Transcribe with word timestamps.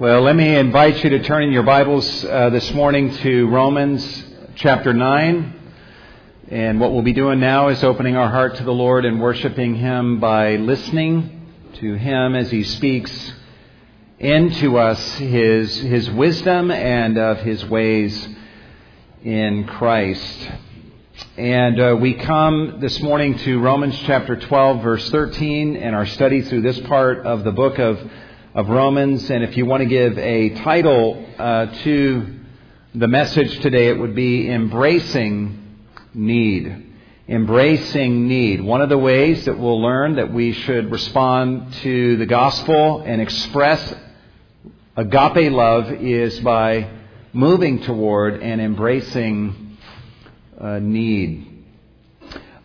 Well, 0.00 0.22
let 0.22 0.34
me 0.34 0.56
invite 0.56 1.04
you 1.04 1.10
to 1.10 1.22
turn 1.22 1.42
in 1.42 1.52
your 1.52 1.62
Bibles 1.62 2.24
uh, 2.24 2.48
this 2.48 2.72
morning 2.72 3.14
to 3.16 3.46
Romans 3.48 4.24
chapter 4.54 4.94
9. 4.94 5.54
And 6.48 6.80
what 6.80 6.92
we'll 6.92 7.02
be 7.02 7.12
doing 7.12 7.38
now 7.38 7.68
is 7.68 7.84
opening 7.84 8.16
our 8.16 8.30
heart 8.30 8.54
to 8.54 8.64
the 8.64 8.72
Lord 8.72 9.04
and 9.04 9.20
worshiping 9.20 9.74
Him 9.74 10.18
by 10.18 10.56
listening 10.56 11.52
to 11.74 11.92
Him 11.96 12.34
as 12.34 12.50
He 12.50 12.64
speaks 12.64 13.34
into 14.18 14.78
us 14.78 15.16
His, 15.16 15.76
His 15.76 16.10
wisdom 16.10 16.70
and 16.70 17.18
of 17.18 17.40
His 17.40 17.62
ways 17.66 18.26
in 19.22 19.64
Christ. 19.64 20.50
And 21.36 21.78
uh, 21.78 21.96
we 22.00 22.14
come 22.14 22.78
this 22.80 23.02
morning 23.02 23.36
to 23.40 23.60
Romans 23.60 23.98
chapter 24.06 24.36
12, 24.36 24.82
verse 24.82 25.10
13, 25.10 25.76
and 25.76 25.94
our 25.94 26.06
study 26.06 26.40
through 26.40 26.62
this 26.62 26.80
part 26.80 27.26
of 27.26 27.44
the 27.44 27.52
book 27.52 27.78
of 27.78 28.00
of 28.54 28.68
Romans. 28.68 29.30
And 29.30 29.44
if 29.44 29.56
you 29.56 29.66
want 29.66 29.82
to 29.82 29.88
give 29.88 30.18
a 30.18 30.50
title 30.50 31.24
uh, 31.38 31.66
to 31.84 32.40
the 32.94 33.06
message 33.06 33.60
today, 33.60 33.88
it 33.88 33.98
would 33.98 34.14
be 34.14 34.50
Embracing 34.50 35.78
Need. 36.14 36.88
Embracing 37.28 38.26
need. 38.26 38.60
One 38.60 38.80
of 38.80 38.88
the 38.88 38.98
ways 38.98 39.44
that 39.44 39.56
we'll 39.56 39.80
learn 39.80 40.16
that 40.16 40.32
we 40.32 40.50
should 40.52 40.90
respond 40.90 41.72
to 41.74 42.16
the 42.16 42.26
gospel 42.26 43.02
and 43.06 43.20
express 43.20 43.94
agape 44.96 45.52
love 45.52 45.92
is 45.92 46.40
by 46.40 46.90
moving 47.32 47.82
toward 47.82 48.42
and 48.42 48.60
embracing 48.60 49.78
uh, 50.60 50.80
need. 50.80 51.64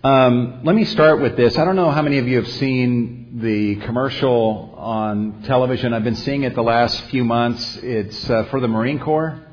Um, 0.03 0.61
let 0.63 0.75
me 0.75 0.85
start 0.85 1.21
with 1.21 1.37
this. 1.37 1.59
I 1.59 1.65
don't 1.65 1.75
know 1.75 1.91
how 1.91 2.01
many 2.01 2.17
of 2.17 2.27
you 2.27 2.37
have 2.37 2.51
seen 2.53 3.39
the 3.41 3.75
commercial 3.77 4.74
on 4.85 5.41
television. 5.41 5.95
I've 5.95 6.03
been 6.03 6.15
seeing 6.15 6.43
it 6.43 6.53
the 6.53 6.61
last 6.61 7.05
few 7.05 7.23
months. 7.23 7.77
It's 7.77 8.29
uh, 8.29 8.43
for 8.51 8.59
the 8.59 8.67
Marine 8.67 8.99
Corps. 8.99 9.43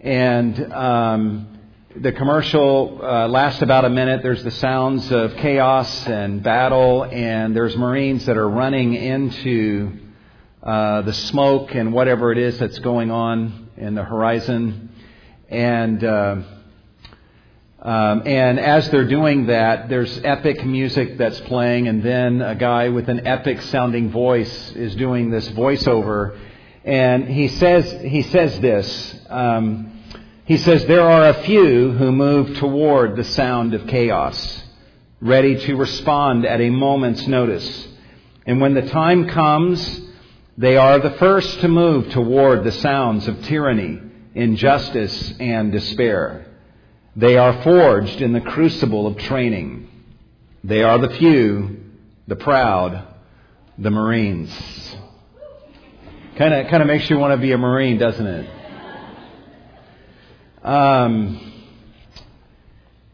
And 0.00 0.72
um, 0.72 1.60
the 1.94 2.10
commercial 2.10 2.98
uh, 3.00 3.28
lasts 3.28 3.62
about 3.62 3.84
a 3.84 3.88
minute. 3.88 4.20
There's 4.24 4.42
the 4.42 4.50
sounds 4.50 5.12
of 5.12 5.36
chaos 5.36 6.08
and 6.08 6.42
battle, 6.42 7.04
and 7.04 7.54
there's 7.54 7.76
Marines 7.76 8.26
that 8.26 8.36
are 8.36 8.48
running 8.48 8.94
into 8.94 9.92
uh, 10.60 11.02
the 11.02 11.12
smoke 11.12 11.76
and 11.76 11.92
whatever 11.92 12.32
it 12.32 12.38
is 12.38 12.58
that's 12.58 12.80
going 12.80 13.12
on 13.12 13.70
in 13.76 13.94
the 13.94 14.02
horizon. 14.02 14.92
And 15.50 16.02
uh, 16.02 16.42
um, 17.82 18.22
and 18.26 18.60
as 18.60 18.88
they're 18.90 19.08
doing 19.08 19.46
that, 19.46 19.88
there's 19.88 20.20
epic 20.22 20.64
music 20.64 21.18
that's 21.18 21.40
playing, 21.40 21.88
and 21.88 22.00
then 22.00 22.40
a 22.40 22.54
guy 22.54 22.90
with 22.90 23.08
an 23.08 23.26
epic 23.26 23.60
sounding 23.62 24.10
voice 24.10 24.70
is 24.76 24.94
doing 24.94 25.30
this 25.30 25.48
voiceover. 25.48 26.38
And 26.84 27.28
he 27.28 27.48
says, 27.48 27.90
he 28.02 28.22
says 28.22 28.60
this. 28.60 29.16
Um, 29.28 30.00
he 30.44 30.58
says, 30.58 30.86
There 30.86 31.02
are 31.02 31.30
a 31.30 31.42
few 31.42 31.90
who 31.90 32.12
move 32.12 32.56
toward 32.58 33.16
the 33.16 33.24
sound 33.24 33.74
of 33.74 33.88
chaos, 33.88 34.62
ready 35.20 35.58
to 35.66 35.74
respond 35.74 36.46
at 36.46 36.60
a 36.60 36.70
moment's 36.70 37.26
notice. 37.26 37.88
And 38.46 38.60
when 38.60 38.74
the 38.74 38.88
time 38.88 39.28
comes, 39.28 40.02
they 40.56 40.76
are 40.76 41.00
the 41.00 41.12
first 41.12 41.58
to 41.60 41.68
move 41.68 42.10
toward 42.10 42.62
the 42.62 42.72
sounds 42.72 43.26
of 43.26 43.42
tyranny, 43.42 44.00
injustice, 44.36 45.34
and 45.40 45.72
despair. 45.72 46.46
They 47.14 47.36
are 47.36 47.62
forged 47.62 48.22
in 48.22 48.32
the 48.32 48.40
crucible 48.40 49.06
of 49.06 49.18
training. 49.18 49.88
They 50.64 50.82
are 50.82 50.98
the 50.98 51.10
few, 51.10 51.80
the 52.26 52.36
proud, 52.36 53.06
the 53.76 53.90
Marines. 53.90 54.50
Kind 56.36 56.54
of, 56.54 56.68
kind 56.68 56.82
of 56.82 56.86
makes 56.86 57.10
you 57.10 57.18
want 57.18 57.32
to 57.32 57.36
be 57.36 57.52
a 57.52 57.58
Marine, 57.58 57.98
doesn't 57.98 58.26
it? 58.26 58.50
Um, 60.62 61.52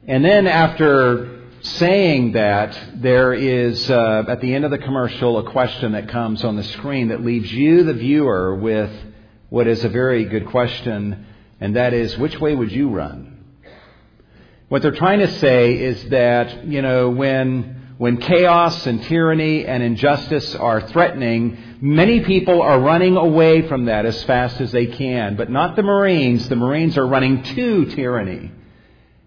and 0.06 0.24
then 0.24 0.46
after 0.46 1.40
saying 1.62 2.32
that, 2.32 2.78
there 2.94 3.32
is 3.32 3.90
uh, 3.90 4.24
at 4.28 4.40
the 4.40 4.54
end 4.54 4.64
of 4.64 4.70
the 4.70 4.78
commercial 4.78 5.38
a 5.38 5.50
question 5.50 5.92
that 5.92 6.08
comes 6.08 6.44
on 6.44 6.54
the 6.54 6.62
screen 6.62 7.08
that 7.08 7.24
leaves 7.24 7.52
you, 7.52 7.82
the 7.82 7.94
viewer, 7.94 8.54
with 8.54 8.90
what 9.48 9.66
is 9.66 9.84
a 9.84 9.88
very 9.88 10.24
good 10.26 10.46
question, 10.46 11.26
and 11.60 11.74
that 11.74 11.92
is, 11.92 12.16
which 12.16 12.38
way 12.38 12.54
would 12.54 12.70
you 12.70 12.90
run? 12.90 13.27
What 14.68 14.82
they're 14.82 14.90
trying 14.90 15.20
to 15.20 15.38
say 15.38 15.78
is 15.78 16.04
that, 16.10 16.66
you 16.66 16.82
know, 16.82 17.08
when, 17.08 17.94
when 17.96 18.18
chaos 18.18 18.86
and 18.86 19.02
tyranny 19.02 19.64
and 19.64 19.82
injustice 19.82 20.54
are 20.54 20.82
threatening, 20.88 21.56
many 21.80 22.20
people 22.20 22.60
are 22.60 22.78
running 22.78 23.16
away 23.16 23.66
from 23.66 23.86
that 23.86 24.04
as 24.04 24.22
fast 24.24 24.60
as 24.60 24.70
they 24.70 24.84
can. 24.84 25.36
But 25.36 25.48
not 25.50 25.74
the 25.74 25.82
Marines. 25.82 26.50
The 26.50 26.56
Marines 26.56 26.98
are 26.98 27.06
running 27.06 27.42
to 27.44 27.86
tyranny 27.86 28.52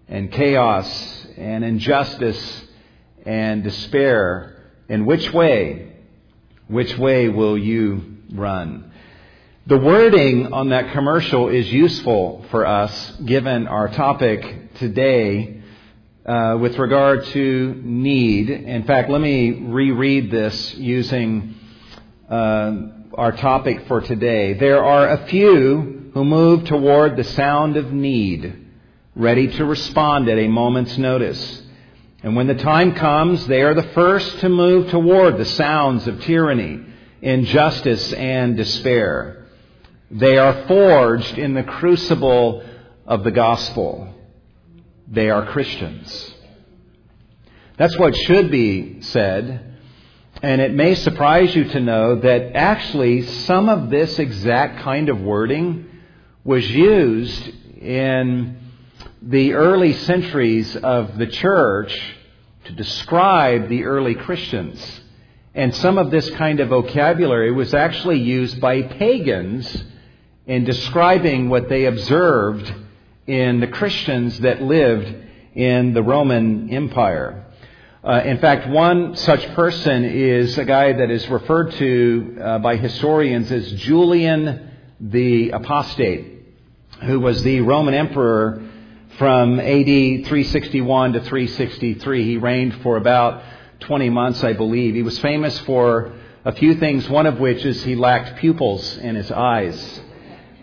and 0.06 0.30
chaos 0.30 1.26
and 1.36 1.64
injustice 1.64 2.62
and 3.26 3.64
despair. 3.64 4.70
And 4.88 5.08
which 5.08 5.32
way? 5.32 5.96
Which 6.68 6.96
way 6.96 7.28
will 7.28 7.58
you 7.58 8.18
run? 8.32 8.92
The 9.66 9.78
wording 9.78 10.52
on 10.52 10.68
that 10.68 10.92
commercial 10.92 11.48
is 11.48 11.72
useful 11.72 12.44
for 12.52 12.64
us 12.64 13.16
given 13.24 13.66
our 13.66 13.88
topic 13.88 14.61
today 14.82 15.62
uh, 16.26 16.58
with 16.60 16.76
regard 16.76 17.24
to 17.26 17.80
need. 17.84 18.50
In 18.50 18.82
fact, 18.82 19.08
let 19.08 19.20
me 19.20 19.52
reread 19.52 20.28
this 20.28 20.74
using 20.74 21.54
uh, 22.28 22.72
our 23.14 23.30
topic 23.30 23.86
for 23.86 24.00
today. 24.00 24.54
There 24.54 24.84
are 24.84 25.08
a 25.08 25.28
few 25.28 26.10
who 26.14 26.24
move 26.24 26.64
toward 26.64 27.16
the 27.16 27.22
sound 27.22 27.76
of 27.76 27.92
need, 27.92 28.66
ready 29.14 29.46
to 29.56 29.64
respond 29.64 30.28
at 30.28 30.36
a 30.36 30.48
moment's 30.48 30.98
notice. 30.98 31.62
And 32.24 32.34
when 32.34 32.48
the 32.48 32.56
time 32.56 32.96
comes, 32.96 33.46
they 33.46 33.62
are 33.62 33.74
the 33.74 33.88
first 33.94 34.40
to 34.40 34.48
move 34.48 34.90
toward 34.90 35.38
the 35.38 35.44
sounds 35.44 36.08
of 36.08 36.22
tyranny, 36.22 36.80
injustice, 37.20 38.12
and 38.12 38.56
despair. 38.56 39.46
They 40.10 40.38
are 40.38 40.66
forged 40.66 41.38
in 41.38 41.54
the 41.54 41.62
crucible 41.62 42.64
of 43.06 43.22
the 43.22 43.30
gospel. 43.30 44.12
They 45.08 45.30
are 45.30 45.46
Christians. 45.46 46.34
That's 47.76 47.98
what 47.98 48.14
should 48.14 48.50
be 48.50 49.00
said. 49.02 49.76
And 50.42 50.60
it 50.60 50.72
may 50.72 50.94
surprise 50.94 51.54
you 51.54 51.64
to 51.64 51.80
know 51.80 52.16
that 52.16 52.56
actually 52.56 53.22
some 53.22 53.68
of 53.68 53.90
this 53.90 54.18
exact 54.18 54.80
kind 54.80 55.08
of 55.08 55.20
wording 55.20 55.88
was 56.44 56.68
used 56.70 57.48
in 57.80 58.56
the 59.20 59.52
early 59.52 59.92
centuries 59.92 60.74
of 60.76 61.16
the 61.16 61.28
church 61.28 61.96
to 62.64 62.72
describe 62.72 63.68
the 63.68 63.84
early 63.84 64.14
Christians. 64.14 65.00
And 65.54 65.74
some 65.74 65.98
of 65.98 66.10
this 66.10 66.28
kind 66.30 66.60
of 66.60 66.70
vocabulary 66.70 67.52
was 67.52 67.74
actually 67.74 68.20
used 68.20 68.60
by 68.60 68.82
pagans 68.82 69.84
in 70.46 70.64
describing 70.64 71.48
what 71.48 71.68
they 71.68 71.84
observed 71.84 72.72
in 73.26 73.60
the 73.60 73.68
Christians 73.68 74.38
that 74.40 74.62
lived 74.62 75.14
in 75.54 75.94
the 75.94 76.02
Roman 76.02 76.70
Empire. 76.70 77.46
Uh, 78.04 78.20
in 78.24 78.38
fact, 78.38 78.68
one 78.68 79.14
such 79.14 79.46
person 79.54 80.04
is 80.04 80.58
a 80.58 80.64
guy 80.64 80.92
that 80.92 81.10
is 81.10 81.28
referred 81.28 81.70
to 81.72 82.36
uh, 82.42 82.58
by 82.58 82.76
historians 82.76 83.52
as 83.52 83.70
Julian 83.74 84.70
the 84.98 85.50
Apostate, 85.50 86.42
who 87.02 87.20
was 87.20 87.42
the 87.44 87.60
Roman 87.60 87.94
emperor 87.94 88.62
from 89.18 89.60
AD 89.60 89.86
361 89.86 91.12
to 91.12 91.20
363. 91.20 92.24
He 92.24 92.36
reigned 92.38 92.74
for 92.82 92.96
about 92.96 93.44
20 93.80 94.10
months, 94.10 94.42
I 94.42 94.52
believe. 94.52 94.94
He 94.94 95.02
was 95.02 95.18
famous 95.20 95.56
for 95.60 96.12
a 96.44 96.52
few 96.52 96.76
things, 96.76 97.08
one 97.08 97.26
of 97.26 97.38
which 97.38 97.64
is 97.64 97.84
he 97.84 97.94
lacked 97.94 98.38
pupils 98.38 98.96
in 98.96 99.14
his 99.14 99.30
eyes. 99.30 100.00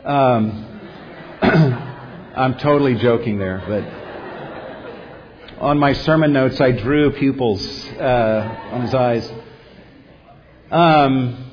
Um, 0.04 0.66
I'm 2.40 2.58
totally 2.58 2.96
joking 2.96 3.38
there, 3.38 3.62
but 3.68 5.62
on 5.62 5.78
my 5.78 5.92
sermon 5.92 6.32
notes, 6.32 6.62
I 6.62 6.72
drew 6.72 7.12
pupils 7.12 7.86
uh, 8.00 8.70
on 8.72 8.82
his 8.84 8.94
eyes. 8.94 9.30
Um, 10.72 11.52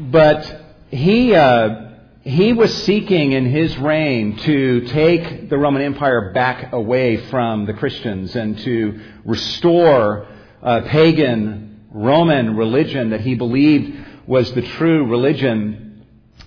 but 0.00 0.74
he 0.90 1.36
uh, 1.36 1.90
he 2.22 2.52
was 2.52 2.82
seeking 2.82 3.30
in 3.30 3.46
his 3.46 3.78
reign 3.78 4.38
to 4.38 4.80
take 4.88 5.48
the 5.48 5.56
Roman 5.56 5.82
Empire 5.82 6.32
back 6.32 6.72
away 6.72 7.18
from 7.28 7.66
the 7.66 7.72
Christians 7.72 8.34
and 8.34 8.58
to 8.58 9.00
restore 9.24 10.26
uh, 10.64 10.80
pagan 10.80 11.86
Roman 11.92 12.56
religion 12.56 13.10
that 13.10 13.20
he 13.20 13.36
believed 13.36 14.04
was 14.26 14.52
the 14.52 14.62
true 14.62 15.06
religion 15.06 15.91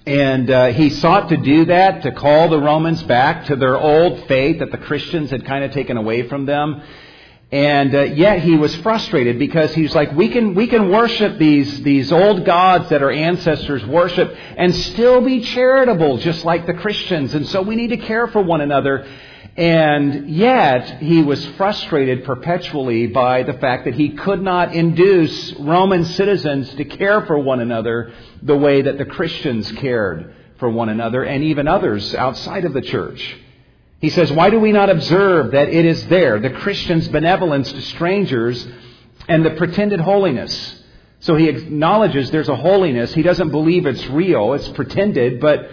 and 0.05 0.51
uh, 0.51 0.67
he 0.67 0.91
sought 0.91 1.29
to 1.29 1.37
do 1.37 1.65
that, 1.65 2.03
to 2.03 2.11
call 2.11 2.49
the 2.49 2.59
Romans 2.59 3.01
back 3.03 3.45
to 3.45 3.55
their 3.55 3.77
old 3.77 4.27
faith 4.27 4.59
that 4.59 4.71
the 4.71 4.77
Christians 4.77 5.31
had 5.31 5.45
kind 5.45 5.63
of 5.63 5.71
taken 5.71 5.97
away 5.97 6.27
from 6.27 6.45
them. 6.45 6.81
And 7.51 7.95
uh, 7.95 8.01
yet 8.01 8.41
he 8.41 8.55
was 8.55 8.75
frustrated 8.77 9.39
because 9.39 9.73
he's 9.73 9.95
like, 9.95 10.11
we 10.11 10.29
can, 10.29 10.55
we 10.55 10.67
can 10.67 10.89
worship 10.89 11.37
these, 11.37 11.81
these 11.83 12.11
old 12.11 12.45
gods 12.45 12.89
that 12.89 13.01
our 13.01 13.11
ancestors 13.11 13.85
worship 13.85 14.35
and 14.57 14.75
still 14.75 15.21
be 15.21 15.41
charitable, 15.41 16.17
just 16.17 16.43
like 16.43 16.65
the 16.65 16.73
Christians. 16.73 17.33
And 17.33 17.47
so 17.47 17.61
we 17.61 17.75
need 17.75 17.89
to 17.89 17.97
care 17.97 18.27
for 18.27 18.41
one 18.41 18.61
another. 18.61 19.07
And 19.57 20.29
yet, 20.29 21.01
he 21.01 21.21
was 21.21 21.45
frustrated 21.57 22.25
perpetually 22.25 23.07
by 23.07 23.43
the 23.43 23.53
fact 23.53 23.85
that 23.85 23.93
he 23.93 24.09
could 24.09 24.41
not 24.41 24.75
induce 24.75 25.53
Roman 25.53 26.05
citizens 26.05 26.73
to 26.75 26.85
care 26.85 27.25
for 27.25 27.39
one 27.39 27.59
another 27.59 28.13
the 28.41 28.57
way 28.57 28.81
that 28.81 28.97
the 28.97 29.05
Christians 29.05 29.71
cared 29.73 30.33
for 30.57 30.69
one 30.69 30.89
another 30.89 31.23
and 31.23 31.43
even 31.43 31.67
others 31.67 32.15
outside 32.15 32.65
of 32.65 32.73
the 32.73 32.81
church. 32.81 33.37
He 34.01 34.09
says, 34.09 34.31
Why 34.31 34.49
do 34.49 34.59
we 34.59 34.71
not 34.71 34.89
observe 34.89 35.51
that 35.51 35.69
it 35.69 35.85
is 35.85 36.05
there, 36.07 36.39
the 36.39 36.49
Christian's 36.49 37.07
benevolence 37.07 37.71
to 37.71 37.81
strangers 37.81 38.67
and 39.27 39.45
the 39.45 39.51
pretended 39.51 39.99
holiness? 39.99 40.83
So 41.21 41.35
he 41.35 41.49
acknowledges 41.49 42.29
there's 42.29 42.49
a 42.49 42.55
holiness. 42.55 43.13
He 43.13 43.23
doesn't 43.23 43.49
believe 43.49 43.85
it's 43.85 44.05
real, 44.07 44.53
it's 44.53 44.67
pretended, 44.69 45.39
but 45.39 45.69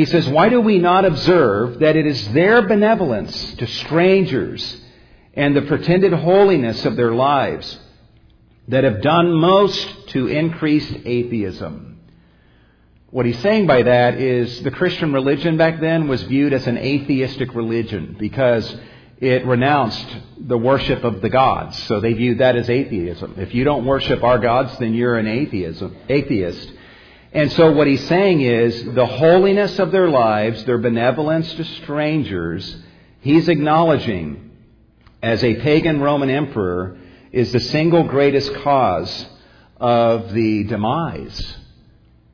he 0.00 0.06
says, 0.06 0.26
Why 0.26 0.48
do 0.48 0.62
we 0.62 0.78
not 0.78 1.04
observe 1.04 1.80
that 1.80 1.94
it 1.94 2.06
is 2.06 2.32
their 2.32 2.62
benevolence 2.62 3.54
to 3.56 3.66
strangers 3.66 4.80
and 5.34 5.54
the 5.54 5.60
pretended 5.60 6.14
holiness 6.14 6.86
of 6.86 6.96
their 6.96 7.12
lives 7.12 7.78
that 8.68 8.84
have 8.84 9.02
done 9.02 9.34
most 9.34 10.08
to 10.08 10.26
increase 10.28 10.90
atheism? 11.04 12.00
What 13.10 13.26
he's 13.26 13.40
saying 13.40 13.66
by 13.66 13.82
that 13.82 14.14
is 14.14 14.62
the 14.62 14.70
Christian 14.70 15.12
religion 15.12 15.58
back 15.58 15.80
then 15.80 16.08
was 16.08 16.22
viewed 16.22 16.54
as 16.54 16.66
an 16.66 16.78
atheistic 16.78 17.54
religion 17.54 18.16
because 18.18 18.74
it 19.18 19.44
renounced 19.44 20.06
the 20.38 20.56
worship 20.56 21.04
of 21.04 21.20
the 21.20 21.28
gods. 21.28 21.76
So 21.82 22.00
they 22.00 22.14
viewed 22.14 22.38
that 22.38 22.56
as 22.56 22.70
atheism. 22.70 23.34
If 23.36 23.54
you 23.54 23.64
don't 23.64 23.84
worship 23.84 24.24
our 24.24 24.38
gods, 24.38 24.78
then 24.78 24.94
you're 24.94 25.18
an 25.18 25.26
atheism, 25.26 25.94
atheist. 26.08 26.72
And 27.32 27.52
so 27.52 27.70
what 27.72 27.86
he's 27.86 28.06
saying 28.08 28.40
is 28.40 28.84
the 28.84 29.06
holiness 29.06 29.78
of 29.78 29.92
their 29.92 30.08
lives, 30.08 30.64
their 30.64 30.78
benevolence 30.78 31.52
to 31.54 31.64
strangers, 31.64 32.76
he's 33.20 33.48
acknowledging 33.48 34.50
as 35.22 35.44
a 35.44 35.54
pagan 35.56 36.00
Roman 36.00 36.30
emperor 36.30 36.98
is 37.30 37.52
the 37.52 37.60
single 37.60 38.04
greatest 38.04 38.52
cause 38.56 39.26
of 39.76 40.32
the 40.32 40.64
demise 40.64 41.56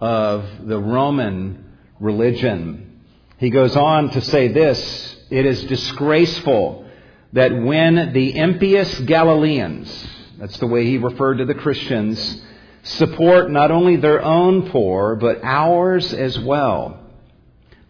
of 0.00 0.66
the 0.66 0.78
Roman 0.78 1.76
religion. 2.00 3.02
He 3.38 3.50
goes 3.50 3.76
on 3.76 4.10
to 4.10 4.20
say 4.22 4.48
this, 4.48 5.16
it 5.28 5.44
is 5.44 5.64
disgraceful 5.64 6.86
that 7.34 7.54
when 7.54 8.14
the 8.14 8.36
impious 8.36 8.98
Galileans, 9.00 10.06
that's 10.38 10.58
the 10.58 10.66
way 10.66 10.86
he 10.86 10.96
referred 10.96 11.38
to 11.38 11.44
the 11.44 11.54
Christians, 11.54 12.42
support 12.86 13.50
not 13.50 13.70
only 13.70 13.96
their 13.96 14.22
own 14.22 14.70
poor, 14.70 15.16
but 15.16 15.42
ours 15.42 16.12
as 16.12 16.38
well. 16.38 17.00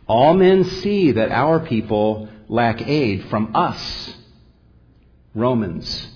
All 0.06 0.34
men 0.34 0.64
see 0.64 1.12
that 1.12 1.32
our 1.32 1.60
people 1.60 2.28
lack 2.48 2.86
aid 2.86 3.28
from 3.28 3.54
us. 3.54 4.14
Romans. 5.34 6.08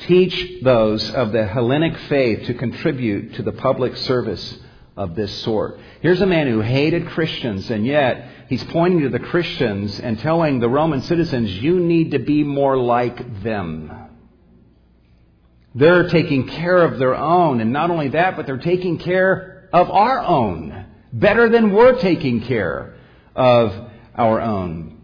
Teach 0.00 0.62
those 0.62 1.10
of 1.10 1.32
the 1.32 1.46
Hellenic 1.46 1.96
faith 2.08 2.46
to 2.46 2.54
contribute 2.54 3.34
to 3.34 3.42
the 3.42 3.52
public 3.52 3.96
service 3.96 4.58
of 4.96 5.14
this 5.14 5.32
sort. 5.42 5.78
Here's 6.00 6.20
a 6.20 6.26
man 6.26 6.48
who 6.48 6.60
hated 6.60 7.08
Christians, 7.08 7.70
and 7.70 7.86
yet 7.86 8.28
he's 8.48 8.64
pointing 8.64 9.00
to 9.02 9.08
the 9.08 9.18
Christians 9.18 10.00
and 10.00 10.18
telling 10.18 10.58
the 10.58 10.68
Roman 10.68 11.02
citizens, 11.02 11.50
you 11.50 11.78
need 11.78 12.10
to 12.12 12.18
be 12.18 12.42
more 12.42 12.76
like 12.76 13.42
them. 13.42 14.05
They're 15.76 16.08
taking 16.08 16.48
care 16.48 16.82
of 16.82 16.98
their 16.98 17.14
own. 17.14 17.60
And 17.60 17.70
not 17.70 17.90
only 17.90 18.08
that, 18.08 18.34
but 18.34 18.46
they're 18.46 18.56
taking 18.56 18.98
care 18.98 19.68
of 19.72 19.90
our 19.90 20.20
own 20.20 20.86
better 21.12 21.48
than 21.50 21.72
we're 21.72 21.98
taking 21.98 22.40
care 22.40 22.94
of 23.34 23.74
our 24.14 24.40
own. 24.40 24.98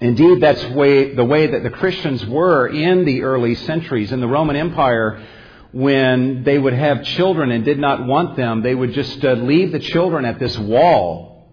Indeed, 0.00 0.40
that's 0.40 0.64
way, 0.66 1.14
the 1.14 1.24
way 1.24 1.48
that 1.48 1.64
the 1.64 1.70
Christians 1.70 2.24
were 2.24 2.68
in 2.68 3.04
the 3.04 3.22
early 3.22 3.56
centuries 3.56 4.12
in 4.12 4.20
the 4.20 4.28
Roman 4.28 4.54
Empire. 4.54 5.26
When 5.72 6.44
they 6.44 6.56
would 6.56 6.72
have 6.72 7.02
children 7.04 7.50
and 7.50 7.64
did 7.64 7.78
not 7.78 8.06
want 8.06 8.36
them, 8.36 8.62
they 8.62 8.74
would 8.74 8.92
just 8.92 9.24
uh, 9.24 9.32
leave 9.32 9.72
the 9.72 9.80
children 9.80 10.24
at 10.24 10.38
this 10.38 10.56
wall 10.56 11.50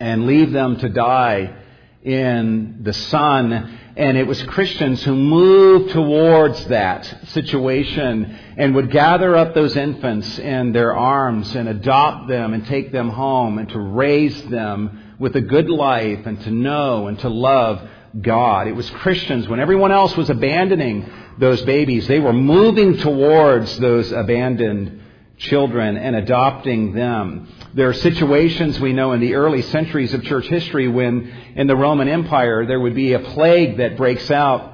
and 0.00 0.26
leave 0.26 0.50
them 0.50 0.78
to 0.78 0.88
die 0.88 1.63
in 2.04 2.80
the 2.82 2.92
sun 2.92 3.78
and 3.96 4.18
it 4.18 4.26
was 4.26 4.42
Christians 4.42 5.04
who 5.04 5.14
moved 5.14 5.92
towards 5.92 6.64
that 6.66 7.28
situation 7.28 8.36
and 8.56 8.74
would 8.74 8.90
gather 8.90 9.36
up 9.36 9.54
those 9.54 9.76
infants 9.76 10.36
in 10.38 10.72
their 10.72 10.96
arms 10.96 11.54
and 11.54 11.68
adopt 11.68 12.26
them 12.26 12.54
and 12.54 12.66
take 12.66 12.90
them 12.90 13.08
home 13.08 13.58
and 13.58 13.68
to 13.68 13.78
raise 13.78 14.42
them 14.46 15.14
with 15.20 15.36
a 15.36 15.40
good 15.40 15.70
life 15.70 16.26
and 16.26 16.40
to 16.40 16.50
know 16.50 17.06
and 17.06 17.20
to 17.20 17.28
love 17.28 17.88
God. 18.20 18.66
It 18.66 18.74
was 18.74 18.90
Christians, 18.90 19.48
when 19.48 19.60
everyone 19.60 19.92
else 19.92 20.16
was 20.16 20.28
abandoning 20.28 21.08
those 21.38 21.62
babies, 21.62 22.08
they 22.08 22.18
were 22.18 22.32
moving 22.32 22.96
towards 22.96 23.78
those 23.78 24.10
abandoned 24.10 25.02
children 25.36 25.96
and 25.96 26.14
adopting 26.16 26.92
them. 26.92 27.48
There 27.74 27.88
are 27.88 27.94
situations 27.94 28.78
we 28.80 28.92
know 28.92 29.12
in 29.12 29.20
the 29.20 29.34
early 29.34 29.62
centuries 29.62 30.14
of 30.14 30.22
church 30.24 30.46
history 30.46 30.88
when 30.88 31.32
in 31.56 31.66
the 31.66 31.76
Roman 31.76 32.08
Empire 32.08 32.66
there 32.66 32.80
would 32.80 32.94
be 32.94 33.12
a 33.12 33.18
plague 33.18 33.78
that 33.78 33.96
breaks 33.96 34.30
out 34.30 34.72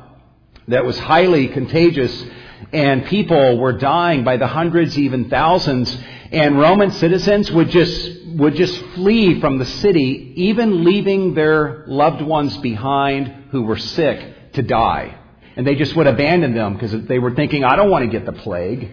that 0.68 0.84
was 0.84 0.98
highly 0.98 1.48
contagious 1.48 2.24
and 2.72 3.06
people 3.06 3.58
were 3.58 3.72
dying 3.72 4.22
by 4.22 4.36
the 4.36 4.46
hundreds, 4.46 4.98
even 4.98 5.30
thousands, 5.30 5.96
and 6.30 6.58
Roman 6.58 6.90
citizens 6.92 7.50
would 7.50 7.70
just 7.70 8.18
would 8.26 8.54
just 8.54 8.80
flee 8.94 9.40
from 9.40 9.58
the 9.58 9.64
city, 9.64 10.32
even 10.36 10.84
leaving 10.84 11.34
their 11.34 11.84
loved 11.88 12.22
ones 12.22 12.56
behind 12.58 13.48
who 13.50 13.62
were 13.62 13.76
sick 13.78 14.52
to 14.52 14.62
die. 14.62 15.16
And 15.56 15.66
they 15.66 15.74
just 15.74 15.96
would 15.96 16.06
abandon 16.06 16.54
them 16.54 16.74
because 16.74 16.92
they 17.06 17.18
were 17.18 17.34
thinking, 17.34 17.64
I 17.64 17.74
don't 17.74 17.90
want 17.90 18.04
to 18.04 18.10
get 18.10 18.24
the 18.24 18.32
plague. 18.32 18.92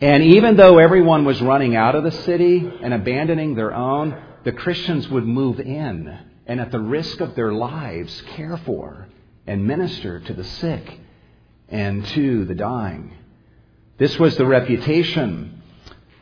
And 0.00 0.22
even 0.22 0.56
though 0.56 0.78
everyone 0.78 1.24
was 1.24 1.42
running 1.42 1.74
out 1.74 1.96
of 1.96 2.04
the 2.04 2.12
city 2.12 2.70
and 2.82 2.94
abandoning 2.94 3.54
their 3.54 3.74
own, 3.74 4.16
the 4.44 4.52
Christians 4.52 5.08
would 5.08 5.26
move 5.26 5.58
in 5.58 6.16
and 6.46 6.60
at 6.60 6.70
the 6.70 6.80
risk 6.80 7.20
of 7.20 7.34
their 7.34 7.52
lives 7.52 8.22
care 8.36 8.56
for 8.58 9.08
and 9.46 9.66
minister 9.66 10.20
to 10.20 10.32
the 10.32 10.44
sick 10.44 11.00
and 11.68 12.06
to 12.06 12.44
the 12.44 12.54
dying. 12.54 13.12
This 13.98 14.16
was 14.18 14.36
the 14.36 14.46
reputation 14.46 15.62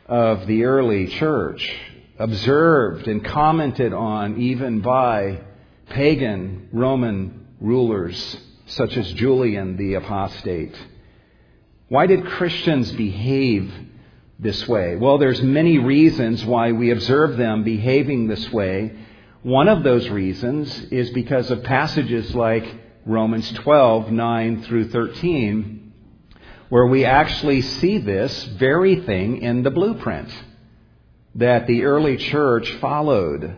of 0.07 0.47
the 0.47 0.63
early 0.63 1.07
church, 1.07 1.71
observed 2.17 3.07
and 3.07 3.23
commented 3.23 3.93
on 3.93 4.41
even 4.41 4.81
by 4.81 5.41
pagan 5.89 6.69
Roman 6.73 7.47
rulers 7.61 8.37
such 8.65 8.97
as 8.97 9.13
Julian 9.13 9.77
the 9.77 9.93
apostate. 9.93 10.75
Why 11.89 12.05
did 12.05 12.25
Christians 12.25 12.91
behave 12.91 13.73
this 14.39 14.67
way? 14.67 14.97
Well, 14.97 15.17
there's 15.17 15.41
many 15.41 15.77
reasons 15.77 16.43
why 16.43 16.73
we 16.73 16.91
observe 16.91 17.37
them 17.37 17.63
behaving 17.63 18.27
this 18.27 18.51
way. 18.51 18.93
One 19.41 19.69
of 19.69 19.83
those 19.83 20.09
reasons 20.09 20.77
is 20.91 21.11
because 21.11 21.49
of 21.49 21.63
passages 21.63 22.35
like 22.35 22.65
Romans 23.05 23.49
12, 23.53 24.11
9 24.11 24.63
through 24.63 24.89
13, 24.89 25.93
where 26.67 26.87
we 26.87 27.05
actually 27.05 27.61
see 27.61 27.99
this 27.99 28.43
very 28.43 28.97
thing 28.97 29.41
in 29.41 29.63
the 29.63 29.71
blueprint 29.71 30.29
that 31.35 31.67
the 31.67 31.85
early 31.85 32.17
church 32.17 32.69
followed. 32.81 33.55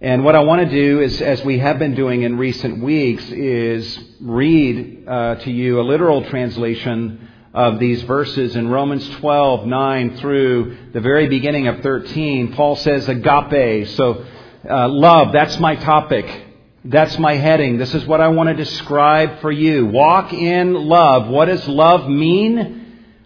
And 0.00 0.24
what 0.24 0.36
I 0.36 0.40
want 0.40 0.62
to 0.62 0.70
do 0.70 1.00
is, 1.00 1.20
as 1.20 1.44
we 1.44 1.58
have 1.58 1.80
been 1.80 1.96
doing 1.96 2.22
in 2.22 2.38
recent 2.38 2.80
weeks, 2.80 3.28
is 3.32 3.98
read 4.20 5.04
uh, 5.08 5.34
to 5.34 5.50
you 5.50 5.80
a 5.80 5.82
literal 5.82 6.22
translation 6.26 7.26
of 7.52 7.80
these 7.80 8.02
verses 8.02 8.54
in 8.54 8.68
Romans 8.68 9.08
12, 9.16 9.66
9 9.66 10.16
through 10.18 10.76
the 10.92 11.00
very 11.00 11.28
beginning 11.28 11.66
of 11.66 11.80
13. 11.80 12.52
Paul 12.52 12.76
says 12.76 13.08
agape. 13.08 13.88
So, 13.88 14.24
uh, 14.68 14.88
love, 14.88 15.32
that's 15.32 15.58
my 15.58 15.74
topic. 15.74 16.46
That's 16.84 17.18
my 17.18 17.34
heading. 17.34 17.76
This 17.76 17.94
is 17.94 18.06
what 18.06 18.20
I 18.20 18.28
want 18.28 18.48
to 18.48 18.54
describe 18.54 19.40
for 19.40 19.50
you. 19.50 19.86
Walk 19.86 20.32
in 20.32 20.74
love. 20.74 21.28
What 21.28 21.46
does 21.46 21.66
love 21.66 22.08
mean? 22.08 22.80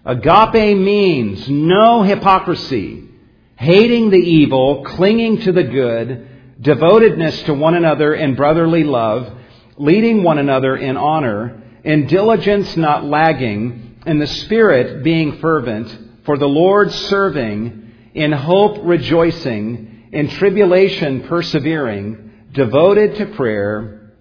Agape 0.05 0.77
means 0.77 1.49
no 1.49 2.03
hypocrisy, 2.03 3.09
hating 3.57 4.11
the 4.11 4.19
evil, 4.19 4.85
clinging 4.85 5.43
to 5.43 5.53
the 5.53 5.63
good, 5.63 6.29
devotedness 6.61 7.43
to 7.45 7.55
one 7.55 7.75
another 7.75 8.15
in 8.15 8.35
brotherly 8.35 8.85
love, 8.85 9.33
leading 9.77 10.23
one 10.23 10.39
another 10.39 10.77
in 10.77 10.97
honor, 10.97 11.63
in 11.85 12.07
diligence 12.07 12.77
not 12.77 13.05
lagging, 13.05 13.94
in 14.07 14.19
the 14.19 14.27
Spirit 14.27 15.03
being 15.03 15.39
fervent, 15.39 16.25
for 16.25 16.37
the 16.37 16.49
Lord 16.49 16.93
serving, 16.93 17.93
in 18.15 18.33
hope 18.33 18.79
rejoicing, 18.83 20.09
in 20.13 20.29
tribulation 20.29 21.23
persevering, 21.23 22.49
devoted 22.53 23.17
to 23.17 23.27
prayer, 23.27 24.13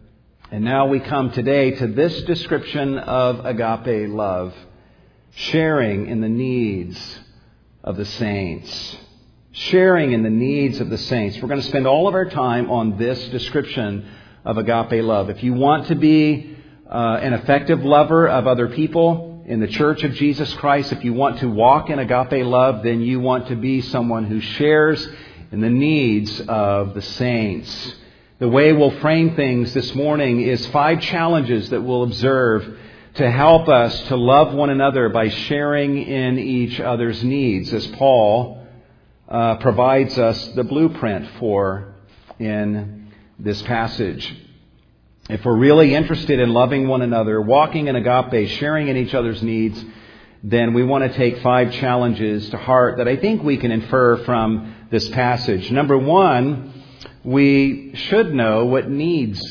And 0.51 0.63
now 0.63 0.87
we 0.87 0.99
come 0.99 1.31
today 1.31 1.71
to 1.71 1.87
this 1.87 2.23
description 2.23 2.99
of 2.99 3.43
agape 3.45 4.09
love 4.09 4.53
sharing 5.31 6.07
in 6.07 6.21
the 6.21 6.29
needs 6.29 7.19
of 7.83 7.97
the 7.97 8.05
saints. 8.05 8.97
Sharing 9.51 10.11
in 10.11 10.21
the 10.21 10.29
needs 10.29 10.79
of 10.79 10.89
the 10.89 10.97
saints. 10.97 11.37
We're 11.41 11.47
going 11.47 11.61
to 11.61 11.67
spend 11.67 11.87
all 11.87 12.07
of 12.07 12.13
our 12.13 12.29
time 12.29 12.69
on 12.69 12.97
this 12.97 13.29
description 13.29 14.07
of 14.45 14.57
agape 14.57 15.03
love. 15.03 15.29
If 15.31 15.43
you 15.43 15.53
want 15.53 15.87
to 15.87 15.95
be 15.95 16.55
uh, 16.87 17.19
an 17.21 17.33
effective 17.33 17.83
lover 17.83 18.27
of 18.27 18.45
other 18.45 18.69
people 18.69 19.32
in 19.45 19.59
the 19.59 19.67
church 19.67 20.03
of 20.03 20.13
Jesus 20.13 20.53
Christ, 20.53 20.93
if 20.93 21.03
you 21.03 21.13
want 21.13 21.39
to 21.39 21.49
walk 21.49 21.89
in 21.89 21.99
agape 21.99 22.45
love, 22.45 22.81
then 22.83 23.01
you 23.01 23.19
want 23.19 23.47
to 23.47 23.55
be 23.55 23.81
someone 23.81 24.25
who 24.25 24.39
shares 24.39 25.05
in 25.51 25.59
the 25.59 25.69
needs 25.69 26.39
of 26.41 26.93
the 26.93 27.01
saints. 27.01 27.95
The 28.39 28.47
way 28.47 28.71
we'll 28.71 28.99
frame 28.99 29.35
things 29.35 29.73
this 29.73 29.93
morning 29.95 30.41
is 30.41 30.65
five 30.67 31.01
challenges 31.01 31.69
that 31.71 31.81
we'll 31.81 32.03
observe 32.03 32.77
to 33.15 33.29
help 33.29 33.67
us 33.67 34.07
to 34.07 34.15
love 34.15 34.53
one 34.53 34.69
another 34.69 35.09
by 35.09 35.27
sharing 35.27 36.01
in 36.01 36.39
each 36.39 36.79
other's 36.79 37.21
needs, 37.23 37.73
as 37.73 37.85
Paul 37.87 38.65
uh, 39.27 39.57
provides 39.57 40.17
us 40.17 40.47
the 40.49 40.63
blueprint 40.63 41.29
for 41.37 41.95
in 42.39 43.11
this 43.37 43.61
passage. 43.63 44.33
If 45.29 45.45
we're 45.45 45.55
really 45.55 45.95
interested 45.95 46.41
in 46.41 46.51
loving 46.51 46.89
one 46.89 47.01
another, 47.01 47.39
walking 47.39 47.87
in 47.87 47.95
agape, 47.95 48.49
sharing 48.57 48.89
in 48.89 48.97
each 48.97 49.13
other's 49.13 49.41
needs, 49.41 49.81
then 50.43 50.73
we 50.73 50.83
want 50.83 51.09
to 51.09 51.17
take 51.17 51.39
five 51.39 51.71
challenges 51.71 52.49
to 52.49 52.57
heart 52.57 52.97
that 52.97 53.07
I 53.07 53.15
think 53.15 53.41
we 53.41 53.55
can 53.55 53.71
infer 53.71 54.17
from 54.25 54.75
this 54.91 55.07
passage. 55.09 55.71
Number 55.71 55.97
one, 55.97 56.83
we 57.23 57.95
should 57.95 58.33
know 58.33 58.65
what 58.65 58.89
needs 58.89 59.41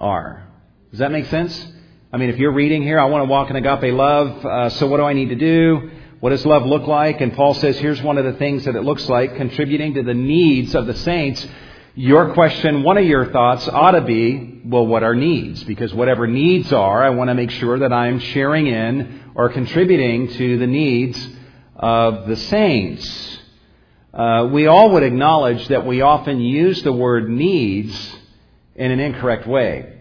are. 0.00 0.48
Does 0.90 0.98
that 0.98 1.12
make 1.12 1.26
sense? 1.26 1.64
I 2.12 2.16
mean, 2.16 2.30
if 2.30 2.38
you're 2.38 2.52
reading 2.52 2.82
here, 2.82 2.98
I 2.98 3.04
want 3.04 3.22
to 3.22 3.30
walk 3.30 3.50
in 3.50 3.56
agape 3.56 3.94
love, 3.94 4.44
uh, 4.44 4.68
so 4.70 4.88
what 4.88 4.96
do 4.96 5.04
I 5.04 5.12
need 5.12 5.28
to 5.28 5.36
do? 5.36 5.92
What 6.18 6.30
does 6.30 6.44
love 6.44 6.66
look 6.66 6.88
like? 6.88 7.20
And 7.20 7.32
Paul 7.34 7.54
says, 7.54 7.78
here's 7.78 8.02
one 8.02 8.18
of 8.18 8.24
the 8.24 8.32
things 8.32 8.64
that 8.64 8.74
it 8.74 8.82
looks 8.82 9.08
like, 9.08 9.36
contributing 9.36 9.94
to 9.94 10.02
the 10.02 10.14
needs 10.14 10.74
of 10.74 10.88
the 10.88 10.94
saints. 10.94 11.46
Your 11.96 12.34
question, 12.34 12.82
one 12.82 12.98
of 12.98 13.04
your 13.04 13.30
thoughts 13.30 13.68
ought 13.68 13.92
to 13.92 14.00
be, 14.00 14.62
well, 14.64 14.84
what 14.84 15.04
are 15.04 15.14
needs? 15.14 15.62
Because 15.62 15.94
whatever 15.94 16.26
needs 16.26 16.72
are, 16.72 17.04
I 17.04 17.10
want 17.10 17.28
to 17.28 17.34
make 17.34 17.52
sure 17.52 17.78
that 17.78 17.92
I'm 17.92 18.18
sharing 18.18 18.66
in 18.66 19.30
or 19.36 19.48
contributing 19.50 20.26
to 20.26 20.58
the 20.58 20.66
needs 20.66 21.28
of 21.76 22.26
the 22.26 22.34
saints. 22.34 23.38
Uh, 24.12 24.48
we 24.50 24.66
all 24.66 24.90
would 24.90 25.04
acknowledge 25.04 25.68
that 25.68 25.86
we 25.86 26.00
often 26.00 26.40
use 26.40 26.82
the 26.82 26.92
word 26.92 27.28
needs 27.28 28.16
in 28.74 28.90
an 28.90 28.98
incorrect 28.98 29.46
way. 29.46 30.00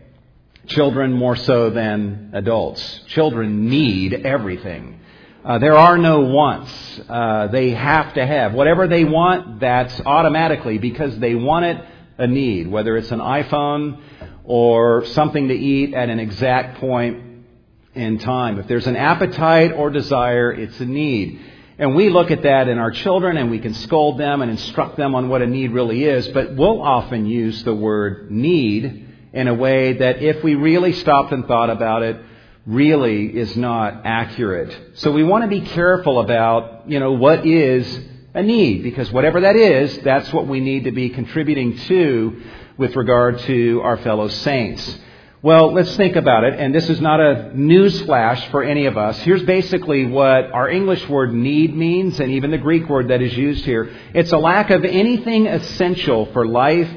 Children 0.66 1.14
more 1.14 1.36
so 1.36 1.70
than 1.70 2.32
adults. 2.34 3.02
Children 3.10 3.70
need 3.70 4.14
everything. 4.14 5.00
Uh, 5.44 5.58
there 5.60 5.76
are 5.76 5.98
no 5.98 6.22
wants. 6.22 6.72
Uh, 7.10 7.48
they 7.48 7.72
have 7.72 8.14
to 8.14 8.26
have. 8.26 8.54
Whatever 8.54 8.88
they 8.88 9.04
want, 9.04 9.60
that's 9.60 10.00
automatically 10.06 10.78
because 10.78 11.20
they 11.20 11.36
want 11.36 11.66
it 11.66 11.86
a 12.18 12.28
need, 12.28 12.68
whether 12.68 12.96
it's 12.96 13.12
an 13.12 13.20
iPhone 13.20 14.02
or 14.46 15.06
something 15.06 15.50
to 15.50 15.54
eat 15.54 15.94
at 15.94 16.10
an 16.10 16.20
exact 16.20 16.80
point 16.80 17.46
in 17.94 18.20
time. 18.20 18.58
If 18.58 18.68
there's 18.68 18.88
an 18.88 18.96
appetite 18.96 19.74
or 19.74 19.90
desire, 19.90 20.50
it's 20.52 20.80
a 20.80 20.86
need. 20.86 21.42
And 21.78 21.94
we 21.94 22.10
look 22.10 22.32
at 22.32 22.44
that 22.44 22.70
in 22.70 22.78
our 22.78 22.92
children 22.92 23.36
and 23.36 23.52
we 23.52 23.60
can 23.60 23.74
scold 23.74 24.18
them 24.18 24.42
and 24.42 24.50
instruct 24.50 24.96
them 24.96 25.14
on 25.14 25.28
what 25.28 25.42
a 25.42 25.48
need 25.48 25.72
really 25.72 26.06
is, 26.06 26.26
but 26.30 26.56
we'll 26.56 26.82
often 26.82 27.26
use 27.26 27.64
the 27.64 27.76
word 27.76 28.32
need 28.32 29.10
in 29.34 29.48
a 29.50 29.54
way 29.54 29.94
that 29.94 30.22
if 30.22 30.42
we 30.42 30.56
really 30.56 30.94
stopped 30.94 31.34
and 31.34 31.46
thought 31.48 31.70
about 31.70 32.04
it, 32.04 32.18
really 32.66 33.38
is 33.38 33.58
not 33.58 34.02
accurate. 34.06 34.98
So 35.00 35.12
we 35.12 35.24
want 35.24 35.44
to 35.44 35.50
be 35.50 35.62
careful 35.62 36.20
about, 36.20 36.90
you 36.90 37.00
know, 37.00 37.12
what 37.12 37.46
is 37.46 38.00
a 38.34 38.42
need, 38.42 38.84
because 38.84 39.12
whatever 39.12 39.42
that 39.42 39.56
is, 39.56 39.98
that's 40.00 40.32
what 40.32 40.48
we 40.48 40.60
need 40.60 40.86
to 40.86 40.92
be 40.92 41.10
contributing 41.10 41.78
to 41.78 42.42
with 42.78 42.96
regard 42.96 43.40
to 43.40 43.82
our 43.82 43.98
fellow 43.98 44.28
saints. 44.28 45.00
Well, 45.42 45.74
let's 45.74 45.94
think 45.98 46.16
about 46.16 46.46
it, 46.46 46.58
and 46.58 46.74
this 46.74 46.90
is 46.90 47.02
not 47.02 47.20
a 47.20 47.52
news 47.54 48.02
flash 48.04 48.48
for 48.48 48.64
any 48.64 48.86
of 48.86 48.98
us. 48.98 49.20
Here's 49.20 49.44
basically 49.44 50.06
what 50.06 50.50
our 50.54 50.70
English 50.70 51.08
word 51.10 51.34
need 51.34 51.76
means, 51.76 52.22
and 52.22 52.32
even 52.32 52.50
the 52.50 52.58
Greek 52.58 52.88
word 52.88 53.10
that 53.10 53.22
is 53.22 53.36
used 53.36 53.66
here. 53.66 53.94
It's 54.14 54.32
a 54.32 54.38
lack 54.38 54.70
of 54.70 54.86
anything 54.86 55.48
essential 55.48 56.28
for 56.28 56.48
life 56.48 56.90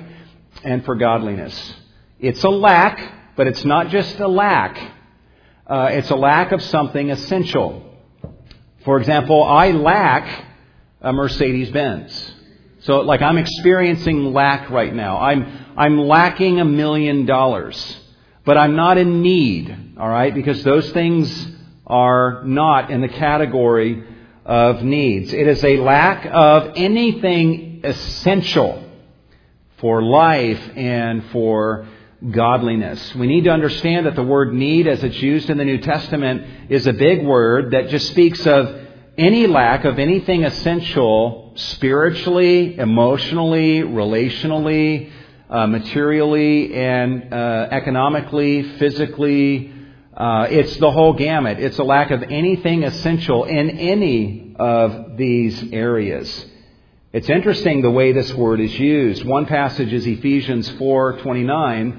and 0.62 0.84
for 0.84 0.94
godliness. 0.94 1.74
It's 2.20 2.44
a 2.44 2.48
lack, 2.48 3.34
but 3.34 3.48
it's 3.48 3.64
not 3.64 3.88
just 3.88 4.20
a 4.20 4.28
lack. 4.28 4.92
Uh, 5.66 5.88
it's 5.90 6.10
a 6.10 6.16
lack 6.16 6.52
of 6.52 6.62
something 6.62 7.10
essential. 7.10 7.82
For 8.84 8.98
example, 8.98 9.42
I 9.42 9.72
lack 9.72 10.44
a 11.00 11.12
Mercedes 11.12 11.70
Benz. 11.70 12.34
So, 12.80 13.00
like, 13.00 13.20
I'm 13.20 13.36
experiencing 13.36 14.32
lack 14.32 14.70
right 14.70 14.94
now. 14.94 15.18
I'm, 15.18 15.74
I'm 15.76 15.98
lacking 15.98 16.60
a 16.60 16.64
million 16.64 17.26
dollars. 17.26 17.98
But 18.44 18.56
I'm 18.56 18.76
not 18.76 18.96
in 18.96 19.22
need, 19.22 19.96
alright? 19.98 20.32
Because 20.32 20.62
those 20.62 20.88
things 20.92 21.48
are 21.84 22.44
not 22.44 22.92
in 22.92 23.00
the 23.00 23.08
category 23.08 24.04
of 24.44 24.84
needs. 24.84 25.32
It 25.32 25.48
is 25.48 25.64
a 25.64 25.78
lack 25.78 26.28
of 26.30 26.74
anything 26.76 27.80
essential 27.82 28.84
for 29.78 30.00
life 30.00 30.60
and 30.76 31.24
for 31.32 31.88
godliness. 32.30 33.14
We 33.14 33.26
need 33.26 33.44
to 33.44 33.50
understand 33.50 34.06
that 34.06 34.16
the 34.16 34.22
word 34.22 34.52
need, 34.54 34.86
as 34.86 35.04
it's 35.04 35.20
used 35.20 35.50
in 35.50 35.58
the 35.58 35.64
New 35.64 35.78
Testament, 35.78 36.70
is 36.70 36.86
a 36.86 36.92
big 36.92 37.24
word 37.24 37.72
that 37.72 37.88
just 37.88 38.08
speaks 38.08 38.46
of 38.46 38.86
any 39.18 39.46
lack 39.46 39.84
of 39.84 39.98
anything 39.98 40.44
essential 40.44 41.52
spiritually, 41.56 42.78
emotionally, 42.78 43.80
relationally, 43.80 45.10
uh, 45.48 45.66
materially, 45.66 46.74
and 46.74 47.32
uh, 47.32 47.68
economically, 47.70 48.62
physically. 48.78 49.72
Uh, 50.14 50.48
it's 50.50 50.76
the 50.78 50.90
whole 50.90 51.12
gamut. 51.12 51.60
It's 51.60 51.78
a 51.78 51.84
lack 51.84 52.10
of 52.10 52.22
anything 52.22 52.84
essential 52.84 53.44
in 53.44 53.70
any 53.70 54.54
of 54.58 55.16
these 55.16 55.72
areas. 55.72 56.46
It's 57.16 57.30
interesting 57.30 57.80
the 57.80 57.90
way 57.90 58.12
this 58.12 58.34
word 58.34 58.60
is 58.60 58.78
used. 58.78 59.24
One 59.24 59.46
passage 59.46 59.90
is 59.90 60.06
Ephesians 60.06 60.68
4:29 60.72 61.98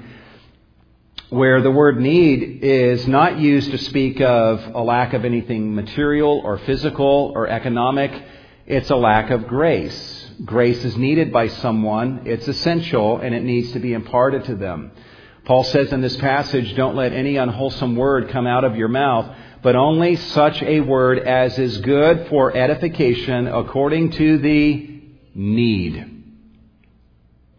where 1.30 1.60
the 1.60 1.72
word 1.72 2.00
need 2.00 2.60
is 2.62 3.08
not 3.08 3.36
used 3.36 3.72
to 3.72 3.78
speak 3.78 4.20
of 4.20 4.64
a 4.76 4.80
lack 4.80 5.14
of 5.14 5.24
anything 5.24 5.74
material 5.74 6.40
or 6.44 6.58
physical 6.58 7.32
or 7.34 7.48
economic. 7.48 8.12
It's 8.64 8.90
a 8.90 8.94
lack 8.94 9.30
of 9.30 9.48
grace. 9.48 10.30
Grace 10.44 10.84
is 10.84 10.96
needed 10.96 11.32
by 11.32 11.48
someone. 11.48 12.20
It's 12.24 12.46
essential 12.46 13.18
and 13.18 13.34
it 13.34 13.42
needs 13.42 13.72
to 13.72 13.80
be 13.80 13.94
imparted 13.94 14.44
to 14.44 14.54
them. 14.54 14.92
Paul 15.44 15.64
says 15.64 15.92
in 15.92 16.00
this 16.00 16.16
passage, 16.18 16.76
don't 16.76 16.94
let 16.94 17.12
any 17.12 17.38
unwholesome 17.38 17.96
word 17.96 18.28
come 18.28 18.46
out 18.46 18.62
of 18.62 18.76
your 18.76 18.86
mouth, 18.86 19.34
but 19.62 19.74
only 19.74 20.14
such 20.14 20.62
a 20.62 20.78
word 20.78 21.18
as 21.18 21.58
is 21.58 21.78
good 21.78 22.28
for 22.28 22.56
edification 22.56 23.48
according 23.48 24.10
to 24.12 24.38
the 24.38 24.97
need. 25.38 26.24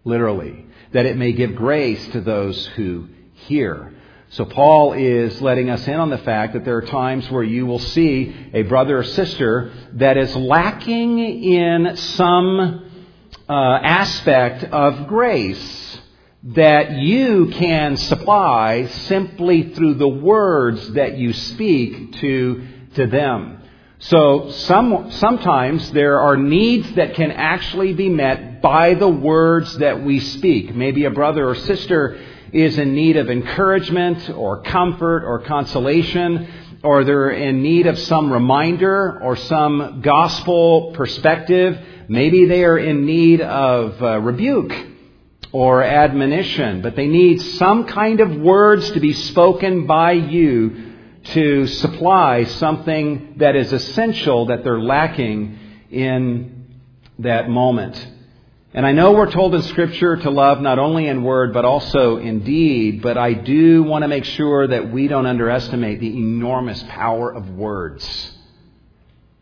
Literally. 0.03 0.65
That 0.91 1.05
it 1.05 1.17
may 1.17 1.31
give 1.31 1.55
grace 1.55 2.05
to 2.09 2.21
those 2.21 2.65
who 2.75 3.07
hear. 3.33 3.93
So 4.31 4.45
Paul 4.45 4.93
is 4.93 5.41
letting 5.41 5.71
us 5.71 5.87
in 5.87 5.95
on 5.95 6.11
the 6.11 6.19
fact 6.19 6.53
that 6.53 6.65
there 6.65 6.77
are 6.77 6.85
times 6.85 7.29
where 7.31 7.43
you 7.43 7.65
will 7.65 7.79
see 7.79 8.51
a 8.53 8.61
brother 8.63 8.99
or 8.99 9.03
sister 9.03 9.71
that 9.93 10.17
is 10.17 10.35
lacking 10.35 11.19
in 11.19 11.95
some 11.95 13.07
uh, 13.47 13.53
aspect 13.53 14.65
of 14.65 15.07
grace 15.07 15.99
that 16.43 16.91
you 16.91 17.47
can 17.47 17.97
supply 17.97 18.85
simply 18.85 19.73
through 19.73 19.95
the 19.95 20.07
words 20.07 20.91
that 20.93 21.17
you 21.17 21.33
speak 21.33 22.13
to, 22.19 22.67
to 22.95 23.07
them. 23.07 23.58
So 24.01 24.49
some, 24.51 25.11
sometimes 25.11 25.91
there 25.91 26.21
are 26.21 26.37
needs 26.37 26.93
that 26.93 27.15
can 27.15 27.31
actually 27.31 27.93
be 27.93 28.07
met 28.07 28.61
by 28.61 28.93
the 28.93 29.09
words 29.09 29.77
that 29.79 30.01
we 30.01 30.21
speak. 30.21 30.73
Maybe 30.73 31.03
a 31.03 31.09
brother 31.09 31.49
or 31.49 31.55
sister 31.55 32.17
is 32.53 32.79
in 32.79 32.95
need 32.95 33.17
of 33.17 33.29
encouragement 33.29 34.29
or 34.29 34.61
comfort 34.61 35.25
or 35.25 35.39
consolation, 35.39 36.47
or 36.81 37.03
they're 37.03 37.31
in 37.31 37.61
need 37.61 37.87
of 37.87 37.99
some 37.99 38.31
reminder 38.31 39.21
or 39.21 39.35
some 39.35 39.99
gospel 40.01 40.93
perspective. 40.93 41.77
Maybe 42.07 42.45
they 42.45 42.63
are 42.63 42.77
in 42.77 43.05
need 43.05 43.41
of 43.41 44.01
uh, 44.01 44.21
rebuke 44.21 44.73
or 45.51 45.83
admonition, 45.83 46.81
but 46.81 46.95
they 46.95 47.07
need 47.07 47.41
some 47.41 47.85
kind 47.85 48.21
of 48.21 48.33
words 48.33 48.91
to 48.91 49.01
be 49.01 49.11
spoken 49.11 49.87
by 49.87 50.13
you 50.13 50.88
to 51.23 51.67
supply 51.67 52.45
something 52.45 53.35
that 53.37 53.55
is 53.55 53.73
essential 53.73 54.47
that 54.47 54.63
they're 54.63 54.81
lacking 54.81 55.57
in 55.91 56.79
that 57.19 57.49
moment. 57.49 58.07
And 58.73 58.85
I 58.85 58.91
know 58.91 59.13
we're 59.13 59.31
told 59.31 59.55
in 59.55 59.63
Scripture 59.63 60.17
to 60.17 60.29
love 60.29 60.61
not 60.61 60.77
only 60.77 61.07
in 61.07 61.23
word, 61.23 61.53
but 61.53 61.65
also 61.65 62.17
in 62.17 62.41
deed, 62.43 63.01
but 63.01 63.17
I 63.17 63.33
do 63.33 63.81
want 63.83 64.03
to 64.03 64.07
make 64.07 64.25
sure 64.25 64.67
that 64.67 64.91
we 64.91 65.07
don't 65.07 65.25
underestimate 65.25 65.99
the 65.99 66.15
enormous 66.15 66.83
power 66.83 67.33
of 67.33 67.49
words. 67.49 68.35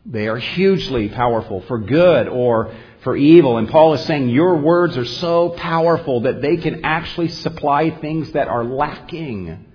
They 0.05 0.29
are 0.29 0.37
hugely 0.37 1.09
powerful 1.09 1.61
for 1.61 1.77
good 1.77 2.29
or 2.29 2.73
for 3.01 3.17
evil. 3.17 3.57
And 3.57 3.67
Paul 3.67 3.93
is 3.93 4.05
saying 4.05 4.29
your 4.29 4.57
words 4.57 4.97
are 4.97 5.05
so 5.05 5.49
powerful 5.49 6.21
that 6.21 6.41
they 6.41 6.55
can 6.55 6.85
actually 6.85 7.27
supply 7.27 7.89
things 7.89 8.31
that 8.31 8.47
are 8.47 8.63
lacking 8.63 9.65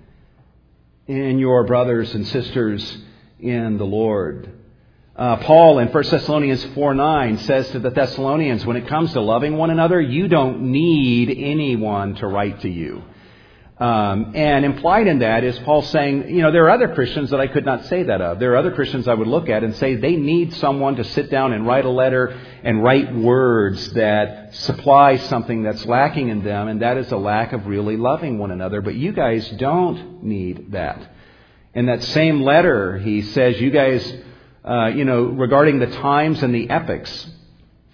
in 1.07 1.39
your 1.39 1.63
brothers 1.65 2.13
and 2.13 2.27
sisters 2.27 2.97
in 3.39 3.77
the 3.77 3.85
Lord. 3.85 4.49
Uh, 5.15 5.37
Paul 5.37 5.79
in 5.79 5.89
1 5.89 6.03
Thessalonians 6.09 6.63
4 6.73 6.95
9 6.95 7.37
says 7.39 7.69
to 7.71 7.79
the 7.79 7.91
Thessalonians, 7.91 8.65
when 8.65 8.77
it 8.77 8.87
comes 8.87 9.13
to 9.13 9.21
loving 9.21 9.57
one 9.57 9.69
another, 9.69 10.01
you 10.01 10.27
don't 10.27 10.71
need 10.71 11.29
anyone 11.29 12.15
to 12.15 12.27
write 12.27 12.61
to 12.61 12.69
you. 12.69 13.03
Um, 13.83 14.31
and 14.33 14.63
implied 14.63 15.07
in 15.07 15.19
that 15.19 15.43
is 15.43 15.59
Paul 15.59 15.81
saying, 15.81 16.29
you 16.29 16.41
know, 16.41 16.53
there 16.53 16.63
are 16.63 16.69
other 16.69 16.93
Christians 16.93 17.31
that 17.31 17.41
I 17.41 17.47
could 17.47 17.65
not 17.65 17.83
say 17.87 18.03
that 18.03 18.21
of. 18.21 18.39
There 18.39 18.53
are 18.53 18.55
other 18.55 18.71
Christians 18.71 19.09
I 19.09 19.13
would 19.13 19.27
look 19.27 19.49
at 19.49 19.61
and 19.61 19.75
say 19.75 19.95
they 19.95 20.15
need 20.15 20.53
someone 20.53 20.95
to 20.95 21.03
sit 21.03 21.29
down 21.29 21.51
and 21.51 21.67
write 21.67 21.83
a 21.83 21.89
letter 21.89 22.27
and 22.63 22.81
write 22.81 23.13
words 23.13 23.91
that 23.91 24.55
supply 24.55 25.17
something 25.17 25.63
that's 25.63 25.85
lacking 25.85 26.29
in 26.29 26.45
them, 26.45 26.69
and 26.69 26.81
that 26.81 26.95
is 26.95 27.11
a 27.11 27.17
lack 27.17 27.51
of 27.51 27.67
really 27.67 27.97
loving 27.97 28.37
one 28.37 28.51
another. 28.51 28.79
But 28.79 28.95
you 28.95 29.11
guys 29.11 29.49
don't 29.49 30.23
need 30.23 30.71
that. 30.71 31.05
In 31.73 31.87
that 31.87 32.03
same 32.03 32.41
letter, 32.41 32.97
he 32.99 33.21
says, 33.21 33.59
you 33.59 33.69
guys 33.69 34.15
uh, 34.63 34.91
you 34.95 35.03
know, 35.03 35.25
regarding 35.25 35.79
the 35.79 35.87
times 35.87 36.41
and 36.41 36.55
the 36.55 36.69
epochs. 36.69 37.27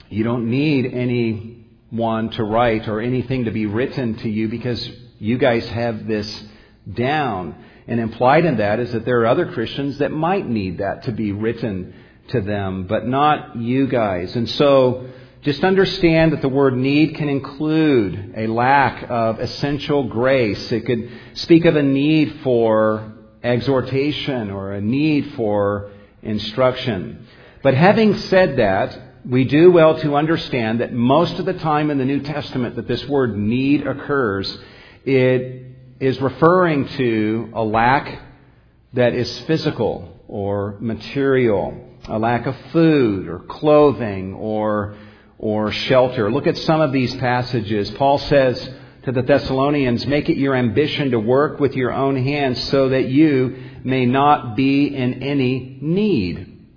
You 0.09 0.23
don't 0.23 0.51
need 0.51 0.85
anyone 0.85 2.29
to 2.31 2.43
write 2.43 2.87
or 2.87 3.01
anything 3.01 3.45
to 3.45 3.51
be 3.51 3.65
written 3.65 4.17
to 4.17 4.29
you 4.29 4.49
because 4.49 4.87
you 5.19 5.37
guys 5.37 5.67
have 5.69 6.07
this 6.07 6.43
down. 6.91 7.55
And 7.87 7.99
implied 7.99 8.45
in 8.45 8.57
that 8.57 8.79
is 8.79 8.91
that 8.91 9.05
there 9.05 9.21
are 9.21 9.27
other 9.27 9.51
Christians 9.51 9.97
that 9.97 10.11
might 10.11 10.47
need 10.47 10.77
that 10.79 11.03
to 11.03 11.11
be 11.11 11.31
written 11.31 11.93
to 12.29 12.41
them, 12.41 12.85
but 12.87 13.07
not 13.07 13.55
you 13.55 13.87
guys. 13.87 14.35
And 14.35 14.49
so, 14.49 15.09
just 15.41 15.63
understand 15.63 16.33
that 16.33 16.41
the 16.41 16.49
word 16.49 16.75
need 16.75 17.15
can 17.15 17.29
include 17.29 18.33
a 18.35 18.47
lack 18.47 19.09
of 19.09 19.39
essential 19.39 20.03
grace. 20.03 20.69
It 20.71 20.85
could 20.85 21.09
speak 21.33 21.63
of 21.63 21.77
a 21.77 21.83
need 21.83 22.41
for 22.43 23.13
exhortation 23.41 24.51
or 24.51 24.73
a 24.73 24.81
need 24.81 25.33
for 25.35 25.91
instruction. 26.21 27.25
But 27.63 27.73
having 27.73 28.17
said 28.17 28.57
that, 28.57 28.99
we 29.25 29.45
do 29.45 29.71
well 29.71 29.97
to 29.99 30.15
understand 30.15 30.81
that 30.81 30.93
most 30.93 31.39
of 31.39 31.45
the 31.45 31.53
time 31.53 31.89
in 31.89 31.97
the 31.97 32.05
New 32.05 32.21
Testament 32.21 32.75
that 32.75 32.87
this 32.87 33.05
word 33.07 33.37
need 33.37 33.87
occurs, 33.87 34.57
it 35.05 35.65
is 35.99 36.19
referring 36.21 36.87
to 36.87 37.49
a 37.53 37.63
lack 37.63 38.21
that 38.93 39.13
is 39.13 39.39
physical 39.41 40.17
or 40.27 40.77
material, 40.79 41.85
a 42.05 42.17
lack 42.17 42.45
of 42.45 42.55
food 42.71 43.27
or 43.27 43.39
clothing 43.39 44.33
or, 44.33 44.95
or 45.37 45.71
shelter. 45.71 46.31
Look 46.31 46.47
at 46.47 46.57
some 46.57 46.81
of 46.81 46.91
these 46.91 47.15
passages. 47.15 47.91
Paul 47.91 48.17
says 48.17 48.69
to 49.03 49.11
the 49.11 49.21
Thessalonians, 49.21 50.05
make 50.07 50.29
it 50.29 50.37
your 50.37 50.55
ambition 50.55 51.11
to 51.11 51.19
work 51.19 51.59
with 51.59 51.75
your 51.75 51.91
own 51.93 52.15
hands 52.15 52.61
so 52.63 52.89
that 52.89 53.09
you 53.09 53.57
may 53.83 54.05
not 54.05 54.55
be 54.55 54.87
in 54.87 55.23
any 55.23 55.77
need. 55.81 56.67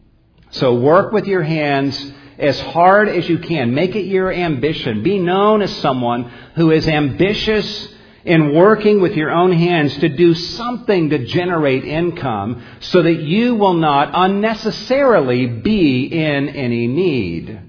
So 0.50 0.74
work 0.74 1.12
with 1.12 1.26
your 1.26 1.42
hands 1.42 2.12
as 2.38 2.58
hard 2.60 3.08
as 3.08 3.28
you 3.28 3.38
can. 3.38 3.74
Make 3.74 3.96
it 3.96 4.04
your 4.04 4.32
ambition. 4.32 5.02
Be 5.02 5.18
known 5.18 5.62
as 5.62 5.74
someone 5.76 6.30
who 6.54 6.70
is 6.70 6.86
ambitious 6.86 7.88
in 8.24 8.54
working 8.54 9.00
with 9.00 9.14
your 9.14 9.30
own 9.30 9.52
hands 9.52 9.96
to 9.98 10.08
do 10.08 10.34
something 10.34 11.10
to 11.10 11.26
generate 11.26 11.84
income 11.84 12.62
so 12.80 13.02
that 13.02 13.20
you 13.20 13.56
will 13.56 13.74
not 13.74 14.10
unnecessarily 14.12 15.46
be 15.46 16.04
in 16.04 16.48
any 16.48 16.86
need. 16.86 17.60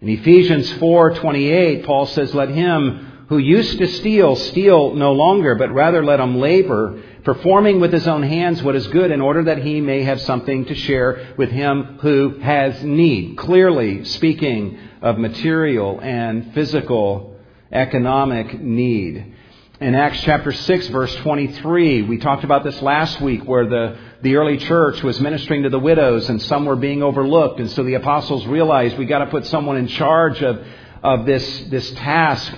In 0.00 0.08
Ephesians 0.08 0.70
4:28 0.74 1.84
Paul 1.84 2.06
says 2.06 2.34
let 2.34 2.50
him 2.50 3.12
who 3.28 3.38
used 3.38 3.78
to 3.78 3.88
steal 3.88 4.36
steal 4.36 4.94
no 4.94 5.12
longer 5.12 5.56
but 5.56 5.72
rather 5.72 6.04
let 6.04 6.20
him 6.20 6.36
labor 6.38 7.02
performing 7.24 7.80
with 7.80 7.92
his 7.92 8.06
own 8.06 8.22
hands 8.22 8.62
what 8.62 8.76
is 8.76 8.86
good 8.86 9.10
in 9.10 9.20
order 9.20 9.42
that 9.44 9.58
he 9.58 9.80
may 9.80 10.04
have 10.04 10.20
something 10.20 10.64
to 10.66 10.74
share 10.76 11.34
with 11.36 11.50
him 11.50 11.98
who 12.00 12.38
has 12.38 12.84
need. 12.84 13.36
Clearly 13.36 14.04
speaking 14.04 14.78
of 15.02 15.18
material 15.18 15.98
and 16.00 16.54
physical 16.54 17.36
economic 17.72 18.60
need. 18.60 19.34
In 19.78 19.94
Acts 19.94 20.22
chapter 20.22 20.52
6 20.52 20.88
verse 20.88 21.14
23, 21.16 22.00
we 22.00 22.16
talked 22.16 22.44
about 22.44 22.64
this 22.64 22.80
last 22.80 23.20
week 23.20 23.44
where 23.44 23.66
the, 23.68 23.98
the 24.22 24.36
early 24.36 24.56
church 24.56 25.02
was 25.02 25.20
ministering 25.20 25.64
to 25.64 25.68
the 25.68 25.78
widows 25.78 26.30
and 26.30 26.40
some 26.40 26.64
were 26.64 26.76
being 26.76 27.02
overlooked. 27.02 27.60
And 27.60 27.70
so 27.70 27.82
the 27.82 27.92
apostles 27.92 28.46
realized 28.46 28.96
we 28.96 29.04
got 29.04 29.18
to 29.18 29.26
put 29.26 29.44
someone 29.44 29.76
in 29.76 29.86
charge 29.86 30.42
of, 30.42 30.66
of 31.02 31.26
this, 31.26 31.64
this 31.64 31.90
task. 31.90 32.50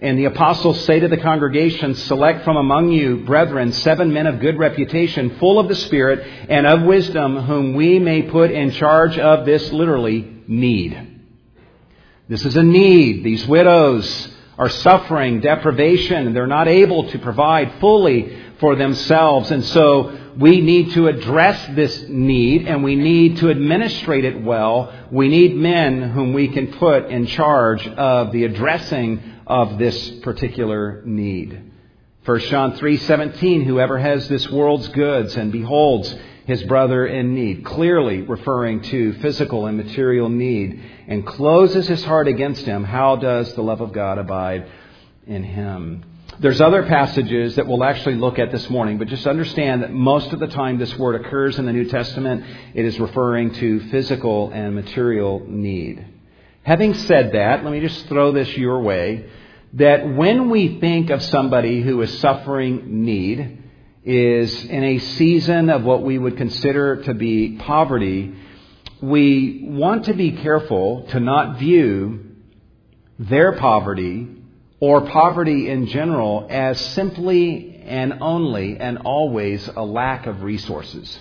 And 0.00 0.18
the 0.18 0.24
apostles 0.24 0.84
say 0.84 0.98
to 0.98 1.06
the 1.06 1.16
congregation, 1.16 1.94
Select 1.94 2.42
from 2.42 2.56
among 2.56 2.90
you, 2.90 3.18
brethren, 3.18 3.70
seven 3.70 4.12
men 4.12 4.26
of 4.26 4.40
good 4.40 4.58
reputation, 4.58 5.38
full 5.38 5.60
of 5.60 5.68
the 5.68 5.76
Spirit 5.76 6.26
and 6.48 6.66
of 6.66 6.82
wisdom, 6.82 7.36
whom 7.36 7.74
we 7.74 8.00
may 8.00 8.22
put 8.22 8.50
in 8.50 8.72
charge 8.72 9.16
of 9.16 9.46
this 9.46 9.72
literally 9.72 10.42
need. 10.48 11.20
This 12.28 12.44
is 12.44 12.56
a 12.56 12.64
need. 12.64 13.22
These 13.22 13.46
widows 13.46 14.33
are 14.58 14.68
suffering 14.68 15.40
deprivation. 15.40 16.32
They're 16.32 16.46
not 16.46 16.68
able 16.68 17.10
to 17.10 17.18
provide 17.18 17.80
fully 17.80 18.36
for 18.60 18.76
themselves. 18.76 19.50
And 19.50 19.64
so 19.64 20.16
we 20.38 20.60
need 20.60 20.92
to 20.92 21.08
address 21.08 21.66
this 21.74 22.06
need 22.08 22.66
and 22.66 22.82
we 22.82 22.96
need 22.96 23.38
to 23.38 23.50
administrate 23.50 24.24
it 24.24 24.42
well. 24.42 24.92
We 25.10 25.28
need 25.28 25.56
men 25.56 26.02
whom 26.02 26.32
we 26.32 26.48
can 26.48 26.72
put 26.72 27.06
in 27.06 27.26
charge 27.26 27.86
of 27.86 28.32
the 28.32 28.44
addressing 28.44 29.22
of 29.46 29.78
this 29.78 30.10
particular 30.20 31.02
need. 31.04 31.72
1 32.24 32.38
John 32.40 32.72
3:17 32.72 33.64
whoever 33.64 33.98
has 33.98 34.28
this 34.28 34.48
world's 34.48 34.88
goods 34.88 35.36
and 35.36 35.52
beholds 35.52 36.14
his 36.46 36.62
brother 36.64 37.06
in 37.06 37.34
need 37.34 37.64
clearly 37.64 38.22
referring 38.22 38.82
to 38.82 39.12
physical 39.14 39.66
and 39.66 39.76
material 39.76 40.28
need 40.28 40.82
and 41.08 41.26
closes 41.26 41.86
his 41.86 42.04
heart 42.04 42.28
against 42.28 42.64
him 42.64 42.84
how 42.84 43.16
does 43.16 43.52
the 43.54 43.62
love 43.62 43.80
of 43.80 43.92
God 43.92 44.18
abide 44.18 44.66
in 45.26 45.42
him 45.42 46.04
there's 46.40 46.60
other 46.60 46.82
passages 46.82 47.56
that 47.56 47.66
we'll 47.66 47.84
actually 47.84 48.16
look 48.16 48.38
at 48.38 48.50
this 48.50 48.68
morning, 48.68 48.98
but 48.98 49.08
just 49.08 49.26
understand 49.26 49.82
that 49.82 49.92
most 49.92 50.32
of 50.32 50.40
the 50.40 50.48
time 50.48 50.78
this 50.78 50.96
word 50.98 51.20
occurs 51.20 51.58
in 51.58 51.66
the 51.66 51.72
New 51.72 51.84
Testament, 51.88 52.44
it 52.74 52.84
is 52.84 52.98
referring 52.98 53.54
to 53.54 53.88
physical 53.90 54.50
and 54.50 54.74
material 54.74 55.44
need. 55.46 56.04
Having 56.64 56.94
said 56.94 57.32
that, 57.32 57.62
let 57.62 57.72
me 57.72 57.80
just 57.80 58.06
throw 58.06 58.32
this 58.32 58.48
your 58.56 58.80
way 58.80 59.26
that 59.74 60.08
when 60.08 60.50
we 60.50 60.80
think 60.80 61.10
of 61.10 61.22
somebody 61.22 61.82
who 61.82 62.00
is 62.02 62.18
suffering 62.18 63.04
need, 63.04 63.63
is 64.04 64.64
in 64.64 64.84
a 64.84 64.98
season 64.98 65.70
of 65.70 65.82
what 65.82 66.02
we 66.02 66.18
would 66.18 66.36
consider 66.36 67.02
to 67.04 67.14
be 67.14 67.56
poverty, 67.56 68.34
we 69.00 69.64
want 69.64 70.06
to 70.06 70.14
be 70.14 70.32
careful 70.32 71.06
to 71.10 71.20
not 71.20 71.58
view 71.58 72.20
their 73.18 73.52
poverty 73.52 74.28
or 74.80 75.02
poverty 75.02 75.70
in 75.70 75.86
general 75.86 76.46
as 76.50 76.78
simply 76.92 77.82
and 77.84 78.14
only 78.20 78.76
and 78.76 78.98
always 78.98 79.66
a 79.68 79.84
lack 79.84 80.26
of 80.26 80.42
resources. 80.42 81.18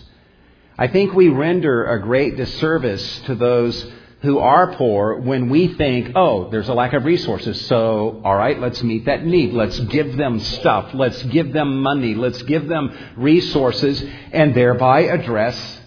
I 0.78 0.88
think 0.88 1.14
we 1.14 1.30
render 1.30 1.86
a 1.86 2.02
great 2.02 2.36
disservice 2.36 3.20
to 3.22 3.36
those 3.36 3.90
who 4.24 4.40
are 4.40 4.74
poor 4.76 5.20
when 5.20 5.50
we 5.50 5.68
think, 5.76 6.14
oh, 6.16 6.50
there's 6.50 6.70
a 6.70 6.74
lack 6.74 6.94
of 6.94 7.04
resources. 7.04 7.60
So, 7.66 8.22
all 8.24 8.36
right, 8.36 8.58
let's 8.58 8.82
meet 8.82 9.06
that 9.06 9.26
need. 9.26 9.54
Let's 9.54 9.78
give 9.82 10.16
them 10.16 10.40
stuff. 10.40 10.94
Let's 10.94 11.22
give 11.24 11.52
them 11.52 11.84
money. 11.84 12.16
Let's 12.16 12.42
give 12.44 12.70
them 12.70 12.98
resources 13.18 14.02
and 14.32 14.56
thereby 14.56 15.02
address 15.02 15.82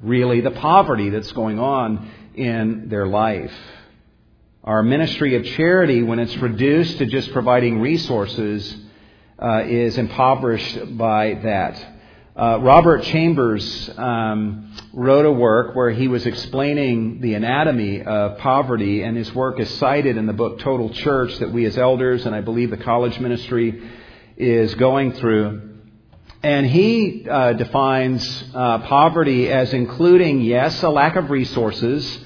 really 0.00 0.40
the 0.40 0.52
poverty 0.52 1.10
that's 1.10 1.32
going 1.32 1.58
on 1.58 2.08
in 2.36 2.88
their 2.88 3.08
life. 3.08 3.52
Our 4.62 4.84
ministry 4.84 5.34
of 5.34 5.44
charity, 5.56 6.02
when 6.04 6.20
it's 6.20 6.36
reduced 6.36 6.98
to 6.98 7.06
just 7.06 7.32
providing 7.32 7.80
resources, 7.80 8.72
uh, 9.36 9.64
is 9.66 9.98
impoverished 9.98 10.96
by 10.96 11.34
that. 11.42 11.99
Uh, 12.40 12.58
Robert 12.62 13.02
Chambers 13.02 13.90
um, 13.98 14.74
wrote 14.94 15.26
a 15.26 15.30
work 15.30 15.76
where 15.76 15.90
he 15.90 16.08
was 16.08 16.24
explaining 16.24 17.20
the 17.20 17.34
anatomy 17.34 18.00
of 18.00 18.38
poverty, 18.38 19.02
and 19.02 19.14
his 19.14 19.30
work 19.34 19.60
is 19.60 19.68
cited 19.74 20.16
in 20.16 20.24
the 20.24 20.32
book 20.32 20.58
Total 20.60 20.88
Church 20.88 21.38
that 21.40 21.52
we 21.52 21.66
as 21.66 21.76
elders 21.76 22.24
and 22.24 22.34
I 22.34 22.40
believe 22.40 22.70
the 22.70 22.78
college 22.78 23.20
ministry 23.20 23.86
is 24.38 24.74
going 24.76 25.12
through. 25.12 25.80
And 26.42 26.64
he 26.64 27.28
uh, 27.28 27.52
defines 27.52 28.44
uh, 28.54 28.78
poverty 28.88 29.52
as 29.52 29.74
including, 29.74 30.40
yes, 30.40 30.82
a 30.82 30.88
lack 30.88 31.16
of 31.16 31.28
resources, 31.28 32.24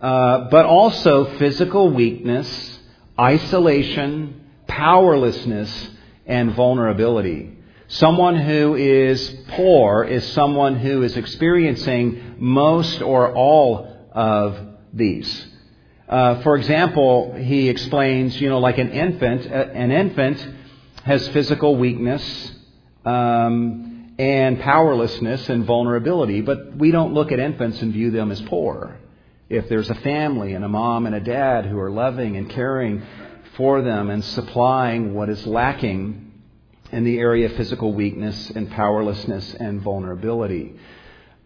uh, 0.00 0.48
but 0.48 0.64
also 0.64 1.26
physical 1.36 1.90
weakness 1.90 2.80
isolation, 3.20 4.46
powerlessness, 4.66 5.90
and 6.24 6.54
vulnerability. 6.54 7.58
Someone 7.92 8.36
who 8.36 8.74
is 8.74 9.36
poor 9.48 10.02
is 10.02 10.26
someone 10.32 10.76
who 10.76 11.02
is 11.02 11.14
experiencing 11.18 12.36
most 12.38 13.02
or 13.02 13.34
all 13.34 13.86
of 14.12 14.58
these. 14.94 15.46
Uh, 16.08 16.40
for 16.40 16.56
example, 16.56 17.34
he 17.34 17.68
explains, 17.68 18.40
you 18.40 18.48
know, 18.48 18.60
like 18.60 18.78
an 18.78 18.92
infant, 18.92 19.46
uh, 19.46 19.66
an 19.74 19.90
infant 19.90 20.38
has 21.04 21.28
physical 21.28 21.76
weakness 21.76 22.52
um, 23.04 24.14
and 24.18 24.58
powerlessness 24.60 25.50
and 25.50 25.66
vulnerability, 25.66 26.40
but 26.40 26.74
we 26.74 26.92
don't 26.92 27.12
look 27.12 27.30
at 27.30 27.38
infants 27.38 27.82
and 27.82 27.92
view 27.92 28.10
them 28.10 28.32
as 28.32 28.40
poor. 28.40 28.96
If 29.50 29.68
there's 29.68 29.90
a 29.90 29.96
family 29.96 30.54
and 30.54 30.64
a 30.64 30.68
mom 30.68 31.04
and 31.04 31.14
a 31.14 31.20
dad 31.20 31.66
who 31.66 31.78
are 31.78 31.90
loving 31.90 32.38
and 32.38 32.48
caring 32.48 33.02
for 33.58 33.82
them 33.82 34.08
and 34.08 34.24
supplying 34.24 35.12
what 35.12 35.28
is 35.28 35.46
lacking, 35.46 36.31
in 36.92 37.04
the 37.04 37.18
area 37.18 37.46
of 37.46 37.56
physical 37.56 37.92
weakness 37.92 38.50
and 38.50 38.70
powerlessness 38.70 39.54
and 39.54 39.80
vulnerability. 39.80 40.74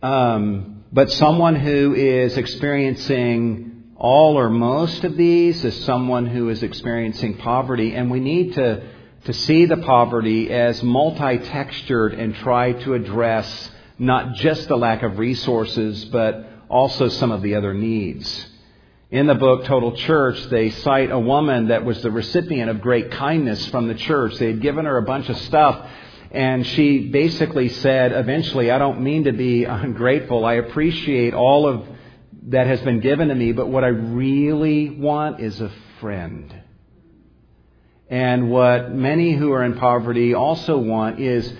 Um, 0.02 0.84
but 0.92 1.10
someone 1.12 1.54
who 1.54 1.94
is 1.94 2.36
experiencing 2.36 3.94
all 3.96 4.38
or 4.38 4.50
most 4.50 5.04
of 5.04 5.16
these 5.16 5.64
is 5.64 5.84
someone 5.84 6.26
who 6.26 6.48
is 6.50 6.62
experiencing 6.62 7.38
poverty, 7.38 7.94
and 7.94 8.10
we 8.10 8.20
need 8.20 8.54
to, 8.54 8.86
to 9.24 9.32
see 9.32 9.64
the 9.64 9.78
poverty 9.78 10.50
as 10.50 10.82
multi 10.82 11.38
textured 11.38 12.12
and 12.12 12.34
try 12.34 12.72
to 12.72 12.94
address 12.94 13.70
not 13.98 14.34
just 14.34 14.68
the 14.68 14.76
lack 14.76 15.02
of 15.02 15.18
resources, 15.18 16.04
but 16.06 16.46
also 16.68 17.08
some 17.08 17.30
of 17.30 17.40
the 17.40 17.54
other 17.54 17.72
needs. 17.72 18.46
In 19.08 19.28
the 19.28 19.36
book 19.36 19.66
Total 19.66 19.92
Church, 19.92 20.42
they 20.46 20.70
cite 20.70 21.12
a 21.12 21.18
woman 21.18 21.68
that 21.68 21.84
was 21.84 22.02
the 22.02 22.10
recipient 22.10 22.68
of 22.68 22.80
great 22.80 23.12
kindness 23.12 23.64
from 23.68 23.86
the 23.86 23.94
church. 23.94 24.34
They 24.36 24.48
had 24.48 24.60
given 24.60 24.84
her 24.84 24.96
a 24.96 25.02
bunch 25.02 25.28
of 25.28 25.38
stuff, 25.38 25.88
and 26.32 26.66
she 26.66 27.06
basically 27.06 27.68
said, 27.68 28.10
eventually, 28.10 28.72
I 28.72 28.78
don't 28.78 29.02
mean 29.02 29.24
to 29.24 29.32
be 29.32 29.62
ungrateful. 29.64 30.44
I 30.44 30.54
appreciate 30.54 31.34
all 31.34 31.68
of 31.68 31.86
that 32.48 32.66
has 32.66 32.80
been 32.80 32.98
given 32.98 33.28
to 33.28 33.34
me, 33.36 33.52
but 33.52 33.68
what 33.68 33.84
I 33.84 33.88
really 33.88 34.90
want 34.90 35.38
is 35.38 35.60
a 35.60 35.70
friend. 36.00 36.52
And 38.10 38.50
what 38.50 38.90
many 38.92 39.34
who 39.34 39.52
are 39.52 39.62
in 39.62 39.74
poverty 39.78 40.34
also 40.34 40.78
want 40.78 41.20
is, 41.20 41.52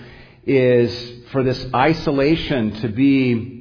is 0.45 1.31
for 1.31 1.45
this 1.45 1.65
isolation 1.73 2.81
to 2.81 2.89
be 2.89 3.56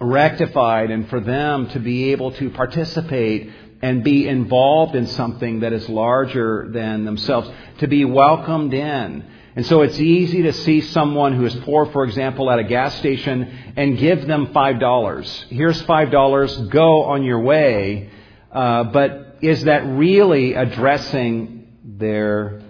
rectified 0.00 0.90
and 0.90 1.08
for 1.08 1.20
them 1.20 1.68
to 1.70 1.80
be 1.80 2.12
able 2.12 2.32
to 2.32 2.50
participate 2.50 3.50
and 3.82 4.02
be 4.02 4.26
involved 4.26 4.94
in 4.94 5.06
something 5.06 5.60
that 5.60 5.72
is 5.72 5.88
larger 5.88 6.68
than 6.70 7.04
themselves, 7.04 7.50
to 7.78 7.86
be 7.86 8.04
welcomed 8.04 8.72
in. 8.72 9.24
And 9.56 9.66
so 9.66 9.82
it's 9.82 10.00
easy 10.00 10.42
to 10.42 10.52
see 10.52 10.80
someone 10.80 11.34
who 11.34 11.44
is 11.44 11.54
poor, 11.56 11.86
for 11.86 12.04
example, 12.04 12.50
at 12.50 12.58
a 12.58 12.64
gas 12.64 12.96
station 12.96 13.72
and 13.76 13.98
give 13.98 14.26
them 14.26 14.48
$5. 14.48 15.44
Here's 15.48 15.80
$5, 15.82 16.70
go 16.70 17.02
on 17.04 17.22
your 17.22 17.40
way. 17.40 18.10
Uh, 18.50 18.84
but 18.84 19.38
is 19.42 19.64
that 19.64 19.84
really 19.86 20.54
addressing 20.54 21.68
their 21.84 22.62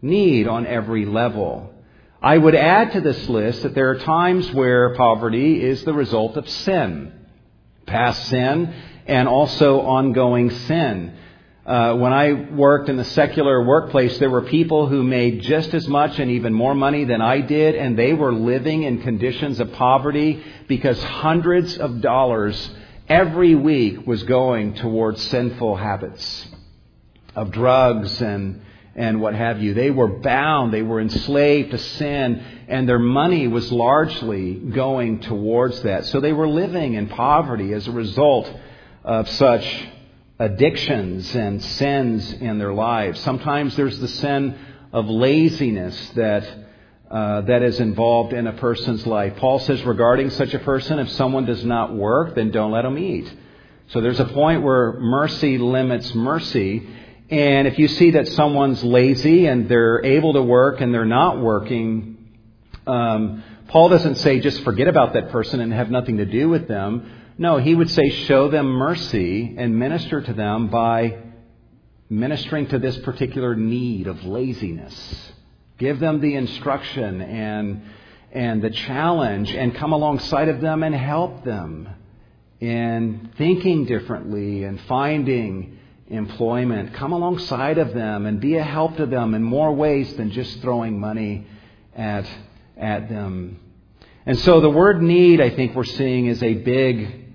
need 0.00 0.46
on 0.46 0.66
every 0.66 1.04
level? 1.04 1.74
I 2.22 2.36
would 2.36 2.54
add 2.54 2.92
to 2.92 3.00
this 3.00 3.28
list 3.28 3.62
that 3.62 3.74
there 3.74 3.90
are 3.90 3.98
times 3.98 4.52
where 4.52 4.94
poverty 4.94 5.62
is 5.62 5.84
the 5.84 5.94
result 5.94 6.36
of 6.36 6.48
sin, 6.48 7.12
past 7.86 8.28
sin, 8.28 8.74
and 9.06 9.26
also 9.26 9.80
ongoing 9.80 10.50
sin. 10.50 11.14
Uh, 11.64 11.94
when 11.96 12.12
I 12.12 12.32
worked 12.32 12.90
in 12.90 12.96
the 12.96 13.04
secular 13.04 13.64
workplace, 13.64 14.18
there 14.18 14.28
were 14.28 14.42
people 14.42 14.86
who 14.86 15.02
made 15.02 15.40
just 15.42 15.72
as 15.72 15.88
much 15.88 16.18
and 16.18 16.30
even 16.30 16.52
more 16.52 16.74
money 16.74 17.04
than 17.04 17.22
I 17.22 17.40
did, 17.40 17.74
and 17.74 17.98
they 17.98 18.12
were 18.12 18.34
living 18.34 18.82
in 18.82 19.00
conditions 19.00 19.58
of 19.58 19.72
poverty 19.72 20.42
because 20.68 21.02
hundreds 21.02 21.78
of 21.78 22.02
dollars 22.02 22.70
every 23.08 23.54
week 23.54 24.06
was 24.06 24.22
going 24.24 24.74
towards 24.74 25.22
sinful 25.22 25.76
habits 25.76 26.48
of 27.34 27.50
drugs 27.50 28.20
and 28.20 28.60
and 28.94 29.20
what 29.20 29.34
have 29.34 29.62
you. 29.62 29.74
They 29.74 29.90
were 29.90 30.08
bound, 30.08 30.72
they 30.72 30.82
were 30.82 31.00
enslaved 31.00 31.70
to 31.70 31.78
sin, 31.78 32.42
and 32.68 32.88
their 32.88 32.98
money 32.98 33.48
was 33.48 33.70
largely 33.70 34.54
going 34.54 35.20
towards 35.20 35.82
that. 35.82 36.06
So 36.06 36.20
they 36.20 36.32
were 36.32 36.48
living 36.48 36.94
in 36.94 37.08
poverty 37.08 37.72
as 37.72 37.86
a 37.86 37.92
result 37.92 38.52
of 39.04 39.28
such 39.30 39.88
addictions 40.38 41.34
and 41.34 41.62
sins 41.62 42.32
in 42.32 42.58
their 42.58 42.72
lives. 42.72 43.20
Sometimes 43.20 43.76
there's 43.76 43.98
the 43.98 44.08
sin 44.08 44.58
of 44.92 45.08
laziness 45.08 46.10
that 46.10 46.58
uh, 47.10 47.40
that 47.40 47.62
is 47.62 47.80
involved 47.80 48.32
in 48.32 48.46
a 48.46 48.52
person's 48.52 49.04
life. 49.04 49.34
Paul 49.36 49.58
says 49.58 49.82
regarding 49.82 50.30
such 50.30 50.54
a 50.54 50.60
person, 50.60 51.00
if 51.00 51.10
someone 51.10 51.44
does 51.44 51.64
not 51.64 51.92
work, 51.92 52.36
then 52.36 52.52
don't 52.52 52.70
let 52.70 52.84
him 52.84 52.96
eat. 52.96 53.28
So 53.88 54.00
there's 54.00 54.20
a 54.20 54.26
point 54.26 54.62
where 54.62 54.92
mercy 54.92 55.58
limits 55.58 56.14
mercy, 56.14 56.88
and 57.30 57.68
if 57.68 57.78
you 57.78 57.86
see 57.86 58.12
that 58.12 58.26
someone's 58.28 58.82
lazy 58.82 59.46
and 59.46 59.68
they're 59.68 60.04
able 60.04 60.32
to 60.32 60.42
work 60.42 60.80
and 60.80 60.92
they're 60.92 61.04
not 61.04 61.40
working, 61.40 62.16
um, 62.88 63.44
Paul 63.68 63.88
doesn't 63.88 64.16
say 64.16 64.40
just 64.40 64.64
forget 64.64 64.88
about 64.88 65.12
that 65.12 65.30
person 65.30 65.60
and 65.60 65.72
have 65.72 65.92
nothing 65.92 66.16
to 66.16 66.24
do 66.24 66.48
with 66.48 66.66
them. 66.66 67.08
No, 67.38 67.58
he 67.58 67.72
would 67.72 67.88
say 67.88 68.10
show 68.10 68.48
them 68.48 68.66
mercy 68.66 69.54
and 69.56 69.78
minister 69.78 70.20
to 70.20 70.32
them 70.32 70.68
by 70.68 71.22
ministering 72.08 72.66
to 72.66 72.80
this 72.80 72.98
particular 72.98 73.54
need 73.54 74.08
of 74.08 74.24
laziness. 74.24 75.32
Give 75.78 76.00
them 76.00 76.20
the 76.20 76.34
instruction 76.34 77.22
and, 77.22 77.82
and 78.32 78.60
the 78.60 78.70
challenge 78.70 79.52
and 79.54 79.72
come 79.76 79.92
alongside 79.92 80.48
of 80.48 80.60
them 80.60 80.82
and 80.82 80.96
help 80.96 81.44
them 81.44 81.88
in 82.58 83.30
thinking 83.38 83.86
differently 83.86 84.64
and 84.64 84.80
finding 84.82 85.78
employment. 86.10 86.92
Come 86.94 87.12
alongside 87.12 87.78
of 87.78 87.94
them 87.94 88.26
and 88.26 88.40
be 88.40 88.56
a 88.56 88.62
help 88.62 88.96
to 88.96 89.06
them 89.06 89.34
in 89.34 89.42
more 89.42 89.72
ways 89.72 90.12
than 90.14 90.32
just 90.32 90.60
throwing 90.60 90.98
money 90.98 91.46
at, 91.94 92.26
at 92.76 93.08
them. 93.08 93.60
And 94.26 94.38
so 94.40 94.60
the 94.60 94.70
word 94.70 95.00
need, 95.00 95.40
I 95.40 95.50
think 95.50 95.74
we're 95.74 95.84
seeing, 95.84 96.26
is 96.26 96.42
a 96.42 96.54
big, 96.54 97.26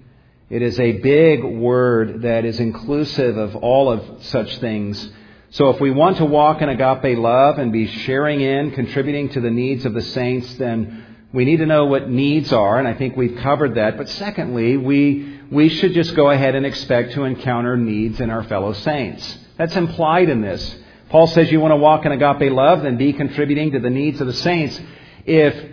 it 0.50 0.62
is 0.62 0.80
a 0.80 0.92
big 1.00 1.44
word 1.44 2.22
that 2.24 2.46
is 2.46 2.60
inclusive 2.60 3.38
of 3.38 3.56
all 3.56 3.92
of 3.92 4.24
such 4.26 4.58
things. 4.60 5.10
So 5.52 5.70
if 5.70 5.80
we 5.80 5.92
want 5.92 6.18
to 6.18 6.26
walk 6.26 6.62
in 6.62 6.70
agape 6.70 7.18
love 7.18 7.58
and 7.58 7.72
be 7.72 7.88
sharing 7.88 8.42
in, 8.42 8.72
contributing 8.72 9.30
to 9.30 9.42
the 9.42 9.50
needs 9.50 9.86
of 9.86 9.94
the 9.94 10.02
saints, 10.02 10.54
then 10.56 11.06
we 11.32 11.46
need 11.46 11.58
to 11.58 11.66
know 11.66 11.86
what 11.86 12.10
needs 12.10 12.54
are, 12.54 12.78
and 12.78 12.88
I 12.88 12.94
think 12.94 13.18
we've 13.18 13.38
covered 13.38 13.76
that. 13.76 13.98
But 13.98 14.10
secondly, 14.10 14.78
we 14.78 15.35
we 15.52 15.70
should 15.70 15.94
just 15.94 16.16
go 16.16 16.30
ahead 16.30 16.56
and 16.56 16.66
expect 16.66 17.14
to 17.14 17.24
encounter 17.24 17.78
needs 17.78 18.20
in 18.20 18.30
our 18.30 18.44
fellow 18.44 18.74
saints. 18.74 19.38
That's 19.58 19.76
implied 19.76 20.30
in 20.30 20.42
this. 20.42 20.76
Paul 21.10 21.28
says 21.28 21.52
you 21.52 21.60
want 21.60 21.72
to 21.72 21.78
walk 21.78 22.06
in 22.06 22.12
agape 22.12 22.52
love, 22.52 22.82
then 22.82 22.98
be 22.98 23.14
contributing 23.14 23.72
to 23.72 23.80
the 23.80 23.90
needs 23.90 24.20
of 24.22 24.28
the 24.28 24.34
saints. 24.34 24.80
If, 25.26 25.72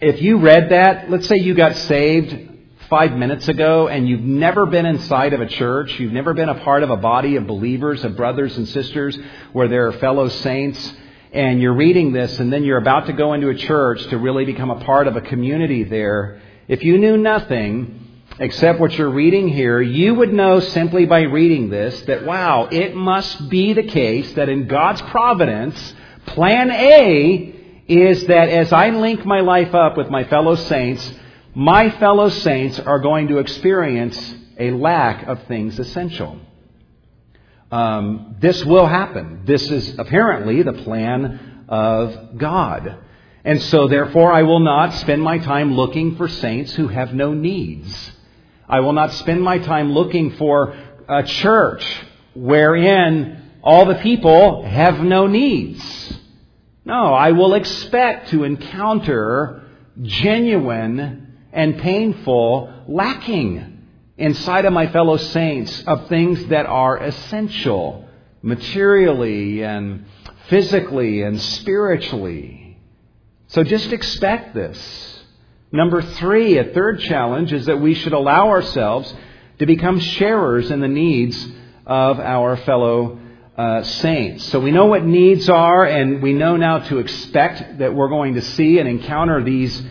if 0.00 0.22
you 0.22 0.38
read 0.38 0.70
that, 0.70 1.10
let's 1.10 1.26
say 1.26 1.36
you 1.36 1.54
got 1.54 1.76
saved 1.76 2.48
five 2.88 3.12
minutes 3.12 3.48
ago 3.48 3.88
and 3.88 4.08
you've 4.08 4.22
never 4.22 4.64
been 4.64 4.86
inside 4.86 5.32
of 5.32 5.40
a 5.40 5.46
church, 5.46 5.98
you've 5.98 6.12
never 6.12 6.32
been 6.32 6.48
a 6.48 6.60
part 6.60 6.82
of 6.82 6.90
a 6.90 6.96
body 6.96 7.36
of 7.36 7.46
believers, 7.46 8.04
of 8.04 8.16
brothers 8.16 8.56
and 8.56 8.66
sisters 8.68 9.18
where 9.52 9.68
there 9.68 9.88
are 9.88 9.92
fellow 9.92 10.28
saints, 10.28 10.94
and 11.32 11.60
you're 11.60 11.74
reading 11.74 12.12
this 12.12 12.38
and 12.40 12.50
then 12.50 12.64
you're 12.64 12.78
about 12.78 13.06
to 13.06 13.12
go 13.12 13.34
into 13.34 13.50
a 13.50 13.54
church 13.54 14.06
to 14.06 14.16
really 14.16 14.46
become 14.46 14.70
a 14.70 14.82
part 14.84 15.06
of 15.06 15.16
a 15.16 15.20
community 15.20 15.84
there. 15.84 16.40
If 16.68 16.82
you 16.84 16.96
knew 16.96 17.18
nothing, 17.18 18.07
except 18.38 18.78
what 18.78 18.96
you're 18.96 19.10
reading 19.10 19.48
here, 19.48 19.80
you 19.80 20.14
would 20.14 20.32
know 20.32 20.60
simply 20.60 21.06
by 21.06 21.22
reading 21.22 21.70
this 21.70 22.00
that, 22.02 22.24
wow, 22.24 22.68
it 22.70 22.94
must 22.94 23.48
be 23.48 23.72
the 23.72 23.82
case 23.82 24.32
that 24.34 24.48
in 24.48 24.68
God's 24.68 25.02
providence, 25.02 25.94
plan 26.26 26.70
A 26.70 27.54
is 27.88 28.26
that 28.26 28.48
as 28.48 28.72
I 28.72 28.90
link 28.90 29.24
my 29.24 29.40
life 29.40 29.74
up 29.74 29.96
with 29.96 30.10
my 30.10 30.24
fellow 30.24 30.54
saints, 30.54 31.12
my 31.54 31.90
fellow 31.90 32.28
saints 32.28 32.78
are 32.78 33.00
going 33.00 33.28
to 33.28 33.38
experience 33.38 34.34
a 34.58 34.70
lack 34.70 35.26
of 35.26 35.44
things 35.44 35.78
essential. 35.78 36.38
Um, 37.70 38.36
this 38.40 38.64
will 38.64 38.86
happen. 38.86 39.42
This 39.44 39.70
is 39.70 39.98
apparently 39.98 40.62
the 40.62 40.72
plan 40.72 41.64
of 41.68 42.38
God. 42.38 42.98
And 43.44 43.60
so, 43.62 43.88
therefore, 43.88 44.32
I 44.32 44.42
will 44.42 44.60
not 44.60 44.94
spend 44.94 45.22
my 45.22 45.38
time 45.38 45.74
looking 45.74 46.16
for 46.16 46.28
saints 46.28 46.74
who 46.74 46.88
have 46.88 47.14
no 47.14 47.32
needs. 47.32 48.12
I 48.68 48.80
will 48.80 48.92
not 48.92 49.12
spend 49.14 49.42
my 49.42 49.58
time 49.58 49.92
looking 49.92 50.32
for 50.32 50.76
a 51.08 51.22
church 51.22 51.84
wherein 52.34 53.52
all 53.62 53.86
the 53.86 53.96
people 53.96 54.62
have 54.62 55.00
no 55.00 55.26
needs. 55.26 56.18
No, 56.84 57.14
I 57.14 57.32
will 57.32 57.54
expect 57.54 58.28
to 58.30 58.44
encounter 58.44 59.62
genuine 60.00 61.38
and 61.52 61.78
painful 61.78 62.84
lacking 62.86 63.86
inside 64.16 64.64
of 64.64 64.72
my 64.72 64.88
fellow 64.88 65.16
saints 65.16 65.82
of 65.86 66.08
things 66.08 66.46
that 66.46 66.66
are 66.66 66.98
essential 66.98 68.08
materially 68.42 69.62
and 69.62 70.04
physically 70.48 71.22
and 71.22 71.40
spiritually. 71.40 72.78
So 73.48 73.64
just 73.64 73.92
expect 73.92 74.54
this. 74.54 75.17
Number 75.70 76.00
three, 76.00 76.56
a 76.56 76.64
third 76.64 77.00
challenge 77.00 77.52
is 77.52 77.66
that 77.66 77.78
we 77.78 77.92
should 77.92 78.14
allow 78.14 78.48
ourselves 78.48 79.12
to 79.58 79.66
become 79.66 80.00
sharers 80.00 80.70
in 80.70 80.80
the 80.80 80.88
needs 80.88 81.46
of 81.84 82.18
our 82.20 82.56
fellow 82.56 83.18
uh, 83.56 83.82
saints. 83.82 84.44
So 84.48 84.60
we 84.60 84.70
know 84.70 84.86
what 84.86 85.04
needs 85.04 85.48
are, 85.50 85.84
and 85.84 86.22
we 86.22 86.32
know 86.32 86.56
now 86.56 86.78
to 86.78 86.98
expect 86.98 87.78
that 87.78 87.94
we're 87.94 88.08
going 88.08 88.34
to 88.34 88.40
see 88.40 88.78
and 88.78 88.88
encounter 88.88 89.44
these 89.44 89.82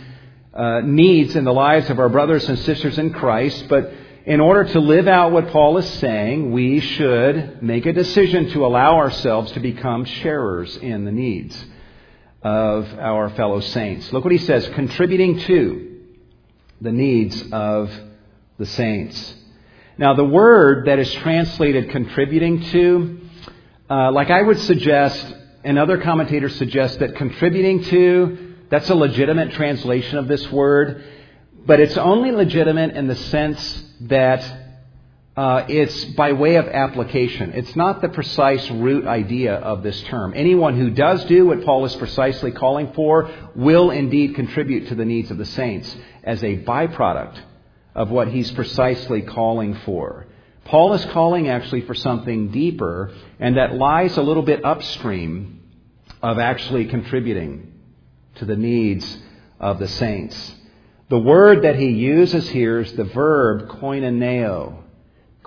uh, 0.52 0.82
needs 0.82 1.36
in 1.36 1.44
the 1.44 1.54
lives 1.54 1.92
of 1.92 2.00
our 2.00 2.10
brothers 2.10 2.50
and 2.50 2.58
sisters 2.58 2.98
in 2.98 3.14
Christ. 3.14 3.68
But 3.70 3.94
in 4.26 4.40
order 4.40 4.64
to 4.72 4.80
live 4.80 5.08
out 5.08 5.32
what 5.32 5.50
Paul 5.50 5.78
is 5.78 5.88
saying, 6.00 6.52
we 6.52 6.80
should 6.80 7.62
make 7.62 7.86
a 7.86 7.94
decision 7.94 8.50
to 8.50 8.66
allow 8.66 8.96
ourselves 8.96 9.52
to 9.52 9.60
become 9.60 10.06
sharers 10.06 10.76
in 10.78 11.06
the 11.06 11.12
needs 11.12 11.64
of 12.42 12.88
our 13.00 13.30
fellow 13.32 13.60
saints. 13.60 14.12
Look 14.14 14.24
what 14.24 14.32
he 14.32 14.38
says 14.38 14.68
contributing 14.70 15.40
to 15.42 16.04
the 16.82 16.92
needs 16.92 17.52
of 17.52 17.92
the 18.58 18.66
saints. 18.66 19.36
Now, 19.98 20.14
the 20.14 20.24
word 20.24 20.86
that 20.86 21.00
is 21.00 21.12
translated 21.12 21.90
contributing 21.90 22.62
to, 22.66 23.20
uh, 23.90 24.12
like 24.12 24.30
I 24.30 24.42
would 24.42 24.60
suggest, 24.60 25.36
and 25.64 25.80
other 25.80 25.98
commentators 25.98 26.56
suggest 26.56 27.00
that 27.00 27.16
contributing 27.16 27.84
to, 27.86 28.56
that's 28.70 28.90
a 28.90 28.96
legitimate 28.96 29.52
translation 29.54 30.18
of 30.18 30.28
this 30.28 30.52
word, 30.52 31.04
but 31.66 31.80
it's 31.80 31.98
only 31.98 32.32
legitimate 32.32 32.96
in 32.96 33.08
the 33.08 33.16
sense 33.16 33.84
that 34.02 34.57
uh, 35.38 35.66
it's 35.70 36.04
by 36.16 36.32
way 36.34 36.56
of 36.56 36.68
application. 36.68 37.54
It's 37.54 37.76
not 37.76 38.02
the 38.02 38.10
precise 38.10 38.70
root 38.72 39.06
idea 39.06 39.54
of 39.54 39.84
this 39.84 40.02
term. 40.04 40.34
Anyone 40.36 40.76
who 40.76 40.90
does 40.90 41.24
do 41.26 41.46
what 41.46 41.64
Paul 41.64 41.86
is 41.86 41.96
precisely 41.96 42.52
calling 42.52 42.92
for 42.94 43.30
will 43.56 43.92
indeed 43.92 44.34
contribute 44.34 44.88
to 44.88 44.96
the 44.96 45.06
needs 45.06 45.30
of 45.30 45.38
the 45.38 45.46
saints 45.46 45.96
as 46.24 46.44
a 46.44 46.58
byproduct 46.58 47.40
of 47.94 48.10
what 48.10 48.30
he's 48.30 48.50
precisely 48.52 49.22
calling 49.22 49.76
for. 49.86 50.26
Paul 50.66 50.94
is 50.94 51.06
calling 51.06 51.48
actually 51.48 51.82
for 51.82 51.94
something 51.94 52.50
deeper, 52.50 53.14
and 53.40 53.58
that 53.58 53.76
lies 53.76 54.18
a 54.18 54.24
little 54.24 54.44
bit 54.44 54.66
upstream 54.66 55.62
of 56.24 56.40
actually 56.40 56.86
contributing 56.86 57.74
to 58.36 58.46
the 58.46 58.56
needs 58.56 59.18
of 59.60 59.78
the 59.78 59.88
saints. 59.88 60.56
The 61.10 61.20
word 61.20 61.62
that 61.62 61.78
he 61.78 61.92
uses 61.92 62.50
here 62.50 62.80
is 62.80 62.92
the 62.94 63.04
verb 63.04 63.70
koinoneo. 63.70 64.84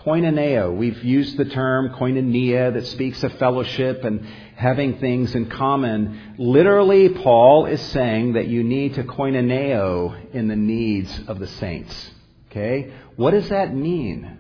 Koinoneo. 0.05 0.75
We've 0.75 1.05
used 1.05 1.37
the 1.37 1.45
term 1.45 1.91
koinonia 1.91 2.73
that 2.73 2.87
speaks 2.87 3.23
of 3.23 3.35
fellowship 3.35 4.03
and 4.03 4.27
having 4.57 4.99
things 4.99 5.35
in 5.35 5.51
common. 5.51 6.37
Literally, 6.39 7.11
Paul 7.11 7.67
is 7.67 7.83
saying 7.83 8.33
that 8.33 8.49
you 8.49 8.63
need 8.65 8.95
to 8.95 9.05
koinoneo 9.05 10.33
in 10.33 10.49
the 10.49 10.57
needs 10.57 11.21
of 11.29 11.39
the 11.39 11.47
saints. 11.47 12.11
Okay? 12.51 12.95
What 13.17 13.33
does 13.33 13.51
that 13.51 13.75
mean? 13.75 14.39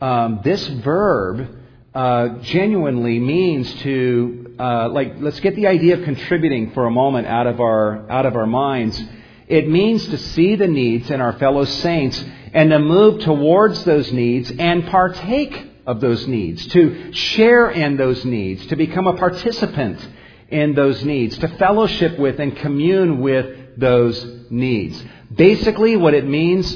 Um, 0.00 0.40
this 0.42 0.66
verb 0.66 1.46
uh, 1.94 2.28
genuinely 2.38 3.18
means 3.18 3.72
to, 3.82 4.54
uh, 4.58 4.88
like, 4.88 5.16
let's 5.18 5.40
get 5.40 5.56
the 5.56 5.66
idea 5.66 5.98
of 5.98 6.04
contributing 6.04 6.72
for 6.72 6.86
a 6.86 6.90
moment 6.90 7.26
out 7.26 7.46
of 7.46 7.60
our 7.60 8.10
out 8.10 8.24
of 8.24 8.34
our 8.34 8.46
minds. 8.46 8.98
It 9.46 9.68
means 9.68 10.06
to 10.08 10.16
see 10.16 10.56
the 10.56 10.66
needs 10.66 11.10
in 11.10 11.20
our 11.20 11.34
fellow 11.34 11.66
saints 11.66 12.24
and 12.56 12.70
to 12.70 12.78
move 12.78 13.20
towards 13.20 13.84
those 13.84 14.10
needs 14.10 14.50
and 14.50 14.86
partake 14.86 15.62
of 15.86 16.00
those 16.00 16.26
needs, 16.26 16.66
to 16.68 17.12
share 17.12 17.70
in 17.70 17.98
those 17.98 18.24
needs, 18.24 18.66
to 18.68 18.76
become 18.76 19.06
a 19.06 19.14
participant 19.14 20.00
in 20.48 20.74
those 20.74 21.04
needs, 21.04 21.36
to 21.36 21.48
fellowship 21.58 22.18
with 22.18 22.40
and 22.40 22.56
commune 22.56 23.20
with 23.20 23.78
those 23.78 24.24
needs. 24.48 25.04
Basically, 25.34 25.96
what 25.96 26.14
it 26.14 26.26
means 26.26 26.74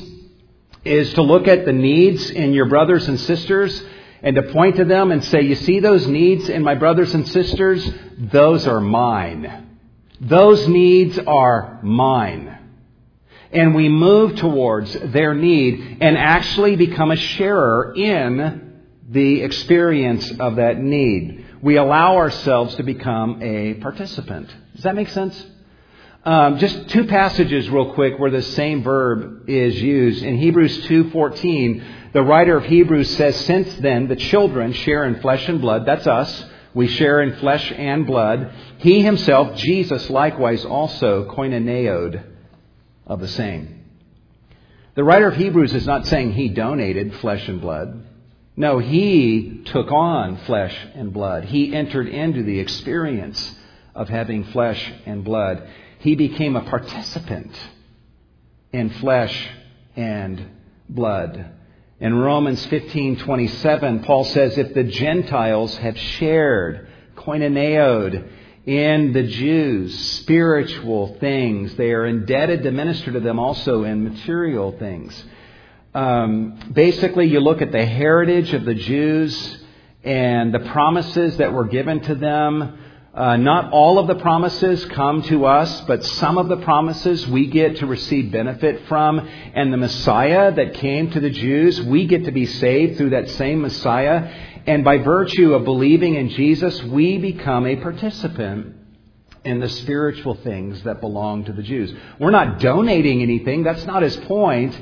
is 0.84 1.14
to 1.14 1.22
look 1.22 1.48
at 1.48 1.64
the 1.64 1.72
needs 1.72 2.28
in 2.28 2.52
your 2.52 2.68
brothers 2.68 3.08
and 3.08 3.18
sisters 3.18 3.82
and 4.22 4.36
to 4.36 4.42
point 4.52 4.76
to 4.76 4.84
them 4.84 5.10
and 5.10 5.24
say, 5.24 5.40
You 5.40 5.54
see 5.54 5.80
those 5.80 6.06
needs 6.06 6.50
in 6.50 6.62
my 6.62 6.74
brothers 6.74 7.14
and 7.14 7.26
sisters? 7.26 7.90
Those 8.18 8.66
are 8.66 8.82
mine. 8.82 9.78
Those 10.20 10.68
needs 10.68 11.18
are 11.18 11.80
mine 11.82 12.58
and 13.52 13.74
we 13.74 13.88
move 13.88 14.36
towards 14.36 14.92
their 14.92 15.34
need 15.34 15.98
and 16.00 16.16
actually 16.16 16.76
become 16.76 17.10
a 17.10 17.16
sharer 17.16 17.92
in 17.94 18.82
the 19.08 19.42
experience 19.42 20.30
of 20.38 20.56
that 20.56 20.78
need. 20.78 21.46
We 21.60 21.76
allow 21.76 22.16
ourselves 22.16 22.76
to 22.76 22.84
become 22.84 23.42
a 23.42 23.74
participant. 23.74 24.54
Does 24.74 24.84
that 24.84 24.94
make 24.94 25.08
sense? 25.08 25.46
Um, 26.24 26.58
just 26.58 26.88
two 26.90 27.06
passages 27.06 27.68
real 27.70 27.92
quick 27.94 28.18
where 28.18 28.30
the 28.30 28.42
same 28.42 28.82
verb 28.82 29.48
is 29.48 29.80
used. 29.80 30.22
In 30.22 30.36
Hebrews 30.36 30.86
2.14, 30.86 32.12
the 32.12 32.22
writer 32.22 32.56
of 32.56 32.64
Hebrews 32.64 33.16
says, 33.16 33.36
Since 33.46 33.74
then 33.76 34.06
the 34.06 34.16
children 34.16 34.72
share 34.72 35.04
in 35.04 35.20
flesh 35.20 35.48
and 35.48 35.60
blood, 35.60 35.86
that's 35.86 36.06
us, 36.06 36.44
we 36.72 36.86
share 36.86 37.20
in 37.22 37.36
flesh 37.36 37.72
and 37.72 38.06
blood, 38.06 38.52
he 38.78 39.02
himself, 39.02 39.56
Jesus, 39.56 40.08
likewise 40.08 40.64
also 40.64 41.28
koinoneoed 41.28 42.29
of 43.10 43.18
the 43.18 43.28
same. 43.28 43.84
The 44.94 45.04
writer 45.04 45.26
of 45.26 45.36
Hebrews 45.36 45.74
is 45.74 45.86
not 45.86 46.06
saying 46.06 46.32
he 46.32 46.48
donated 46.48 47.16
flesh 47.16 47.48
and 47.48 47.60
blood. 47.60 48.06
No, 48.56 48.78
he 48.78 49.62
took 49.66 49.90
on 49.90 50.36
flesh 50.46 50.76
and 50.94 51.12
blood. 51.12 51.44
He 51.44 51.74
entered 51.74 52.06
into 52.06 52.44
the 52.44 52.60
experience 52.60 53.56
of 53.96 54.08
having 54.08 54.44
flesh 54.44 54.92
and 55.06 55.24
blood. 55.24 55.68
He 55.98 56.14
became 56.14 56.54
a 56.54 56.62
participant 56.62 57.52
in 58.72 58.90
flesh 58.90 59.48
and 59.96 60.46
blood. 60.88 61.46
In 61.98 62.14
Romans 62.14 62.64
15:27, 62.66 64.04
Paul 64.04 64.24
says, 64.24 64.56
"If 64.56 64.72
the 64.72 64.84
Gentiles 64.84 65.76
have 65.78 65.98
shared, 65.98 66.86
koinoneod, 67.16 68.24
in 68.66 69.12
the 69.12 69.22
Jews 69.22 69.98
spiritual 70.16 71.16
things. 71.18 71.74
They 71.76 71.92
are 71.92 72.06
indebted 72.06 72.62
to 72.62 72.70
minister 72.70 73.12
to 73.12 73.20
them 73.20 73.38
also 73.38 73.84
in 73.84 74.04
material 74.04 74.72
things. 74.78 75.24
Um, 75.94 76.70
basically, 76.72 77.26
you 77.26 77.40
look 77.40 77.62
at 77.62 77.72
the 77.72 77.84
heritage 77.84 78.52
of 78.52 78.64
the 78.64 78.74
Jews 78.74 79.58
and 80.04 80.54
the 80.54 80.60
promises 80.60 81.38
that 81.38 81.52
were 81.52 81.66
given 81.66 82.00
to 82.00 82.14
them. 82.14 82.78
Uh, 83.12 83.36
not 83.36 83.72
all 83.72 83.98
of 83.98 84.06
the 84.06 84.14
promises 84.14 84.84
come 84.84 85.22
to 85.22 85.44
us, 85.44 85.80
but 85.82 86.04
some 86.04 86.38
of 86.38 86.48
the 86.48 86.58
promises 86.58 87.26
we 87.26 87.48
get 87.48 87.78
to 87.78 87.86
receive 87.86 88.30
benefit 88.30 88.86
from. 88.86 89.18
And 89.52 89.72
the 89.72 89.76
Messiah 89.76 90.52
that 90.52 90.74
came 90.74 91.10
to 91.10 91.18
the 91.18 91.30
Jews, 91.30 91.82
we 91.82 92.06
get 92.06 92.26
to 92.26 92.30
be 92.30 92.46
saved 92.46 92.98
through 92.98 93.10
that 93.10 93.28
same 93.30 93.62
Messiah. 93.62 94.32
And 94.66 94.84
by 94.84 94.98
virtue 94.98 95.54
of 95.54 95.64
believing 95.64 96.14
in 96.16 96.28
Jesus, 96.30 96.82
we 96.84 97.18
become 97.18 97.66
a 97.66 97.76
participant 97.76 98.76
in 99.44 99.60
the 99.60 99.68
spiritual 99.68 100.34
things 100.34 100.82
that 100.82 101.00
belong 101.00 101.44
to 101.44 101.52
the 101.52 101.62
Jews. 101.62 101.92
We're 102.18 102.30
not 102.30 102.60
donating 102.60 103.22
anything, 103.22 103.62
that's 103.62 103.86
not 103.86 104.02
his 104.02 104.16
point, 104.16 104.78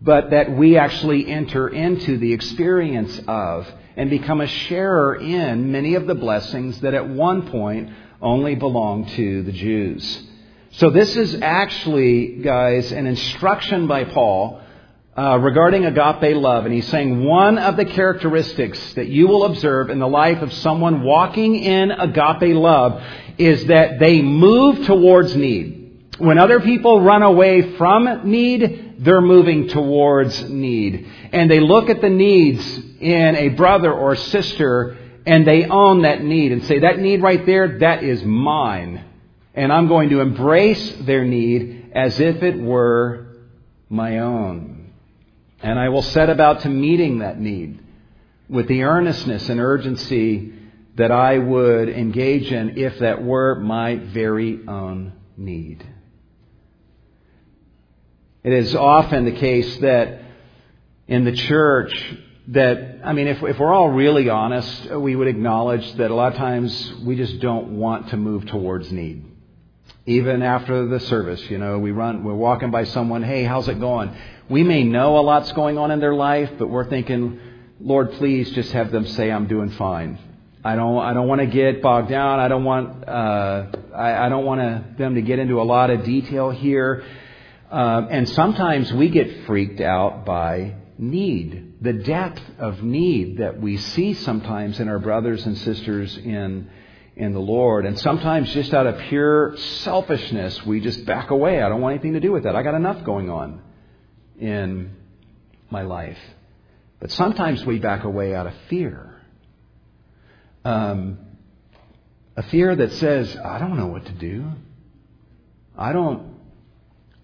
but 0.00 0.30
that 0.30 0.56
we 0.56 0.76
actually 0.76 1.28
enter 1.28 1.68
into 1.68 2.18
the 2.18 2.32
experience 2.32 3.20
of 3.28 3.70
and 3.96 4.10
become 4.10 4.40
a 4.40 4.46
sharer 4.46 5.14
in 5.14 5.70
many 5.70 5.94
of 5.94 6.06
the 6.06 6.14
blessings 6.14 6.80
that 6.80 6.94
at 6.94 7.08
one 7.08 7.48
point 7.48 7.90
only 8.20 8.56
belonged 8.56 9.08
to 9.10 9.42
the 9.44 9.52
Jews. 9.52 10.26
So 10.72 10.90
this 10.90 11.16
is 11.16 11.36
actually, 11.40 12.42
guys, 12.42 12.90
an 12.90 13.06
instruction 13.06 13.86
by 13.86 14.04
Paul 14.04 14.60
uh, 15.16 15.38
regarding 15.38 15.84
agape 15.84 16.36
love, 16.36 16.64
and 16.64 16.74
he's 16.74 16.88
saying 16.88 17.24
one 17.24 17.58
of 17.58 17.76
the 17.76 17.84
characteristics 17.84 18.94
that 18.94 19.06
you 19.06 19.28
will 19.28 19.44
observe 19.44 19.90
in 19.90 19.98
the 20.00 20.08
life 20.08 20.42
of 20.42 20.52
someone 20.52 21.02
walking 21.02 21.54
in 21.54 21.92
agape 21.92 22.54
love 22.54 23.02
is 23.38 23.66
that 23.66 23.98
they 24.00 24.22
move 24.22 24.84
towards 24.86 25.36
need. 25.36 26.08
When 26.18 26.38
other 26.38 26.60
people 26.60 27.00
run 27.00 27.22
away 27.22 27.76
from 27.76 28.30
need, 28.30 28.96
they're 28.98 29.20
moving 29.20 29.68
towards 29.68 30.48
need. 30.48 31.08
And 31.32 31.50
they 31.50 31.60
look 31.60 31.90
at 31.90 32.00
the 32.00 32.10
needs 32.10 32.64
in 33.00 33.36
a 33.36 33.48
brother 33.50 33.92
or 33.92 34.14
sister 34.14 34.96
and 35.26 35.46
they 35.46 35.64
own 35.64 36.02
that 36.02 36.22
need 36.22 36.52
and 36.52 36.64
say, 36.64 36.80
that 36.80 36.98
need 36.98 37.22
right 37.22 37.44
there, 37.46 37.78
that 37.78 38.04
is 38.04 38.22
mine. 38.22 39.04
And 39.54 39.72
I'm 39.72 39.88
going 39.88 40.10
to 40.10 40.20
embrace 40.20 40.92
their 41.00 41.24
need 41.24 41.90
as 41.94 42.20
if 42.20 42.42
it 42.42 42.58
were 42.60 43.26
my 43.88 44.18
own. 44.18 44.73
And 45.64 45.78
I 45.78 45.88
will 45.88 46.02
set 46.02 46.28
about 46.28 46.60
to 46.60 46.68
meeting 46.68 47.20
that 47.20 47.40
need 47.40 47.82
with 48.50 48.68
the 48.68 48.82
earnestness 48.82 49.48
and 49.48 49.58
urgency 49.58 50.52
that 50.96 51.10
I 51.10 51.38
would 51.38 51.88
engage 51.88 52.52
in 52.52 52.76
if 52.76 52.98
that 52.98 53.24
were 53.24 53.54
my 53.54 53.96
very 53.96 54.60
own 54.68 55.14
need. 55.38 55.82
It 58.42 58.52
is 58.52 58.74
often 58.74 59.24
the 59.24 59.32
case 59.32 59.78
that 59.78 60.20
in 61.08 61.24
the 61.24 61.32
church, 61.32 62.14
that, 62.48 63.00
I 63.02 63.14
mean, 63.14 63.26
if, 63.26 63.42
if 63.42 63.58
we're 63.58 63.72
all 63.72 63.88
really 63.88 64.28
honest, 64.28 64.90
we 64.90 65.16
would 65.16 65.28
acknowledge 65.28 65.94
that 65.94 66.10
a 66.10 66.14
lot 66.14 66.32
of 66.32 66.38
times 66.38 66.92
we 67.02 67.16
just 67.16 67.38
don't 67.38 67.78
want 67.78 68.10
to 68.10 68.18
move 68.18 68.44
towards 68.48 68.92
need. 68.92 69.24
Even 70.06 70.42
after 70.42 70.86
the 70.86 71.00
service, 71.00 71.40
you 71.48 71.56
know, 71.56 71.78
we 71.78 71.90
run, 71.90 72.24
we're 72.24 72.34
walking 72.34 72.70
by 72.70 72.84
someone, 72.84 73.22
hey, 73.22 73.44
how's 73.44 73.68
it 73.68 73.80
going? 73.80 74.14
We 74.50 74.62
may 74.62 74.84
know 74.84 75.18
a 75.18 75.20
lot's 75.20 75.52
going 75.52 75.78
on 75.78 75.90
in 75.90 75.98
their 75.98 76.14
life, 76.14 76.50
but 76.58 76.68
we're 76.68 76.88
thinking, 76.90 77.40
Lord, 77.80 78.12
please 78.12 78.50
just 78.50 78.70
have 78.72 78.90
them 78.90 79.06
say, 79.06 79.30
I'm 79.30 79.46
doing 79.46 79.70
fine. 79.70 80.18
I 80.62 80.76
don't, 80.76 80.98
I 80.98 81.14
don't 81.14 81.26
want 81.26 81.40
to 81.40 81.46
get 81.46 81.80
bogged 81.80 82.10
down. 82.10 82.38
I 82.38 82.48
don't 82.48 82.64
want, 82.64 83.08
uh, 83.08 83.66
I, 83.94 84.26
I 84.26 84.28
don't 84.28 84.44
want 84.44 84.98
them 84.98 85.14
to 85.14 85.22
get 85.22 85.38
into 85.38 85.60
a 85.60 85.64
lot 85.64 85.88
of 85.88 86.04
detail 86.04 86.50
here. 86.50 87.04
Um, 87.70 88.08
and 88.10 88.28
sometimes 88.28 88.92
we 88.92 89.08
get 89.08 89.46
freaked 89.46 89.80
out 89.80 90.26
by 90.26 90.74
need, 90.98 91.74
the 91.80 91.94
depth 91.94 92.42
of 92.58 92.82
need 92.82 93.38
that 93.38 93.60
we 93.60 93.78
see 93.78 94.14
sometimes 94.14 94.80
in 94.80 94.88
our 94.88 94.98
brothers 94.98 95.44
and 95.46 95.56
sisters 95.58 96.16
in, 96.16 96.70
in 97.16 97.32
the 97.32 97.40
Lord. 97.40 97.86
And 97.86 97.98
sometimes 97.98 98.52
just 98.52 98.74
out 98.74 98.86
of 98.86 98.98
pure 99.08 99.56
selfishness, 99.56 100.64
we 100.66 100.80
just 100.80 101.04
back 101.04 101.30
away. 101.30 101.62
I 101.62 101.68
don't 101.68 101.80
want 101.80 101.94
anything 101.94 102.14
to 102.14 102.20
do 102.20 102.32
with 102.32 102.44
that. 102.44 102.56
I 102.56 102.62
got 102.62 102.74
enough 102.74 103.04
going 103.04 103.30
on 103.30 103.62
in 104.38 104.96
my 105.70 105.82
life. 105.82 106.18
But 107.00 107.10
sometimes 107.12 107.64
we 107.64 107.78
back 107.78 108.04
away 108.04 108.34
out 108.34 108.46
of 108.46 108.54
fear. 108.68 109.20
Um, 110.64 111.18
a 112.36 112.42
fear 112.44 112.74
that 112.74 112.92
says, 112.92 113.36
I 113.36 113.58
don't 113.58 113.76
know 113.76 113.88
what 113.88 114.06
to 114.06 114.12
do. 114.12 114.46
I 115.76 115.92
don't, 115.92 116.34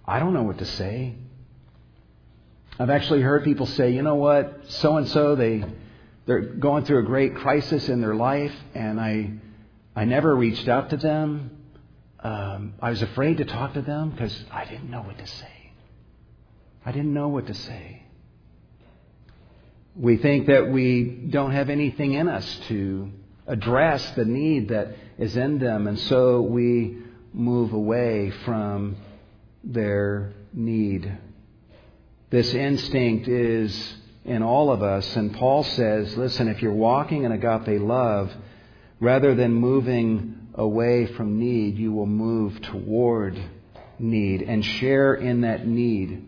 I 0.07 0.18
don't 0.18 0.35
know 0.35 0.42
what 0.42 0.59
to 0.59 0.64
say. 0.64 1.14
I've 2.79 2.90
actually 2.90 3.22
heard 3.22 3.44
people 3.44 3.66
say, 3.66 3.92
you 3.92 4.03
know 4.03 4.14
what, 4.14 4.62
so 4.68 4.96
and 4.96 5.09
so, 5.09 5.35
they, 5.35 5.64
they're 6.26 6.40
going 6.40 6.85
through 6.85 7.00
a 7.00 7.03
great 7.03 7.37
crisis 7.37 7.88
in 7.88 8.00
their 8.00 8.14
life, 8.14 8.55
and 8.74 9.00
I, 9.00 9.33
I 9.94 10.05
never 10.05 10.35
reached 10.35 10.68
out 10.68 10.90
to 10.90 10.96
them. 10.96 11.50
Um, 12.20 12.74
I 12.81 12.90
was 12.90 13.03
afraid 13.03 13.38
to 13.38 13.44
talk 13.44 13.74
to 13.74 13.83
them 13.83 14.11
because 14.11 14.44
I 14.50 14.64
didn't 14.64 14.90
know 14.90 15.03
what 15.03 15.18
to 15.18 15.26
say. 15.26 15.72
I 16.85 16.92
didn't 16.92 17.12
know 17.12 17.29
what 17.29 17.46
to 17.46 17.55
say. 17.55 18.03
We 19.96 20.16
think 20.16 20.46
that 20.46 20.70
we 20.70 21.05
don't 21.31 21.53
have 21.53 21.68
anything 21.68 22.14
in 22.14 22.29
us 22.29 22.61
to 22.68 23.11
address 23.46 24.09
the 24.12 24.24
need 24.24 24.68
that 24.68 24.94
is 25.18 25.37
in 25.37 25.59
them, 25.59 25.87
and 25.87 25.98
so 25.98 26.40
we 26.40 26.98
move 27.33 27.72
away 27.72 28.31
from 28.44 28.96
their 29.64 30.33
need. 30.53 31.18
This 32.31 32.55
instinct 32.55 33.29
is 33.29 33.94
in 34.24 34.42
all 34.42 34.70
of 34.70 34.83
us. 34.83 35.16
And 35.16 35.35
Paul 35.35 35.64
says, 35.64 36.16
listen, 36.16 36.48
if 36.48 36.62
you're 36.62 36.72
walking 36.72 37.24
in 37.24 37.33
agape 37.33 37.81
love, 37.81 38.33
rather 39.00 39.34
than 39.34 39.52
moving 39.52 40.48
away 40.54 41.06
from 41.06 41.38
need, 41.38 41.76
you 41.78 41.92
will 41.92 42.06
move 42.06 42.60
toward 42.62 43.40
need 43.98 44.42
and 44.42 44.64
share 44.64 45.14
in 45.14 45.40
that 45.42 45.66
need 45.66 46.26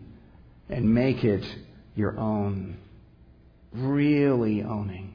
and 0.69 0.93
make 0.93 1.23
it 1.23 1.45
your 1.95 2.17
own. 2.19 2.77
Really 3.71 4.61
owning 4.61 5.13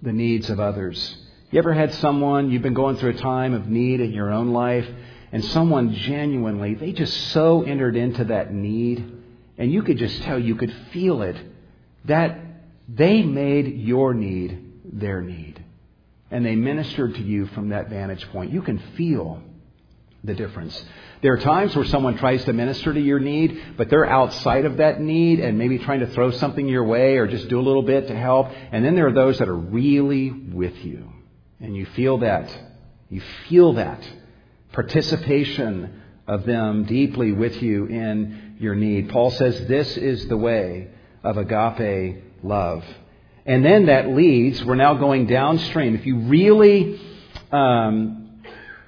the 0.00 0.12
needs 0.12 0.50
of 0.50 0.60
others. 0.60 1.16
You 1.50 1.58
ever 1.58 1.72
had 1.72 1.92
someone, 1.94 2.50
you've 2.50 2.62
been 2.62 2.74
going 2.74 2.96
through 2.96 3.10
a 3.10 3.18
time 3.18 3.54
of 3.54 3.68
need 3.68 4.00
in 4.00 4.12
your 4.12 4.30
own 4.30 4.52
life, 4.52 4.86
and 5.32 5.44
someone 5.44 5.94
genuinely, 5.94 6.74
they 6.74 6.92
just 6.92 7.14
so 7.32 7.62
entered 7.62 7.96
into 7.96 8.24
that 8.24 8.52
need 8.52 9.14
and 9.56 9.72
you 9.72 9.82
could 9.82 9.98
just 9.98 10.22
tell, 10.22 10.38
you 10.38 10.56
could 10.56 10.72
feel 10.92 11.22
it, 11.22 11.36
that 12.04 12.38
they 12.88 13.22
made 13.22 13.66
your 13.66 14.14
need 14.14 14.72
their 14.84 15.22
need. 15.22 15.63
And 16.34 16.44
they 16.44 16.56
ministered 16.56 17.14
to 17.14 17.22
you 17.22 17.46
from 17.46 17.68
that 17.68 17.90
vantage 17.90 18.28
point. 18.30 18.50
You 18.50 18.60
can 18.60 18.80
feel 18.96 19.40
the 20.24 20.34
difference. 20.34 20.84
There 21.22 21.32
are 21.32 21.38
times 21.38 21.76
where 21.76 21.84
someone 21.84 22.18
tries 22.18 22.44
to 22.46 22.52
minister 22.52 22.92
to 22.92 23.00
your 23.00 23.20
need, 23.20 23.76
but 23.76 23.88
they're 23.88 24.04
outside 24.04 24.64
of 24.64 24.78
that 24.78 25.00
need 25.00 25.38
and 25.38 25.56
maybe 25.56 25.78
trying 25.78 26.00
to 26.00 26.08
throw 26.08 26.32
something 26.32 26.66
your 26.66 26.82
way 26.82 27.18
or 27.18 27.28
just 27.28 27.46
do 27.46 27.60
a 27.60 27.62
little 27.62 27.84
bit 27.84 28.08
to 28.08 28.16
help. 28.16 28.48
And 28.72 28.84
then 28.84 28.96
there 28.96 29.06
are 29.06 29.12
those 29.12 29.38
that 29.38 29.48
are 29.48 29.54
really 29.54 30.32
with 30.32 30.76
you. 30.84 31.08
And 31.60 31.76
you 31.76 31.86
feel 31.86 32.18
that. 32.18 32.52
You 33.10 33.22
feel 33.48 33.74
that 33.74 34.02
participation 34.72 36.02
of 36.26 36.46
them 36.46 36.82
deeply 36.82 37.30
with 37.30 37.62
you 37.62 37.86
in 37.86 38.56
your 38.58 38.74
need. 38.74 39.08
Paul 39.08 39.30
says 39.30 39.68
this 39.68 39.96
is 39.96 40.26
the 40.26 40.36
way 40.36 40.88
of 41.22 41.38
agape 41.38 42.24
love. 42.42 42.84
And 43.46 43.64
then 43.64 43.86
that 43.86 44.08
leads, 44.08 44.64
we're 44.64 44.74
now 44.74 44.94
going 44.94 45.26
downstream. 45.26 45.94
If 45.94 46.06
you 46.06 46.18
really, 46.20 47.00
um, 47.52 48.40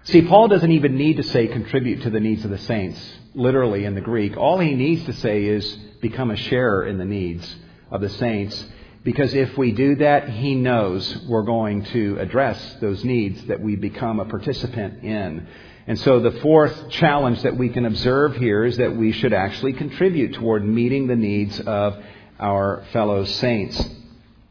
see, 0.05 0.23
Paul 0.23 0.49
doesn't 0.49 0.73
even 0.73 0.97
need 0.97 1.19
to 1.19 1.23
say 1.25 1.47
contribute 1.47 2.03
to 2.03 2.11
the 2.11 2.21
needs 2.21 2.45
of 2.45 2.51
the 2.51 2.59
saints, 2.59 2.99
literally 3.35 3.85
in 3.85 3.95
the 3.95 4.01
Greek. 4.01 4.37
All 4.37 4.59
he 4.59 4.75
needs 4.75 5.05
to 5.05 5.13
say 5.13 5.45
is 5.45 5.71
become 6.01 6.31
a 6.31 6.37
sharer 6.37 6.87
in 6.87 6.97
the 6.97 7.05
needs 7.05 7.55
of 7.91 8.01
the 8.01 8.09
saints. 8.09 8.67
Because 9.05 9.35
if 9.35 9.57
we 9.59 9.73
do 9.73 9.97
that, 9.97 10.31
he 10.31 10.55
knows 10.55 11.17
we're 11.29 11.43
going 11.43 11.85
to 11.85 12.19
address 12.19 12.77
those 12.81 13.05
needs 13.05 13.45
that 13.47 13.61
we 13.61 13.77
become 13.77 14.21
a 14.21 14.25
participant 14.25 15.05
in. 15.05 15.47
And 15.87 15.99
so 16.01 16.19
the 16.19 16.33
fourth 16.41 16.89
challenge 16.91 17.43
that 17.43 17.57
we 17.57 17.69
can 17.69 17.85
observe 17.85 18.37
here 18.37 18.65
is 18.65 18.79
that 18.79 18.97
we 18.97 19.13
should 19.13 19.33
actually 19.33 19.75
contribute 19.75 20.35
toward 20.35 20.67
meeting 20.67 21.07
the 21.07 21.15
needs 21.15 21.61
of 21.61 22.03
our 22.41 22.85
fellow 22.93 23.25
saints. 23.25 23.89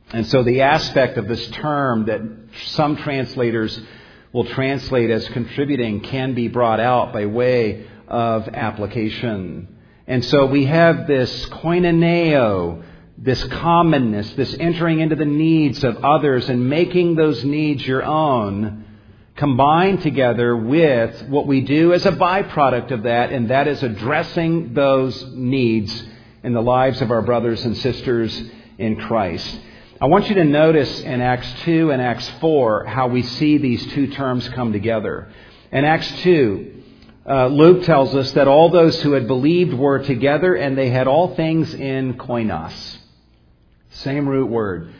And 0.09 0.25
so 0.27 0.43
the 0.43 0.61
aspect 0.61 1.17
of 1.17 1.27
this 1.27 1.47
term 1.49 2.05
that 2.05 2.21
some 2.67 2.97
translators 2.97 3.79
will 4.31 4.45
translate 4.45 5.09
as 5.09 5.27
contributing 5.29 6.01
can 6.01 6.33
be 6.33 6.47
brought 6.47 6.79
out 6.79 7.13
by 7.13 7.25
way 7.25 7.87
of 8.07 8.47
application. 8.49 9.67
And 10.07 10.23
so 10.23 10.45
we 10.45 10.65
have 10.65 11.07
this 11.07 11.45
koinoneo, 11.47 12.83
this 13.17 13.43
commonness, 13.45 14.33
this 14.33 14.55
entering 14.59 14.99
into 14.99 15.15
the 15.15 15.25
needs 15.25 15.83
of 15.83 16.03
others 16.03 16.49
and 16.49 16.69
making 16.69 17.15
those 17.15 17.43
needs 17.43 17.85
your 17.85 18.03
own 18.03 18.83
combined 19.35 20.01
together 20.01 20.55
with 20.55 21.27
what 21.27 21.45
we 21.45 21.61
do 21.61 21.93
as 21.93 22.05
a 22.05 22.11
byproduct 22.11 22.91
of 22.91 23.03
that, 23.03 23.31
and 23.31 23.49
that 23.49 23.67
is 23.67 23.83
addressing 23.83 24.73
those 24.73 25.25
needs 25.33 26.03
in 26.43 26.53
the 26.53 26.61
lives 26.61 27.01
of 27.01 27.11
our 27.11 27.21
brothers 27.21 27.65
and 27.65 27.75
sisters 27.77 28.41
in 28.77 28.95
Christ. 28.95 29.59
I 30.01 30.07
want 30.07 30.27
you 30.27 30.35
to 30.35 30.43
notice 30.43 30.99
in 30.99 31.21
Acts 31.21 31.49
2 31.61 31.89
and 31.89 32.01
Acts 32.01 32.29
4 32.41 32.83
how 32.83 33.07
we 33.07 33.21
see 33.21 33.57
these 33.57 33.85
two 33.93 34.07
terms 34.07 34.49
come 34.49 34.73
together. 34.73 35.29
In 35.71 35.85
Acts 35.85 36.11
2, 36.19 36.83
uh, 37.25 37.47
Luke 37.47 37.85
tells 37.85 38.13
us 38.13 38.33
that 38.33 38.45
all 38.49 38.69
those 38.69 39.01
who 39.01 39.13
had 39.13 39.25
believed 39.25 39.73
were 39.73 39.99
together 39.99 40.53
and 40.53 40.77
they 40.77 40.89
had 40.89 41.07
all 41.07 41.33
things 41.35 41.73
in 41.73 42.15
koinos. 42.15 42.97
Same 43.91 44.27
root 44.27 44.49
word. 44.49 44.93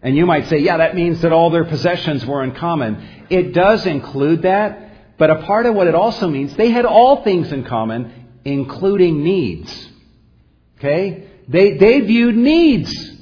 And 0.00 0.16
you 0.16 0.24
might 0.24 0.48
say, 0.48 0.60
yeah, 0.60 0.78
that 0.78 0.94
means 0.94 1.20
that 1.20 1.32
all 1.32 1.50
their 1.50 1.66
possessions 1.66 2.24
were 2.24 2.42
in 2.42 2.54
common. 2.54 3.26
It 3.28 3.52
does 3.52 3.84
include 3.84 4.42
that, 4.42 5.18
but 5.18 5.28
a 5.28 5.42
part 5.42 5.66
of 5.66 5.74
what 5.74 5.88
it 5.88 5.94
also 5.94 6.26
means, 6.26 6.56
they 6.56 6.70
had 6.70 6.86
all 6.86 7.22
things 7.22 7.52
in 7.52 7.64
common, 7.64 8.28
including 8.46 9.22
needs. 9.22 9.90
Okay? 10.78 11.28
They, 11.48 11.76
they 11.76 12.00
viewed 12.00 12.34
needs 12.34 13.17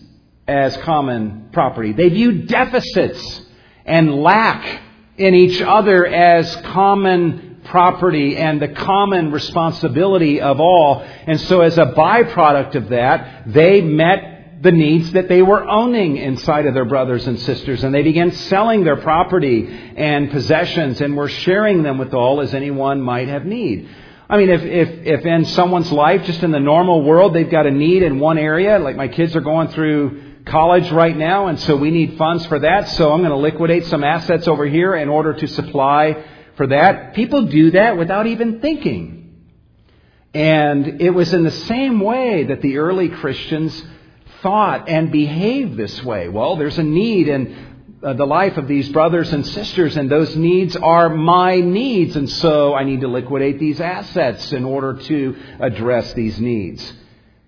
as 0.49 0.77
common 0.79 1.49
property. 1.53 1.93
They 1.93 2.09
viewed 2.09 2.49
deficits 2.49 3.43
and 3.85 4.23
lack 4.23 4.83
in 5.17 5.35
each 5.35 5.61
other 5.61 6.07
as 6.07 6.55
common 6.57 7.61
property 7.65 8.37
and 8.37 8.63
the 8.63 8.69
common 8.69 9.33
responsibility 9.33 10.41
of 10.41 10.61
all. 10.61 11.01
And 11.27 11.41
so 11.41 11.63
as 11.63 11.79
a 11.79 11.87
byproduct 11.87 12.75
of 12.77 12.91
that, 12.91 13.53
they 13.53 13.81
met 13.81 14.63
the 14.63 14.73
needs 14.73 15.13
that 15.13 15.29
they 15.29 15.43
were 15.43 15.69
owning 15.69 16.17
inside 16.17 16.67
of 16.67 16.75
their 16.75 16.85
brothers 16.85 17.27
and 17.27 17.39
sisters. 17.39 17.85
And 17.85 17.95
they 17.95 18.03
began 18.03 18.33
selling 18.33 18.85
their 18.85 18.97
property 18.97 19.69
and 19.97 20.31
possessions 20.31 21.01
and 21.01 21.17
were 21.17 21.29
sharing 21.29 21.83
them 21.83 21.99
with 21.99 22.15
all 22.15 22.41
as 22.41 22.55
anyone 22.55 23.01
might 23.01 23.29
have 23.29 23.45
need. 23.45 23.89
I 24.29 24.39
mean, 24.39 24.51
if, 24.51 24.63
if, 24.63 24.89
if 25.07 25.27
in 25.27 25.45
someone's 25.45 25.93
life, 25.93 26.25
just 26.25 26.43
in 26.43 26.51
the 26.51 26.61
normal 26.61 27.03
world, 27.03 27.35
they've 27.35 27.51
got 27.51 27.67
a 27.67 27.71
need 27.71 28.03
in 28.03 28.19
one 28.19 28.39
area, 28.39 28.79
like 28.79 28.97
my 28.97 29.09
kids 29.09 29.37
are 29.37 29.41
going 29.41 29.69
through 29.69 30.26
college 30.47 30.91
right 30.91 31.17
now, 31.17 31.49
and 31.49 31.61
so 31.61 31.77
we 31.77 31.91
need 31.91 32.17
funds 32.17 32.47
for 32.47 32.61
that, 32.61 32.89
so 32.89 33.13
I'm 33.13 33.21
going 33.21 33.31
to 33.31 33.37
liquidate 33.37 33.87
some 33.87 34.05
assets 34.05 34.49
over 34.49 34.65
here 34.65 34.95
in 34.95 35.09
order 35.09 35.35
to 35.35 35.47
supply 35.47 36.25
for 36.57 36.69
that. 36.69 37.15
People 37.15 37.43
do 37.43 37.73
that 37.73 37.99
without 37.99 38.27
even 38.27 38.61
thinking. 38.61 39.47
And 40.33 41.01
it 41.01 41.11
was 41.11 41.33
in 41.33 41.45
the 41.45 41.51
same 41.51 42.01
way 42.01 42.45
that 42.45 42.63
the 42.63 42.79
early 42.79 43.09
Christians 43.09 43.85
thought 44.43 44.89
and 44.89 45.11
behaved 45.11 45.77
this 45.77 46.03
way? 46.05 46.29
Well, 46.29 46.57
there's 46.57 46.79
a 46.79 46.83
need 46.83 47.29
in 47.29 47.99
uh, 48.03 48.13
the 48.13 48.27
life 48.27 48.57
of 48.57 48.69
these 48.69 48.89
brothers 48.91 49.33
and 49.33 49.47
sisters, 49.47 49.97
and 49.97 50.11
those 50.11 50.37
needs 50.37 50.77
are 50.77 51.09
my 51.09 51.61
needs, 51.61 52.15
and 52.15 52.31
so 52.31 52.75
I 52.75 52.85
need 52.85 53.01
to 53.01 53.09
liquidate 53.09 53.59
these 53.59 53.81
assets 53.81 54.53
in 54.53 54.65
order 54.65 54.95
to 54.95 55.37
address 55.59 56.13
these 56.13 56.39
needs. 56.39 56.93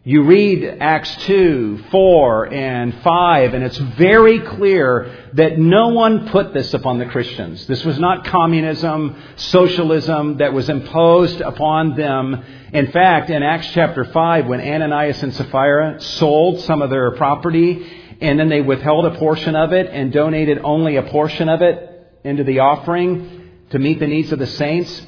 You 0.08 0.22
read 0.22 0.78
Acts 0.80 1.14
2, 1.26 1.84
4, 1.90 2.54
and 2.54 2.94
5, 3.02 3.52
and 3.52 3.62
it's 3.62 3.76
very 3.76 4.40
clear 4.40 5.28
that 5.34 5.58
no 5.58 5.88
one 5.88 6.30
put 6.30 6.54
this 6.54 6.72
upon 6.72 6.96
the 6.96 7.04
Christians. 7.04 7.66
This 7.66 7.84
was 7.84 7.98
not 7.98 8.24
communism, 8.24 9.22
socialism 9.36 10.38
that 10.38 10.54
was 10.54 10.70
imposed 10.70 11.42
upon 11.42 11.94
them. 11.94 12.42
In 12.72 12.90
fact, 12.90 13.28
in 13.28 13.42
Acts 13.42 13.68
chapter 13.74 14.06
5, 14.06 14.46
when 14.46 14.62
Ananias 14.62 15.22
and 15.22 15.34
Sapphira 15.34 16.00
sold 16.00 16.60
some 16.60 16.80
of 16.80 16.88
their 16.88 17.10
property, 17.10 17.86
and 18.22 18.40
then 18.40 18.48
they 18.48 18.62
withheld 18.62 19.04
a 19.04 19.18
portion 19.18 19.54
of 19.54 19.74
it 19.74 19.90
and 19.92 20.10
donated 20.10 20.60
only 20.64 20.96
a 20.96 21.02
portion 21.02 21.50
of 21.50 21.60
it 21.60 22.16
into 22.24 22.44
the 22.44 22.60
offering 22.60 23.50
to 23.72 23.78
meet 23.78 24.00
the 24.00 24.06
needs 24.06 24.32
of 24.32 24.38
the 24.38 24.46
saints, 24.46 25.06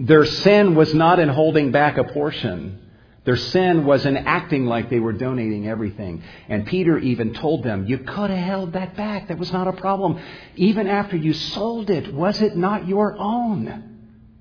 their 0.00 0.24
sin 0.24 0.74
was 0.74 0.94
not 0.94 1.20
in 1.20 1.28
holding 1.28 1.72
back 1.72 1.98
a 1.98 2.04
portion. 2.04 2.80
Their 3.24 3.36
sin 3.36 3.86
was 3.86 4.04
in 4.04 4.18
acting 4.18 4.66
like 4.66 4.90
they 4.90 5.00
were 5.00 5.14
donating 5.14 5.66
everything. 5.66 6.22
And 6.48 6.66
Peter 6.66 6.98
even 6.98 7.32
told 7.32 7.62
them, 7.62 7.86
You 7.86 7.98
could 7.98 8.28
have 8.28 8.38
held 8.38 8.72
that 8.74 8.96
back. 8.96 9.28
That 9.28 9.38
was 9.38 9.50
not 9.50 9.66
a 9.66 9.72
problem. 9.72 10.20
Even 10.56 10.86
after 10.86 11.16
you 11.16 11.32
sold 11.32 11.88
it, 11.88 12.12
was 12.12 12.42
it 12.42 12.54
not 12.54 12.86
your 12.86 13.16
own? 13.18 13.66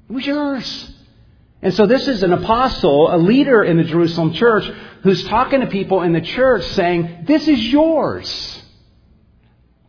It 0.10 0.14
was 0.14 0.26
yours. 0.26 0.94
And 1.62 1.74
so 1.74 1.86
this 1.86 2.10
is 2.10 2.24
an 2.24 2.34
apostle, 2.34 3.16
a 3.16 3.16
leader 3.16 3.64
in 3.64 3.78
the 3.78 3.86
Jerusalem 3.86 4.34
church, 4.34 4.70
who's 5.04 5.24
talking 5.24 5.62
to 5.62 5.68
people 5.68 6.02
in 6.02 6.12
the 6.12 6.20
church 6.20 6.66
saying, 6.72 7.24
This 7.26 7.48
is 7.48 7.66
yours. 7.72 8.62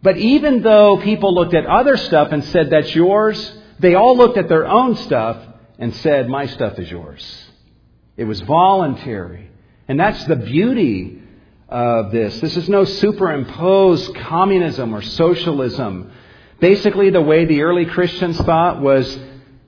But 0.03 0.18
even 0.18 0.62
though 0.62 0.99
people 0.99 1.34
looked 1.34 1.55
at 1.55 1.66
other 1.66 1.97
stuff 1.97 2.30
and 2.30 2.45
said, 2.45 2.70
That's 2.70 2.95
yours, 2.95 3.59
they 3.80 3.97
all 3.97 4.16
looked 4.16 4.38
at 4.38 4.49
their 4.49 4.66
own 4.66 4.95
stuff 4.95 5.45
and 5.80 5.92
said, 5.97 6.28
My 6.28 6.47
stuff 6.47 6.78
is 6.78 6.88
yours. 6.88 7.45
It 8.17 8.25
was 8.25 8.41
voluntary. 8.41 9.51
And 9.89 9.99
that's 9.99 10.25
the 10.25 10.37
beauty 10.37 11.23
of 11.69 12.12
this. 12.12 12.41
This 12.41 12.57
is 12.57 12.69
no 12.69 12.85
superimposed 12.85 14.15
communism 14.17 14.95
or 14.95 15.03
socialism. 15.03 16.12
Basically, 16.61 17.11
the 17.11 17.21
way 17.21 17.45
the 17.45 17.62
early 17.62 17.85
Christians 17.85 18.39
thought 18.39 18.81
was 18.81 19.19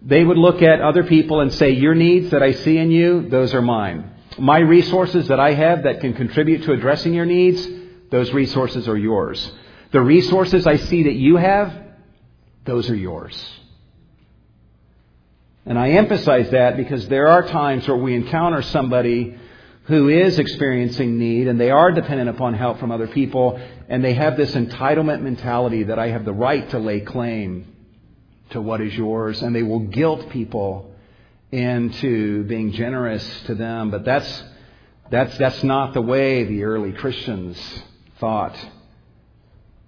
they 0.03 0.25
would 0.25 0.39
look 0.39 0.63
at 0.63 0.81
other 0.81 1.03
people 1.05 1.41
and 1.41 1.53
say, 1.53 1.71
Your 1.71 1.95
needs 1.95 2.31
that 2.31 2.43
I 2.43 2.53
see 2.53 2.79
in 2.79 2.91
you, 2.91 3.29
those 3.29 3.55
are 3.55 3.63
mine. 3.63 4.13
My 4.39 4.59
resources 4.59 5.29
that 5.29 5.41
I 5.41 5.53
have 5.55 5.83
that 5.83 6.01
can 6.01 6.15
contribute 6.15 6.63
to 6.65 6.73
addressing 6.73 7.15
your 7.15 7.27
needs, 7.27 7.67
those 8.11 8.33
resources 8.33 8.87
are 8.87 8.97
yours. 8.97 9.51
The 9.91 10.01
resources 10.01 10.67
I 10.67 10.77
see 10.77 11.05
that 11.05 11.15
you 11.15 11.37
have, 11.37 11.75
those 12.65 12.89
are 12.91 12.97
yours. 12.97 13.37
And 15.67 15.77
I 15.77 15.91
emphasize 15.91 16.49
that 16.51 16.77
because 16.77 17.09
there 17.09 17.27
are 17.27 17.43
times 17.43 17.89
where 17.89 17.97
we 17.97 18.15
encounter 18.15 18.63
somebody 18.63 19.37
who 19.85 20.09
is 20.09 20.39
experiencing 20.39 21.19
need 21.19 21.49
and 21.49 21.61
they 21.61 21.71
are 21.71 21.91
dependent 21.91 22.31
upon 22.31 22.55
help 22.55 22.79
from 22.79 22.93
other 22.93 23.09
people 23.09 23.61
and 23.89 24.05
they 24.05 24.15
have 24.15 24.37
this 24.37 24.53
entitlement 24.53 25.23
mentality 25.23 25.85
that 25.85 25.99
I 25.99 26.09
have 26.09 26.25
the 26.25 26.33
right 26.33 26.69
to 26.71 26.79
lay 26.79 27.01
claim 27.01 27.67
to 28.51 28.61
what 28.61 28.81
is 28.81 28.95
yours 28.95 29.43
and 29.43 29.55
they 29.55 29.65
will 29.65 29.81
guilt 29.81 30.31
people 30.31 30.95
into 31.51 32.45
being 32.45 32.73
generous 32.73 33.43
to 33.47 33.55
them. 33.57 33.91
But 33.91 34.05
that's, 34.05 34.45
that's, 35.11 35.37
that's 35.37 35.65
not 35.65 35.95
the 35.95 36.03
way 36.03 36.45
the 36.45 36.63
early 36.63 36.93
Christians 36.93 37.59
thought. 38.21 38.57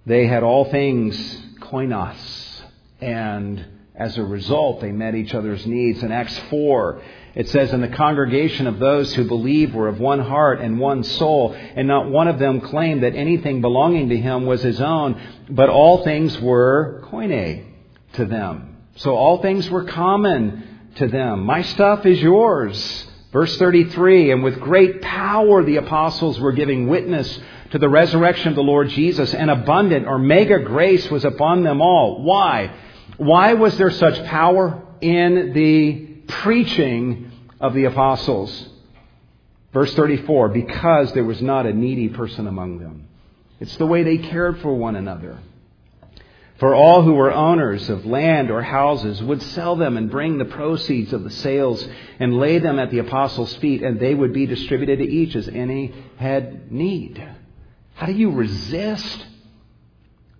They 0.05 0.27
had 0.27 0.43
all 0.43 0.65
things 0.65 1.17
koinos 1.61 2.61
and 2.99 3.78
as 3.99 4.17
a 4.17 4.23
result, 4.23 4.79
they 4.79 4.93
met 4.93 5.13
each 5.13 5.35
other's 5.35 5.65
needs. 5.67 6.01
In 6.01 6.11
Acts 6.13 6.37
4, 6.49 7.01
it 7.35 7.49
says, 7.49 7.73
And 7.73 7.83
the 7.83 7.89
congregation 7.89 8.65
of 8.65 8.79
those 8.79 9.13
who 9.13 9.25
believed 9.25 9.75
were 9.75 9.89
of 9.89 9.99
one 9.99 10.19
heart 10.19 10.61
and 10.61 10.79
one 10.79 11.03
soul, 11.03 11.53
and 11.53 11.85
not 11.85 12.09
one 12.09 12.29
of 12.29 12.39
them 12.39 12.61
claimed 12.61 13.03
that 13.03 13.13
anything 13.13 13.59
belonging 13.59 14.07
to 14.09 14.17
him 14.17 14.45
was 14.45 14.63
his 14.63 14.79
own, 14.79 15.21
but 15.49 15.67
all 15.67 16.05
things 16.05 16.39
were 16.39 17.03
koine 17.11 17.65
to 18.13 18.25
them. 18.25 18.77
So 18.95 19.15
all 19.15 19.41
things 19.41 19.69
were 19.69 19.83
common 19.83 20.91
to 20.95 21.07
them. 21.07 21.43
My 21.43 21.61
stuff 21.61 22.05
is 22.05 22.21
yours. 22.21 23.05
Verse 23.33 23.55
33, 23.57 24.31
and 24.31 24.43
with 24.43 24.59
great 24.61 25.01
power 25.01 25.63
the 25.63 25.75
apostles 25.75 26.39
were 26.39 26.53
giving 26.53 26.87
witness 26.87 27.39
to 27.71 27.77
the 27.77 27.89
resurrection 27.89 28.47
of 28.47 28.55
the 28.55 28.63
Lord 28.63 28.89
Jesus, 28.89 29.33
and 29.33 29.51
abundant 29.51 30.07
or 30.07 30.17
mega 30.17 30.59
grace 30.59 31.11
was 31.11 31.25
upon 31.25 31.63
them 31.63 31.81
all. 31.81 32.23
Why? 32.23 32.73
Why 33.19 33.53
was 33.53 33.77
there 33.77 33.91
such 33.91 34.23
power 34.27 34.81
in 35.01 35.51
the 35.51 36.05
preaching 36.27 37.29
of 37.59 37.73
the 37.73 37.83
apostles? 37.83 38.69
Verse 39.73 39.93
34 39.93 40.47
because 40.47 41.11
there 41.11 41.25
was 41.25 41.41
not 41.41 41.65
a 41.65 41.73
needy 41.73 42.07
person 42.07 42.47
among 42.47 42.79
them. 42.79 43.09
It's 43.59 43.75
the 43.75 43.85
way 43.85 44.03
they 44.03 44.19
cared 44.19 44.61
for 44.61 44.73
one 44.73 44.95
another. 44.95 45.37
For 46.59 46.73
all 46.73 47.01
who 47.01 47.11
were 47.11 47.33
owners 47.33 47.89
of 47.89 48.05
land 48.05 48.49
or 48.51 48.61
houses 48.61 49.21
would 49.21 49.41
sell 49.41 49.75
them 49.75 49.97
and 49.97 50.09
bring 50.09 50.37
the 50.37 50.45
proceeds 50.45 51.11
of 51.11 51.25
the 51.25 51.29
sales 51.29 51.85
and 52.19 52.37
lay 52.37 52.59
them 52.59 52.79
at 52.79 52.89
the 52.89 52.99
apostles' 52.99 53.53
feet, 53.57 53.83
and 53.83 53.99
they 53.99 54.15
would 54.15 54.31
be 54.31 54.45
distributed 54.45 54.99
to 54.99 55.05
each 55.05 55.35
as 55.35 55.49
any 55.49 55.93
had 56.15 56.71
need. 56.71 57.21
How 57.95 58.05
do 58.05 58.13
you 58.13 58.31
resist 58.31 59.25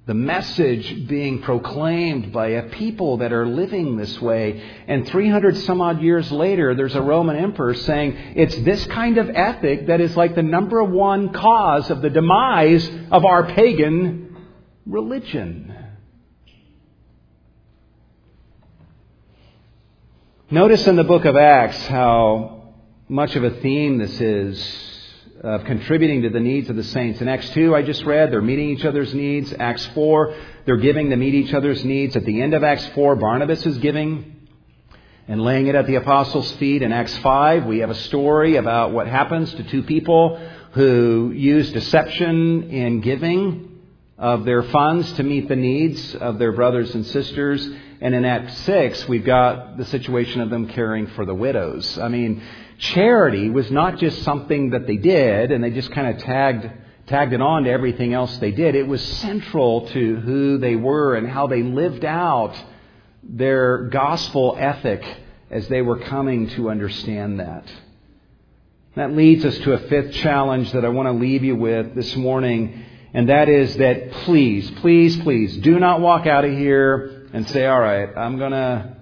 the 0.06 0.14
message 0.16 1.08
being 1.08 1.42
proclaimed 1.42 2.32
by 2.32 2.48
a 2.48 2.70
people 2.70 3.18
that 3.18 3.32
are 3.32 3.46
living 3.46 3.96
this 3.96 4.20
way. 4.20 4.64
And 4.88 5.08
300 5.08 5.56
some 5.58 5.82
odd 5.82 6.02
years 6.02 6.32
later, 6.32 6.74
there's 6.74 6.96
a 6.96 7.02
Roman 7.02 7.36
emperor 7.36 7.76
saying 7.76 8.18
it's 8.36 8.56
this 8.62 8.86
kind 8.88 9.20
of 9.20 9.30
ethic 9.30 9.88
that 9.88 10.02
is 10.02 10.18
like 10.18 10.34
the 10.34 10.42
number 10.42 10.84
one 10.84 11.32
cause 11.32 11.92
of 11.92 12.02
the 12.02 12.10
demise 12.10 12.90
of 13.12 13.24
our 13.24 13.54
pagan 13.54 14.36
religion. 14.88 15.76
Notice 20.50 20.88
in 20.88 20.96
the 20.96 21.04
book 21.04 21.26
of 21.26 21.36
Acts 21.36 21.86
how 21.86 22.74
much 23.08 23.36
of 23.36 23.44
a 23.44 23.52
theme 23.62 24.00
this 24.00 24.20
is 24.20 24.89
of 25.42 25.64
contributing 25.64 26.24
to 26.24 26.30
the 26.30 26.40
needs 26.40 26.70
of 26.70 26.76
the 26.76 26.84
saints. 26.84 27.22
In 27.22 27.28
Acts 27.28 27.50
2, 27.52 27.74
I 27.74 27.82
just 27.82 28.04
read, 28.04 28.32
they're 28.32 28.42
meeting 28.42 28.70
each 28.70 28.84
other's 28.84 29.14
needs. 29.14 29.54
Acts 29.58 29.86
4, 29.88 30.36
they're 30.66 30.78
giving 30.78 31.10
to 31.12 31.16
meet 31.16 31.34
each 31.34 31.54
other's 31.54 31.84
needs. 31.86 32.16
At 32.16 32.26
the 32.26 32.42
end 32.42 32.54
of 32.54 32.64
Acts 32.64 32.86
4, 32.88 33.16
Barnabas 33.16 33.66
is 33.66 33.78
giving 33.78 34.48
and 35.28 35.42
laying 35.42 35.68
it 35.68 35.76
at 35.76 35.86
the 35.88 35.96
apostles' 35.96 36.52
feet. 36.54 36.82
In 36.82 36.92
Acts 36.92 37.18
5, 37.20 37.66
we 37.66 37.80
have 37.80 37.90
a 37.90 37.96
story 37.96 38.58
about 38.58 38.92
what 38.92 39.08
happens 39.08 39.54
to 39.54 39.64
two 39.64 39.84
people 39.84 40.38
who 40.72 41.32
use 41.32 41.72
deception 41.72 42.70
in 42.70 43.00
giving 43.02 43.80
of 44.18 44.44
their 44.44 44.64
funds 44.64 45.14
to 45.14 45.24
meet 45.24 45.48
the 45.48 45.56
needs 45.56 46.16
of 46.16 46.38
their 46.38 46.52
brothers 46.52 46.94
and 46.94 47.06
sisters. 47.06 47.66
And 48.02 48.14
in 48.14 48.26
Acts 48.26 48.58
6, 48.60 49.08
we've 49.08 49.24
got 49.24 49.78
the 49.78 49.86
situation 49.86 50.42
of 50.42 50.50
them 50.50 50.68
caring 50.68 51.08
for 51.08 51.26
the 51.26 51.34
widows. 51.34 51.98
I 51.98 52.10
mean, 52.10 52.44
charity 52.80 53.50
was 53.50 53.70
not 53.70 53.98
just 53.98 54.24
something 54.24 54.72
that 54.72 54.88
they 54.88 54.98
did 54.98 55.52
and 55.52 55.64
they 55.64 55.70
just 55.70 55.92
kind 55.92 56.16
of 56.16 56.24
tagged 56.24 56.70
tagged 57.08 57.34
it 57.34 57.42
on 57.42 57.64
to 57.64 57.70
everything 57.70 58.14
else 58.14 58.38
they 58.38 58.52
did. 58.52 58.76
It 58.76 58.88
was 58.88 59.04
central 59.04 59.88
to 59.88 60.16
who 60.18 60.60
they 60.60 60.76
were 60.76 61.16
and 61.16 61.28
how 61.28 61.48
they 61.48 61.64
lived 61.64 62.06
out 62.06 62.56
their 63.24 63.90
gospel 63.90 64.56
ethic 64.58 65.04
as 65.50 65.68
they 65.68 65.82
were 65.82 66.00
coming 66.00 66.50
to 66.50 66.70
understand 66.70 67.40
that. 67.40 67.66
That 68.96 69.14
leads 69.14 69.44
us 69.44 69.58
to 69.60 69.74
a 69.74 69.80
fifth 69.80 70.14
challenge 70.14 70.72
that 70.74 70.86
I 70.86 70.90
want 70.90 71.08
to 71.08 71.14
leave 71.14 71.44
you 71.44 71.56
with 71.56 71.96
this 71.96 72.16
morning, 72.16 72.86
and 73.14 73.30
that 73.30 73.50
is 73.50 73.76
that 73.78 74.12
please, 74.12 74.70
please, 74.82 75.18
please 75.22 75.58
do 75.58 75.80
not 75.80 76.02
walk 76.02 76.28
out 76.28 76.46
of 76.46 76.52
here 76.52 77.28
and 77.34 77.48
say, 77.50 77.66
all 77.66 77.80
right, 77.80 78.10
I'm 78.16 78.38
gonna, 78.38 78.98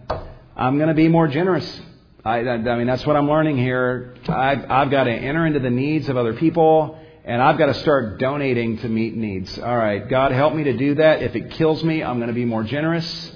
I'm 0.55 0.80
gonna 0.80 0.93
be 0.93 1.09
more 1.09 1.28
generous. 1.28 1.82
I, 2.28 2.39
I 2.39 2.78
mean, 2.78 2.88
that's 2.88 3.05
what 3.05 3.15
I'm 3.15 3.30
learning 3.30 3.57
here. 3.57 4.13
I've, 4.28 4.69
I've 4.69 4.91
got 4.91 5.05
to 5.05 5.11
enter 5.11 5.45
into 5.45 5.59
the 5.59 5.69
needs 5.69 6.09
of 6.09 6.17
other 6.17 6.34
people, 6.34 6.99
and 7.23 7.41
I've 7.41 7.57
got 7.57 7.67
to 7.67 7.73
start 7.75 8.19
donating 8.19 8.80
to 8.80 8.89
meet 8.89 9.15
needs. 9.15 9.57
All 9.57 9.78
right, 9.78 10.05
God, 10.09 10.34
help 10.34 10.53
me 10.53 10.65
to 10.65 10.75
do 10.75 10.95
that. 10.95 11.23
If 11.23 11.38
it 11.38 11.51
kills 11.51 11.82
me, 11.86 12.03
I'm 12.03 12.17
going 12.17 12.28
to 12.28 12.34
be 12.34 12.43
more 12.43 12.63
generous. 12.63 13.32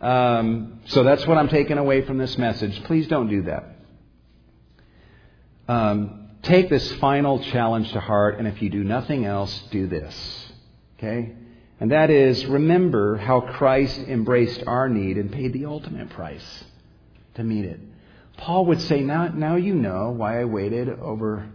Um, 0.00 0.80
so 0.86 1.04
that's 1.04 1.24
what 1.24 1.38
I'm 1.38 1.46
taking 1.48 1.78
away 1.78 2.04
from 2.04 2.18
this 2.18 2.36
message. 2.36 2.82
Please 2.84 3.06
don't 3.06 3.28
do 3.28 3.42
that. 3.42 3.76
Um, 5.68 6.30
take 6.42 6.68
this 6.68 6.94
final 6.94 7.38
challenge 7.44 7.92
to 7.92 8.00
heart, 8.00 8.40
and 8.40 8.48
if 8.48 8.60
you 8.60 8.70
do 8.70 8.82
nothing 8.82 9.24
else, 9.24 9.56
do 9.70 9.86
this. 9.86 10.52
Okay? 10.98 11.32
And 11.78 11.92
that 11.92 12.10
is 12.10 12.44
remember 12.46 13.18
how 13.18 13.40
Christ 13.40 14.00
embraced 14.00 14.64
our 14.66 14.88
need 14.88 15.16
and 15.16 15.30
paid 15.30 15.52
the 15.52 15.66
ultimate 15.66 16.10
price 16.10 16.64
to 17.34 17.44
meet 17.44 17.66
it. 17.66 17.78
Paul 18.36 18.66
would 18.66 18.80
say, 18.82 19.00
now, 19.00 19.28
now 19.28 19.56
you 19.56 19.74
know 19.74 20.10
why 20.10 20.40
I 20.40 20.44
waited 20.44 20.88
over 20.88 21.48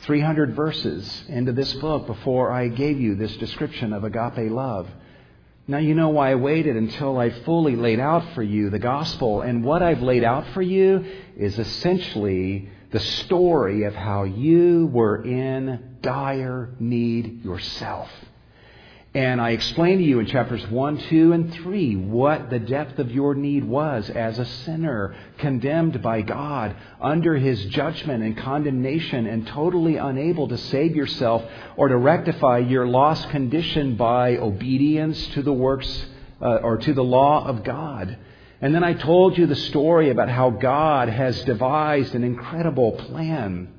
300 0.00 0.54
verses 0.54 1.24
into 1.28 1.52
this 1.52 1.72
book 1.74 2.06
before 2.06 2.52
I 2.52 2.68
gave 2.68 3.00
you 3.00 3.14
this 3.14 3.36
description 3.36 3.92
of 3.92 4.04
agape 4.04 4.50
love. 4.50 4.88
Now 5.68 5.78
you 5.78 5.94
know 5.94 6.10
why 6.10 6.30
I 6.30 6.34
waited 6.36 6.76
until 6.76 7.18
I 7.18 7.30
fully 7.30 7.74
laid 7.74 7.98
out 7.98 8.34
for 8.34 8.42
you 8.42 8.70
the 8.70 8.78
gospel. 8.78 9.40
And 9.40 9.64
what 9.64 9.82
I've 9.82 10.02
laid 10.02 10.22
out 10.22 10.46
for 10.48 10.62
you 10.62 11.04
is 11.36 11.58
essentially 11.58 12.68
the 12.92 13.00
story 13.00 13.82
of 13.82 13.94
how 13.94 14.24
you 14.24 14.86
were 14.92 15.24
in 15.24 15.96
dire 16.02 16.70
need 16.78 17.44
yourself. 17.44 18.08
And 19.16 19.40
I 19.40 19.52
explained 19.52 20.00
to 20.00 20.04
you 20.04 20.18
in 20.18 20.26
chapters 20.26 20.62
1, 20.68 20.98
2, 21.08 21.32
and 21.32 21.50
3 21.50 21.96
what 21.96 22.50
the 22.50 22.58
depth 22.58 22.98
of 22.98 23.10
your 23.10 23.34
need 23.34 23.64
was 23.64 24.10
as 24.10 24.38
a 24.38 24.44
sinner, 24.44 25.16
condemned 25.38 26.02
by 26.02 26.20
God, 26.20 26.76
under 27.00 27.34
his 27.34 27.64
judgment 27.64 28.22
and 28.22 28.36
condemnation, 28.36 29.26
and 29.26 29.46
totally 29.46 29.96
unable 29.96 30.48
to 30.48 30.58
save 30.58 30.94
yourself 30.94 31.42
or 31.78 31.88
to 31.88 31.96
rectify 31.96 32.58
your 32.58 32.86
lost 32.86 33.30
condition 33.30 33.96
by 33.96 34.36
obedience 34.36 35.28
to 35.28 35.40
the 35.40 35.50
works 35.50 36.04
uh, 36.42 36.56
or 36.56 36.76
to 36.76 36.92
the 36.92 37.02
law 37.02 37.46
of 37.46 37.64
God. 37.64 38.18
And 38.60 38.74
then 38.74 38.84
I 38.84 38.92
told 38.92 39.38
you 39.38 39.46
the 39.46 39.56
story 39.56 40.10
about 40.10 40.28
how 40.28 40.50
God 40.50 41.08
has 41.08 41.42
devised 41.44 42.14
an 42.14 42.22
incredible 42.22 42.92
plan 42.92 43.75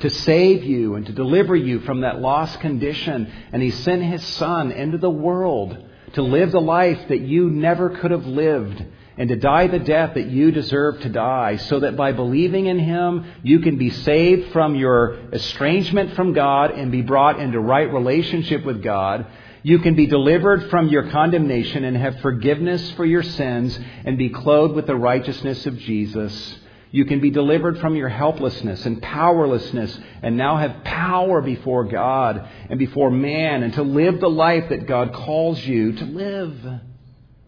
to 0.00 0.10
save 0.10 0.64
you 0.64 0.94
and 0.94 1.06
to 1.06 1.12
deliver 1.12 1.54
you 1.54 1.80
from 1.80 2.00
that 2.00 2.20
lost 2.20 2.60
condition. 2.60 3.30
And 3.52 3.62
He 3.62 3.70
sent 3.70 4.02
His 4.02 4.24
Son 4.24 4.72
into 4.72 4.98
the 4.98 5.10
world 5.10 5.76
to 6.14 6.22
live 6.22 6.52
the 6.52 6.60
life 6.60 7.08
that 7.08 7.20
you 7.20 7.48
never 7.48 7.90
could 7.90 8.10
have 8.10 8.26
lived 8.26 8.84
and 9.18 9.28
to 9.28 9.36
die 9.36 9.66
the 9.66 9.78
death 9.78 10.14
that 10.14 10.26
you 10.26 10.50
deserve 10.50 11.00
to 11.00 11.08
die, 11.08 11.56
so 11.56 11.80
that 11.80 11.96
by 11.96 12.12
believing 12.12 12.66
in 12.66 12.78
Him, 12.78 13.26
you 13.42 13.60
can 13.60 13.76
be 13.76 13.90
saved 13.90 14.52
from 14.52 14.74
your 14.74 15.28
estrangement 15.32 16.14
from 16.14 16.32
God 16.32 16.70
and 16.70 16.90
be 16.90 17.02
brought 17.02 17.38
into 17.38 17.60
right 17.60 17.92
relationship 17.92 18.64
with 18.64 18.82
God. 18.82 19.26
You 19.62 19.80
can 19.80 19.94
be 19.94 20.06
delivered 20.06 20.70
from 20.70 20.88
your 20.88 21.10
condemnation 21.10 21.84
and 21.84 21.96
have 21.96 22.20
forgiveness 22.20 22.90
for 22.92 23.04
your 23.04 23.22
sins 23.22 23.78
and 24.04 24.18
be 24.18 24.30
clothed 24.30 24.74
with 24.74 24.86
the 24.86 24.96
righteousness 24.96 25.66
of 25.66 25.78
Jesus. 25.78 26.58
You 26.92 27.06
can 27.06 27.20
be 27.20 27.30
delivered 27.30 27.78
from 27.78 27.96
your 27.96 28.10
helplessness 28.10 28.84
and 28.84 29.00
powerlessness 29.00 29.98
and 30.20 30.36
now 30.36 30.58
have 30.58 30.84
power 30.84 31.40
before 31.40 31.84
God 31.84 32.46
and 32.68 32.78
before 32.78 33.10
man 33.10 33.62
and 33.62 33.72
to 33.74 33.82
live 33.82 34.20
the 34.20 34.28
life 34.28 34.68
that 34.68 34.86
God 34.86 35.14
calls 35.14 35.58
you 35.64 35.94
to 35.94 36.04
live. 36.04 36.54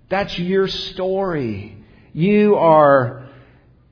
That's 0.09 0.39
your 0.39 0.67
story. 0.67 1.77
You 2.15 2.57
are, 2.57 3.29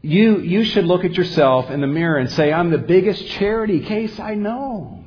you, 0.01 0.41
you 0.41 0.65
should 0.65 0.87
look 0.87 1.05
at 1.05 1.15
yourself 1.15 1.71
in 1.71 1.83
the 1.83 1.87
mirror 1.87 2.17
and 2.17 2.33
say, 2.33 2.51
I'm 2.51 2.71
the 2.71 2.79
biggest 2.79 3.27
charity 3.27 3.81
case 3.81 4.19
I 4.19 4.35
know. 4.35 5.05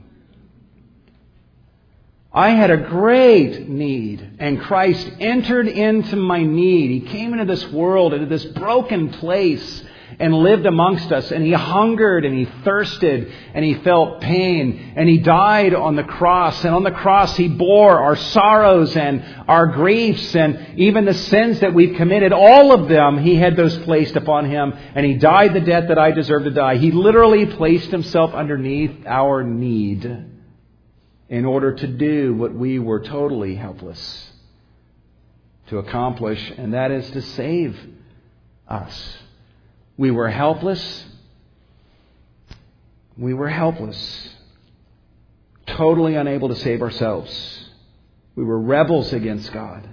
I 2.31 2.49
had 2.49 2.69
a 2.69 2.77
great 2.77 3.69
need, 3.69 4.35
and 4.39 4.61
Christ 4.61 5.09
entered 5.21 5.69
into 5.69 6.17
my 6.17 6.43
need. 6.43 7.01
He 7.01 7.09
came 7.09 7.31
into 7.31 7.45
this 7.45 7.65
world, 7.71 8.13
into 8.13 8.25
this 8.25 8.43
broken 8.43 9.09
place, 9.09 9.83
and 10.19 10.33
lived 10.33 10.65
amongst 10.65 11.11
us, 11.11 11.31
and 11.31 11.43
he 11.45 11.51
hungered 11.51 12.25
and 12.25 12.37
he 12.37 12.45
thirsted 12.63 13.31
and 13.53 13.63
he 13.65 13.75
felt 13.75 14.21
pain, 14.21 14.93
and 14.95 15.07
he 15.09 15.17
died 15.17 15.73
on 15.73 15.95
the 15.95 16.03
cross, 16.03 16.63
and 16.63 16.73
on 16.73 16.83
the 16.83 16.91
cross 16.91 17.35
he 17.35 17.47
bore 17.47 17.99
our 17.99 18.15
sorrows 18.15 18.95
and 18.95 19.23
our 19.47 19.67
griefs 19.67 20.35
and 20.35 20.79
even 20.79 21.05
the 21.05 21.13
sins 21.13 21.59
that 21.59 21.73
we've 21.73 21.95
committed. 21.95 22.33
All 22.33 22.71
of 22.71 22.87
them, 22.87 23.17
he 23.17 23.35
had 23.35 23.55
those 23.55 23.77
placed 23.79 24.15
upon 24.15 24.49
him, 24.49 24.73
and 24.95 25.05
he 25.05 25.15
died 25.15 25.53
the 25.53 25.61
death 25.61 25.87
that 25.89 25.99
I 25.99 26.11
deserve 26.11 26.43
to 26.43 26.51
die. 26.51 26.77
He 26.77 26.91
literally 26.91 27.45
placed 27.45 27.91
himself 27.91 28.33
underneath 28.33 29.05
our 29.05 29.43
need 29.43 30.25
in 31.29 31.45
order 31.45 31.73
to 31.73 31.87
do 31.87 32.33
what 32.35 32.53
we 32.53 32.79
were 32.79 32.99
totally 32.99 33.55
helpless 33.55 34.31
to 35.67 35.79
accomplish, 35.79 36.53
and 36.57 36.73
that 36.73 36.91
is 36.91 37.09
to 37.11 37.21
save 37.21 37.77
us. 38.67 39.17
We 39.97 40.11
were 40.11 40.29
helpless. 40.29 41.05
We 43.17 43.33
were 43.33 43.49
helpless. 43.49 44.29
Totally 45.67 46.15
unable 46.15 46.49
to 46.49 46.55
save 46.55 46.81
ourselves. 46.81 47.69
We 48.35 48.43
were 48.43 48.59
rebels 48.59 49.13
against 49.13 49.51
God. 49.53 49.89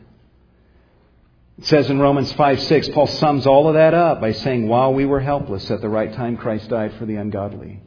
It 1.58 1.66
says 1.66 1.88
in 1.90 2.00
Romans 2.00 2.32
5 2.32 2.62
6, 2.62 2.88
Paul 2.88 3.06
sums 3.06 3.46
all 3.46 3.68
of 3.68 3.74
that 3.74 3.94
up 3.94 4.20
by 4.20 4.32
saying, 4.32 4.68
While 4.68 4.94
we 4.94 5.04
were 5.04 5.20
helpless, 5.20 5.70
at 5.70 5.80
the 5.80 5.88
right 5.88 6.12
time 6.12 6.36
Christ 6.36 6.68
died 6.68 6.94
for 6.94 7.06
the 7.06 7.16
ungodly. 7.16 7.80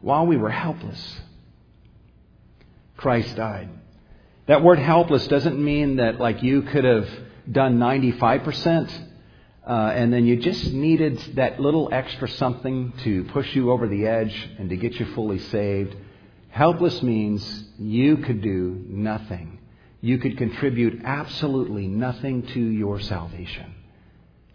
While 0.00 0.26
we 0.26 0.36
were 0.36 0.50
helpless, 0.50 1.20
Christ 2.96 3.36
died. 3.36 3.70
That 4.46 4.62
word 4.62 4.78
helpless 4.78 5.26
doesn't 5.28 5.58
mean 5.58 5.96
that, 5.96 6.20
like, 6.20 6.42
you 6.42 6.62
could 6.62 6.84
have 6.84 7.08
done 7.50 7.78
95% 7.78 8.90
uh, 9.66 9.92
and 9.94 10.12
then 10.12 10.26
you 10.26 10.36
just 10.36 10.72
needed 10.72 11.18
that 11.36 11.60
little 11.60 11.88
extra 11.92 12.28
something 12.28 12.92
to 13.04 13.24
push 13.24 13.54
you 13.54 13.70
over 13.70 13.86
the 13.86 14.06
edge 14.06 14.50
and 14.58 14.68
to 14.70 14.76
get 14.76 14.94
you 14.94 15.06
fully 15.14 15.38
saved. 15.38 15.94
Helpless 16.48 17.02
means 17.02 17.64
you 17.78 18.18
could 18.18 18.42
do 18.42 18.84
nothing. 18.88 19.60
You 20.00 20.18
could 20.18 20.36
contribute 20.36 21.02
absolutely 21.04 21.86
nothing 21.86 22.46
to 22.48 22.60
your 22.60 22.98
salvation. 23.00 23.74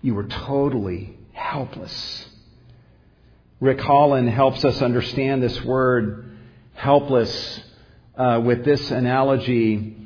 You 0.02 0.14
were 0.14 0.28
totally 0.28 1.18
helpless. 1.32 2.28
Rick 3.62 3.80
Holland 3.80 4.30
helps 4.30 4.64
us 4.66 4.82
understand 4.82 5.42
this 5.42 5.64
word 5.64 6.38
helpless 6.74 7.62
uh, 8.18 8.42
with 8.44 8.66
this 8.66 8.92
analogy 8.92 9.97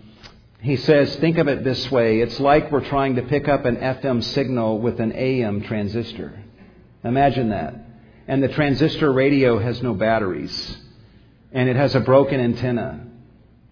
he 0.61 0.77
says, 0.77 1.15
think 1.15 1.39
of 1.39 1.47
it 1.47 1.63
this 1.63 1.89
way. 1.91 2.21
It's 2.21 2.39
like 2.39 2.71
we're 2.71 2.87
trying 2.87 3.15
to 3.15 3.23
pick 3.23 3.47
up 3.47 3.65
an 3.65 3.77
FM 3.77 4.23
signal 4.23 4.77
with 4.77 4.99
an 4.99 5.11
AM 5.11 5.61
transistor. 5.61 6.39
Imagine 7.03 7.49
that. 7.49 7.73
And 8.27 8.43
the 8.43 8.47
transistor 8.47 9.11
radio 9.11 9.57
has 9.57 9.81
no 9.81 9.95
batteries. 9.95 10.77
And 11.51 11.67
it 11.67 11.75
has 11.75 11.95
a 11.95 11.99
broken 11.99 12.39
antenna. 12.39 13.07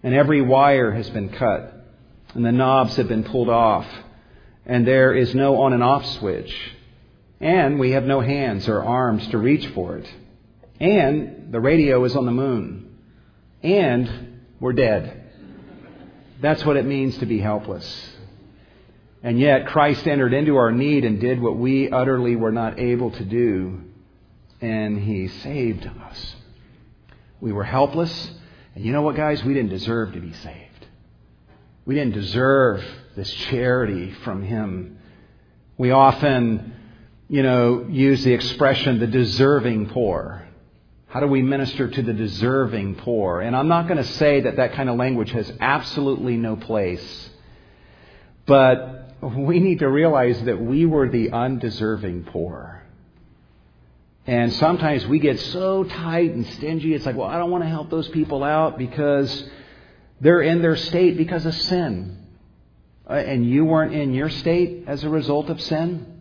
And 0.02 0.14
every 0.14 0.42
wire 0.42 0.90
has 0.90 1.08
been 1.10 1.28
cut. 1.28 1.72
And 2.34 2.44
the 2.44 2.50
knobs 2.50 2.96
have 2.96 3.06
been 3.06 3.22
pulled 3.22 3.48
off. 3.48 3.86
And 4.66 4.84
there 4.84 5.14
is 5.14 5.32
no 5.32 5.62
on 5.62 5.72
and 5.72 5.84
off 5.84 6.04
switch. 6.18 6.52
And 7.38 7.78
we 7.78 7.92
have 7.92 8.04
no 8.04 8.20
hands 8.20 8.68
or 8.68 8.82
arms 8.82 9.28
to 9.28 9.38
reach 9.38 9.66
for 9.68 9.96
it. 9.98 10.10
And 10.80 11.52
the 11.52 11.60
radio 11.60 12.02
is 12.02 12.16
on 12.16 12.26
the 12.26 12.32
moon. 12.32 12.98
And 13.62 14.40
we're 14.58 14.72
dead. 14.72 15.19
That's 16.40 16.64
what 16.64 16.76
it 16.76 16.86
means 16.86 17.18
to 17.18 17.26
be 17.26 17.38
helpless. 17.38 18.10
And 19.22 19.38
yet, 19.38 19.66
Christ 19.66 20.06
entered 20.06 20.32
into 20.32 20.56
our 20.56 20.72
need 20.72 21.04
and 21.04 21.20
did 21.20 21.40
what 21.40 21.56
we 21.56 21.90
utterly 21.90 22.36
were 22.36 22.52
not 22.52 22.78
able 22.78 23.10
to 23.10 23.24
do, 23.24 23.82
and 24.62 24.98
He 24.98 25.28
saved 25.28 25.86
us. 25.86 26.36
We 27.40 27.52
were 27.52 27.64
helpless, 27.64 28.30
and 28.74 28.84
you 28.84 28.92
know 28.92 29.02
what, 29.02 29.16
guys? 29.16 29.44
We 29.44 29.52
didn't 29.52 29.70
deserve 29.70 30.14
to 30.14 30.20
be 30.20 30.32
saved. 30.32 30.86
We 31.84 31.94
didn't 31.94 32.14
deserve 32.14 32.82
this 33.16 33.30
charity 33.30 34.12
from 34.24 34.42
Him. 34.42 34.98
We 35.76 35.90
often, 35.90 36.72
you 37.28 37.42
know, 37.42 37.86
use 37.88 38.24
the 38.24 38.32
expression 38.32 38.98
the 39.00 39.06
deserving 39.06 39.90
poor. 39.90 40.46
How 41.10 41.18
do 41.18 41.26
we 41.26 41.42
minister 41.42 41.88
to 41.88 42.02
the 42.02 42.12
deserving 42.12 42.94
poor? 42.94 43.40
And 43.40 43.56
I'm 43.56 43.66
not 43.66 43.88
going 43.88 43.96
to 43.96 44.04
say 44.04 44.42
that 44.42 44.56
that 44.56 44.74
kind 44.74 44.88
of 44.88 44.96
language 44.96 45.32
has 45.32 45.52
absolutely 45.58 46.36
no 46.36 46.54
place. 46.54 47.30
But 48.46 49.16
we 49.20 49.58
need 49.58 49.80
to 49.80 49.88
realize 49.88 50.40
that 50.44 50.60
we 50.60 50.86
were 50.86 51.08
the 51.08 51.32
undeserving 51.32 52.24
poor. 52.24 52.84
And 54.24 54.52
sometimes 54.52 55.04
we 55.04 55.18
get 55.18 55.40
so 55.40 55.82
tight 55.82 56.30
and 56.30 56.46
stingy, 56.46 56.94
it's 56.94 57.04
like, 57.04 57.16
well, 57.16 57.26
I 57.26 57.38
don't 57.38 57.50
want 57.50 57.64
to 57.64 57.68
help 57.68 57.90
those 57.90 58.08
people 58.08 58.44
out 58.44 58.78
because 58.78 59.50
they're 60.20 60.42
in 60.42 60.62
their 60.62 60.76
state 60.76 61.16
because 61.16 61.44
of 61.44 61.56
sin. 61.56 62.24
Uh, 63.08 63.14
and 63.14 63.44
you 63.44 63.64
weren't 63.64 63.94
in 63.94 64.14
your 64.14 64.30
state 64.30 64.84
as 64.86 65.02
a 65.02 65.08
result 65.08 65.50
of 65.50 65.60
sin? 65.60 66.19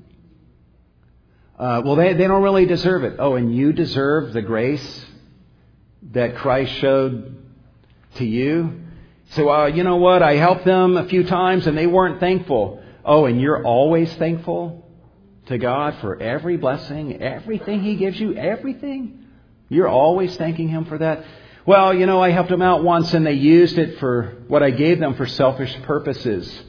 Uh, 1.59 1.81
well, 1.83 1.97
they, 1.97 2.13
they 2.13 2.25
don't 2.25 2.41
really 2.41 2.65
deserve 2.65 3.03
it. 3.03 3.17
Oh, 3.19 3.35
and 3.35 3.53
you 3.53 3.73
deserve 3.73 4.31
the 4.31 4.41
grace 4.41 5.05
that 6.13 6.37
Christ 6.37 6.73
showed 6.75 7.35
to 8.15 8.25
you? 8.25 8.79
So, 9.31 9.45
well, 9.45 9.67
you 9.67 9.83
know 9.83 9.97
what? 9.97 10.23
I 10.23 10.37
helped 10.37 10.63
them 10.63 10.95
a 10.95 11.07
few 11.07 11.25
times 11.25 11.67
and 11.67 11.77
they 11.77 11.85
weren't 11.85 12.21
thankful. 12.21 12.81
Oh, 13.03 13.25
and 13.25 13.41
you're 13.41 13.63
always 13.65 14.11
thankful 14.15 14.87
to 15.47 15.57
God 15.57 15.97
for 15.99 16.21
every 16.21 16.55
blessing, 16.55 17.21
everything 17.21 17.81
He 17.81 17.95
gives 17.97 18.17
you, 18.19 18.35
everything? 18.35 19.27
You're 19.67 19.89
always 19.89 20.35
thanking 20.37 20.69
Him 20.69 20.85
for 20.85 20.97
that? 20.97 21.25
Well, 21.65 21.93
you 21.93 22.05
know, 22.05 22.21
I 22.21 22.31
helped 22.31 22.49
them 22.49 22.61
out 22.61 22.83
once 22.85 23.13
and 23.13 23.25
they 23.25 23.33
used 23.33 23.77
it 23.77 23.99
for 23.99 24.37
what 24.47 24.63
I 24.63 24.71
gave 24.71 24.99
them 24.99 25.15
for 25.15 25.27
selfish 25.27 25.75
purposes. 25.83 26.63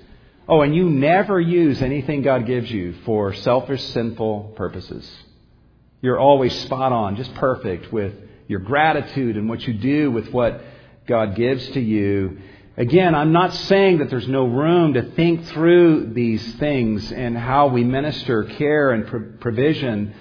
Oh, 0.50 0.62
and 0.62 0.74
you 0.74 0.90
never 0.90 1.40
use 1.40 1.80
anything 1.80 2.22
God 2.22 2.44
gives 2.44 2.68
you 2.68 2.94
for 3.04 3.32
selfish, 3.32 3.84
sinful 3.84 4.54
purposes. 4.56 5.08
You're 6.02 6.18
always 6.18 6.52
spot 6.62 6.90
on, 6.90 7.14
just 7.14 7.32
perfect 7.36 7.92
with 7.92 8.14
your 8.48 8.58
gratitude 8.58 9.36
and 9.36 9.48
what 9.48 9.64
you 9.64 9.74
do 9.74 10.10
with 10.10 10.32
what 10.32 10.60
God 11.06 11.36
gives 11.36 11.68
to 11.70 11.80
you. 11.80 12.40
Again, 12.76 13.14
I'm 13.14 13.30
not 13.30 13.54
saying 13.54 13.98
that 13.98 14.10
there's 14.10 14.26
no 14.26 14.44
room 14.44 14.94
to 14.94 15.02
think 15.12 15.46
through 15.46 16.14
these 16.14 16.54
things 16.56 17.12
and 17.12 17.38
how 17.38 17.68
we 17.68 17.84
minister 17.84 18.42
care 18.42 18.90
and 18.90 19.40
provision 19.40 20.12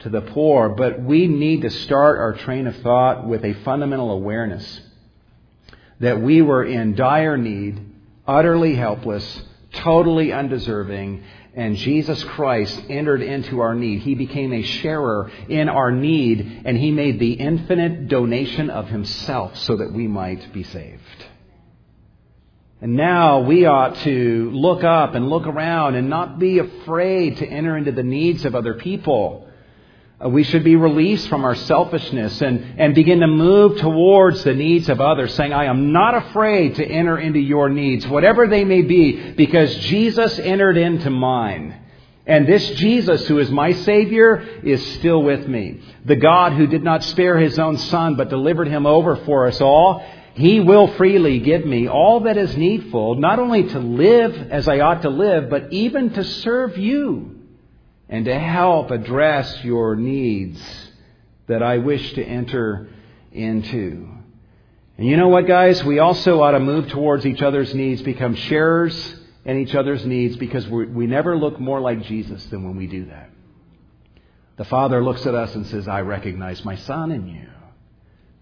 to 0.00 0.10
the 0.10 0.20
poor, 0.20 0.68
but 0.68 1.00
we 1.00 1.28
need 1.28 1.62
to 1.62 1.70
start 1.70 2.18
our 2.18 2.34
train 2.34 2.66
of 2.66 2.76
thought 2.82 3.26
with 3.26 3.42
a 3.42 3.54
fundamental 3.64 4.10
awareness 4.10 4.82
that 6.00 6.20
we 6.20 6.42
were 6.42 6.62
in 6.62 6.94
dire 6.94 7.38
need, 7.38 7.80
utterly 8.26 8.74
helpless, 8.74 9.44
totally 9.72 10.32
undeserving, 10.32 11.22
and 11.54 11.76
Jesus 11.76 12.22
Christ 12.24 12.80
entered 12.88 13.22
into 13.22 13.60
our 13.60 13.74
need. 13.74 14.00
He 14.00 14.14
became 14.14 14.52
a 14.52 14.62
sharer 14.62 15.30
in 15.48 15.68
our 15.68 15.90
need, 15.90 16.62
and 16.64 16.76
He 16.76 16.90
made 16.90 17.18
the 17.18 17.32
infinite 17.32 18.08
donation 18.08 18.70
of 18.70 18.88
Himself 18.88 19.56
so 19.58 19.76
that 19.76 19.92
we 19.92 20.06
might 20.06 20.52
be 20.52 20.62
saved. 20.62 21.26
And 22.80 22.94
now 22.94 23.40
we 23.40 23.66
ought 23.66 23.96
to 23.96 24.50
look 24.52 24.84
up 24.84 25.14
and 25.14 25.28
look 25.28 25.46
around 25.48 25.96
and 25.96 26.08
not 26.08 26.38
be 26.38 26.60
afraid 26.60 27.38
to 27.38 27.46
enter 27.46 27.76
into 27.76 27.90
the 27.90 28.04
needs 28.04 28.44
of 28.44 28.54
other 28.54 28.74
people. 28.74 29.47
Uh, 30.22 30.28
we 30.28 30.42
should 30.42 30.64
be 30.64 30.74
released 30.74 31.28
from 31.28 31.44
our 31.44 31.54
selfishness 31.54 32.42
and, 32.42 32.74
and 32.76 32.92
begin 32.92 33.20
to 33.20 33.28
move 33.28 33.78
towards 33.78 34.42
the 34.42 34.54
needs 34.54 34.88
of 34.88 35.00
others, 35.00 35.32
saying, 35.34 35.52
I 35.52 35.66
am 35.66 35.92
not 35.92 36.14
afraid 36.14 36.74
to 36.76 36.84
enter 36.84 37.16
into 37.16 37.38
your 37.38 37.68
needs, 37.68 38.06
whatever 38.06 38.48
they 38.48 38.64
may 38.64 38.82
be, 38.82 39.32
because 39.32 39.76
Jesus 39.76 40.36
entered 40.40 40.76
into 40.76 41.10
mine. 41.10 41.82
And 42.26 42.48
this 42.48 42.68
Jesus, 42.70 43.28
who 43.28 43.38
is 43.38 43.50
my 43.50 43.72
Savior, 43.72 44.40
is 44.64 44.84
still 44.94 45.22
with 45.22 45.46
me. 45.46 45.82
The 46.04 46.16
God 46.16 46.52
who 46.52 46.66
did 46.66 46.82
not 46.82 47.04
spare 47.04 47.38
his 47.38 47.58
own 47.58 47.78
Son, 47.78 48.16
but 48.16 48.28
delivered 48.28 48.68
him 48.68 48.86
over 48.86 49.16
for 49.16 49.46
us 49.46 49.60
all, 49.60 50.04
he 50.34 50.58
will 50.58 50.88
freely 50.94 51.38
give 51.38 51.64
me 51.64 51.88
all 51.88 52.20
that 52.20 52.36
is 52.36 52.56
needful, 52.56 53.14
not 53.14 53.38
only 53.38 53.68
to 53.68 53.78
live 53.78 54.50
as 54.50 54.66
I 54.66 54.80
ought 54.80 55.02
to 55.02 55.10
live, 55.10 55.48
but 55.48 55.72
even 55.72 56.10
to 56.10 56.24
serve 56.24 56.76
you 56.76 57.37
and 58.08 58.24
to 58.24 58.38
help 58.38 58.90
address 58.90 59.62
your 59.62 59.96
needs 59.96 60.60
that 61.46 61.62
I 61.62 61.78
wish 61.78 62.12
to 62.14 62.24
enter 62.24 62.88
into. 63.32 64.08
And 64.96 65.06
you 65.06 65.16
know 65.16 65.28
what, 65.28 65.46
guys? 65.46 65.84
We 65.84 65.98
also 65.98 66.42
ought 66.42 66.52
to 66.52 66.60
move 66.60 66.88
towards 66.88 67.24
each 67.26 67.42
other's 67.42 67.74
needs, 67.74 68.02
become 68.02 68.34
sharers 68.34 69.16
in 69.44 69.58
each 69.58 69.74
other's 69.74 70.04
needs, 70.04 70.36
because 70.36 70.66
we 70.68 71.06
never 71.06 71.38
look 71.38 71.60
more 71.60 71.80
like 71.80 72.02
Jesus 72.02 72.44
than 72.46 72.64
when 72.64 72.76
we 72.76 72.86
do 72.86 73.06
that. 73.06 73.30
The 74.56 74.64
Father 74.64 75.04
looks 75.04 75.24
at 75.24 75.34
us 75.34 75.54
and 75.54 75.66
says, 75.66 75.86
I 75.86 76.00
recognize 76.00 76.64
my 76.64 76.74
Son 76.76 77.12
in 77.12 77.28
you. 77.28 77.48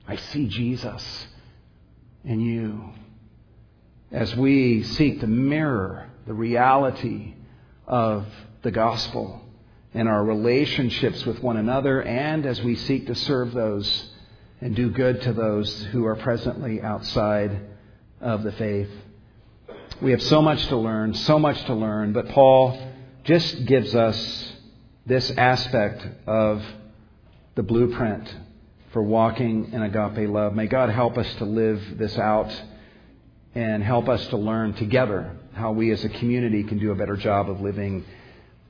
I 0.09 0.17
see 0.17 0.47
Jesus 0.47 1.27
in 2.25 2.41
you. 2.41 2.91
As 4.11 4.35
we 4.35 4.83
seek 4.83 5.21
to 5.21 5.27
mirror 5.27 6.09
the 6.27 6.33
reality 6.33 7.35
of 7.87 8.27
the 8.63 8.71
gospel 8.71 9.43
in 9.97 10.07
our 10.07 10.23
relationships 10.23 11.25
with 11.25 11.43
one 11.43 11.57
another 11.57 12.03
and 12.03 12.45
as 12.45 12.63
we 12.63 12.77
seek 12.77 13.07
to 13.07 13.15
serve 13.15 13.53
those 13.53 14.11
and 14.61 14.77
do 14.77 14.91
good 14.91 15.23
to 15.23 15.33
those 15.33 15.85
who 15.85 16.05
are 16.05 16.17
presently 16.17 16.83
outside 16.83 17.59
of 18.21 18.43
the 18.43 18.53
faith. 18.53 18.91
We 20.03 20.11
have 20.11 20.23
so 20.23 20.43
much 20.43 20.67
to 20.67 20.77
learn, 20.77 21.15
so 21.15 21.39
much 21.39 21.65
to 21.65 21.75
learn, 21.75 22.13
but 22.13 22.29
Paul 22.29 22.79
just 23.25 23.65
gives 23.65 23.95
us 23.95 24.53
this 25.07 25.31
aspect 25.31 26.07
of 26.27 26.63
the 27.55 27.63
blueprint 27.63 28.35
for 28.93 29.03
walking 29.03 29.73
in 29.73 29.83
agape 29.83 30.29
love. 30.29 30.55
May 30.55 30.67
God 30.67 30.91
help 30.91 31.17
us 31.17 31.35
to 31.37 31.47
live 31.47 31.97
this 31.97 32.19
out 32.19 32.53
and 33.55 33.83
help 33.83 34.11
us 34.11 34.27
to 34.29 34.37
learn 34.37 34.75
together 34.75 35.39
how 35.55 35.73
we 35.73 35.91
as 35.91 36.05
a 36.05 36.11
community 36.11 36.65
can 36.65 36.79
do 36.79 36.93
a 36.93 36.95
better 36.95 37.17
job 37.17 37.49
of 37.49 37.63
living 37.63 38.05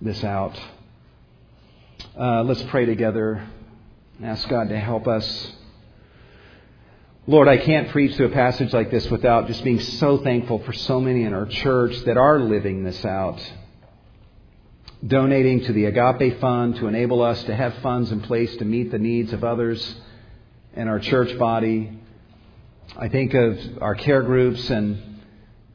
this 0.01 0.23
out. 0.23 0.57
Uh, 2.19 2.43
let's 2.45 2.63
pray 2.71 2.87
together. 2.87 3.47
Ask 4.23 4.49
God 4.49 4.71
to 4.71 4.79
help 4.79 5.07
us. 5.07 5.53
Lord, 7.27 7.47
I 7.47 7.59
can't 7.59 7.91
preach 7.91 8.17
through 8.17 8.29
a 8.29 8.33
passage 8.33 8.73
like 8.73 8.91
this 8.91 9.11
without 9.11 9.49
just 9.49 9.63
being 9.63 9.81
so 9.81 10.17
thankful 10.23 10.61
for 10.61 10.73
so 10.73 10.99
many 10.99 11.25
in 11.25 11.35
our 11.35 11.45
church 11.45 11.95
that 12.07 12.17
are 12.17 12.39
living 12.39 12.85
this 12.85 13.05
out. 13.05 13.39
Donating 15.07 15.65
to 15.65 15.75
the 15.75 15.85
Agape 15.85 16.41
Fund 16.41 16.77
to 16.77 16.87
enable 16.87 17.21
us 17.21 17.45
to 17.45 17.55
have 17.55 17.75
funds 17.83 18.11
in 18.11 18.23
place 18.23 18.57
to 18.57 18.65
meet 18.65 18.91
the 18.91 18.99
needs 18.99 19.35
of 19.35 19.45
others 19.45 19.97
in 20.75 20.89
our 20.89 21.01
church 21.01 21.39
body. 21.39 21.99
I 22.97 23.09
think 23.09 23.35
of 23.35 23.59
our 23.83 23.95
care 23.95 24.23
groups 24.23 24.71
and 24.71 25.21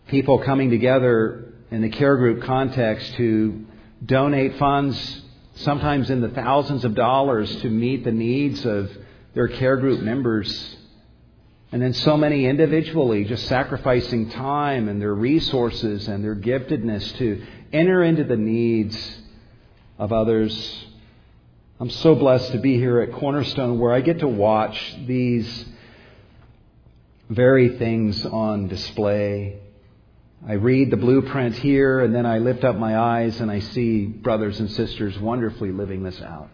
people 0.07 0.39
coming 0.39 0.71
together 0.71 1.53
in 1.69 1.83
the 1.83 1.89
care 1.89 2.17
group 2.17 2.41
context 2.41 3.13
to 3.17 3.63
donate 4.03 4.57
funds 4.57 5.21
sometimes 5.55 6.09
in 6.09 6.21
the 6.21 6.29
thousands 6.29 6.85
of 6.85 6.95
dollars 6.95 7.53
to 7.57 7.69
meet 7.69 8.03
the 8.03 8.11
needs 8.11 8.65
of 8.65 8.91
their 9.33 9.47
care 9.47 9.77
group 9.77 10.01
members. 10.01 10.77
And 11.71 11.81
then 11.81 11.93
so 11.93 12.17
many 12.17 12.45
individually 12.45 13.23
just 13.23 13.47
sacrificing 13.47 14.29
time 14.29 14.89
and 14.89 15.01
their 15.01 15.13
resources 15.13 16.07
and 16.07 16.23
their 16.23 16.35
giftedness 16.35 17.17
to 17.17 17.45
enter 17.71 18.03
into 18.03 18.23
the 18.25 18.35
needs 18.35 19.21
of 19.97 20.11
others. 20.11 20.85
I'm 21.79 21.89
so 21.89 22.15
blessed 22.15 22.51
to 22.51 22.59
be 22.59 22.75
here 22.75 22.99
at 22.99 23.13
Cornerstone 23.13 23.79
where 23.79 23.93
I 23.93 24.01
get 24.01 24.19
to 24.19 24.27
watch 24.27 24.77
these 25.07 25.65
very 27.29 27.77
things 27.77 28.25
on 28.25 28.67
display. 28.67 29.59
I 30.47 30.53
read 30.53 30.89
the 30.89 30.97
blueprint 30.97 31.55
here, 31.55 31.99
and 31.99 32.15
then 32.15 32.25
I 32.25 32.39
lift 32.39 32.63
up 32.63 32.75
my 32.75 32.97
eyes 32.97 33.39
and 33.39 33.51
I 33.51 33.59
see 33.59 34.05
brothers 34.05 34.59
and 34.59 34.71
sisters 34.71 35.17
wonderfully 35.19 35.71
living 35.71 36.01
this 36.01 36.19
out. 36.19 36.49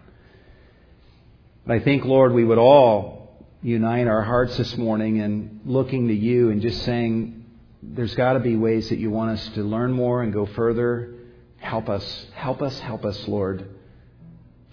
But 1.66 1.78
I 1.78 1.80
think, 1.80 2.04
Lord, 2.04 2.34
we 2.34 2.44
would 2.44 2.58
all 2.58 3.46
unite 3.62 4.08
our 4.08 4.24
hearts 4.24 4.58
this 4.58 4.76
morning 4.78 5.18
in 5.18 5.62
looking 5.66 6.10
to 6.10 6.14
you 6.14 6.50
and 6.50 6.62
just 6.62 6.84
saying, 6.84 7.46
there's 7.82 8.16
got 8.16 8.34
to 8.34 8.40
be 8.40 8.58
ways 8.58 8.90
that 8.90 9.00
you 9.00 9.10
want 9.10 9.32
us 9.32 9.48
to 9.50 9.64
learn 9.64 9.94
more 9.94 10.22
and 10.22 10.34
go 10.34 10.46
further. 10.46 11.14
Help 11.58 11.88
us, 11.88 12.28
help 12.34 12.62
us, 12.62 12.78
help 12.80 13.06
us, 13.06 13.26
Lord, 13.28 13.70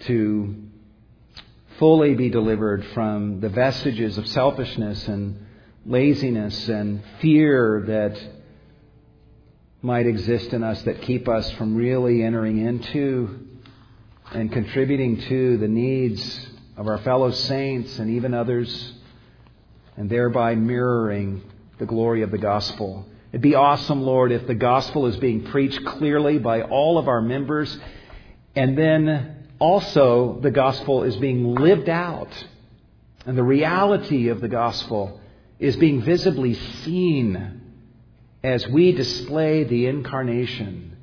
to 0.00 0.56
fully 1.78 2.14
be 2.14 2.30
delivered 2.30 2.84
from 2.86 3.40
the 3.40 3.48
vestiges 3.48 4.18
of 4.18 4.26
selfishness 4.26 5.06
and 5.06 5.46
laziness 5.86 6.68
and 6.68 7.02
fear 7.20 7.84
that 7.86 8.20
might 9.84 10.06
exist 10.06 10.54
in 10.54 10.62
us 10.62 10.80
that 10.84 11.02
keep 11.02 11.28
us 11.28 11.50
from 11.52 11.76
really 11.76 12.22
entering 12.22 12.56
into 12.56 13.46
and 14.32 14.50
contributing 14.50 15.20
to 15.20 15.58
the 15.58 15.68
needs 15.68 16.48
of 16.78 16.88
our 16.88 16.96
fellow 16.98 17.30
saints 17.30 17.98
and 17.98 18.08
even 18.08 18.32
others, 18.32 18.94
and 19.98 20.08
thereby 20.08 20.54
mirroring 20.54 21.42
the 21.78 21.84
glory 21.84 22.22
of 22.22 22.30
the 22.30 22.38
gospel. 22.38 23.06
It'd 23.30 23.42
be 23.42 23.56
awesome, 23.56 24.00
Lord, 24.00 24.32
if 24.32 24.46
the 24.46 24.54
gospel 24.54 25.04
is 25.04 25.18
being 25.18 25.44
preached 25.44 25.84
clearly 25.84 26.38
by 26.38 26.62
all 26.62 26.96
of 26.96 27.06
our 27.06 27.20
members, 27.20 27.78
and 28.56 28.78
then 28.78 29.48
also 29.58 30.40
the 30.40 30.50
gospel 30.50 31.02
is 31.02 31.16
being 31.18 31.54
lived 31.54 31.90
out, 31.90 32.32
and 33.26 33.36
the 33.36 33.42
reality 33.42 34.28
of 34.28 34.40
the 34.40 34.48
gospel 34.48 35.20
is 35.58 35.76
being 35.76 36.00
visibly 36.00 36.54
seen 36.54 37.60
as 38.44 38.68
we 38.68 38.92
display 38.92 39.64
the 39.64 39.86
incarnation, 39.86 40.94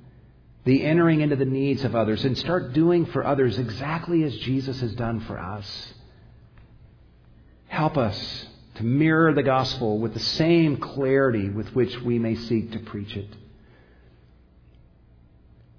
the 0.63 0.83
entering 0.85 1.21
into 1.21 1.35
the 1.35 1.43
needs 1.43 1.83
of 1.83 1.95
others, 1.95 2.23
and 2.23 2.37
start 2.37 2.71
doing 2.71 3.03
for 3.07 3.25
others 3.25 3.57
exactly 3.57 4.23
as 4.23 4.37
Jesus 4.37 4.79
has 4.79 4.93
done 4.93 5.19
for 5.21 5.39
us. 5.39 5.93
Help 7.67 7.97
us 7.97 8.45
to 8.75 8.83
mirror 8.83 9.33
the 9.33 9.41
gospel 9.41 9.97
with 9.97 10.13
the 10.13 10.19
same 10.19 10.77
clarity 10.77 11.49
with 11.49 11.73
which 11.73 11.99
we 12.01 12.19
may 12.19 12.35
seek 12.35 12.73
to 12.73 12.79
preach 12.79 13.17
it. 13.17 13.35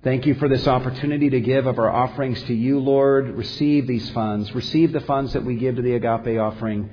Thank 0.03 0.27
you 0.27 0.35
for 0.35 0.49
this 0.49 0.67
opportunity 0.67 1.31
to 1.31 1.41
give 1.41 1.67
of 1.67 1.79
our 1.79 1.89
offerings 1.89 2.43
to 2.45 2.55
you, 2.55 2.81
Lord. 2.81 3.29
Receive 3.37 3.87
these 3.87 4.11
funds. 4.11 4.53
Receive 4.53 4.91
the 4.91 5.01
funds 5.03 5.35
that 5.35 5.45
we 5.45 5.55
give 5.55 5.77
to 5.77 5.83
the 5.83 5.95
agape 5.95 6.41
offering 6.41 6.91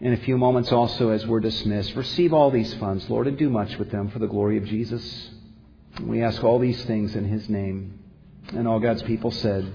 in 0.00 0.14
a 0.14 0.16
few 0.18 0.38
moments 0.38 0.72
also 0.72 1.10
as 1.10 1.26
we're 1.26 1.40
dismissed. 1.40 1.94
Receive 1.94 2.32
all 2.32 2.50
these 2.50 2.72
funds, 2.74 3.08
Lord, 3.10 3.26
and 3.26 3.36
do 3.36 3.50
much 3.50 3.76
with 3.78 3.90
them 3.90 4.08
for 4.08 4.18
the 4.18 4.26
glory 4.26 4.56
of 4.56 4.64
Jesus. 4.64 5.30
We 6.00 6.22
ask 6.22 6.42
all 6.42 6.58
these 6.58 6.82
things 6.84 7.14
in 7.14 7.26
His 7.26 7.48
name. 7.48 7.98
And 8.54 8.66
all 8.66 8.80
God's 8.80 9.02
people 9.02 9.30
said, 9.30 9.70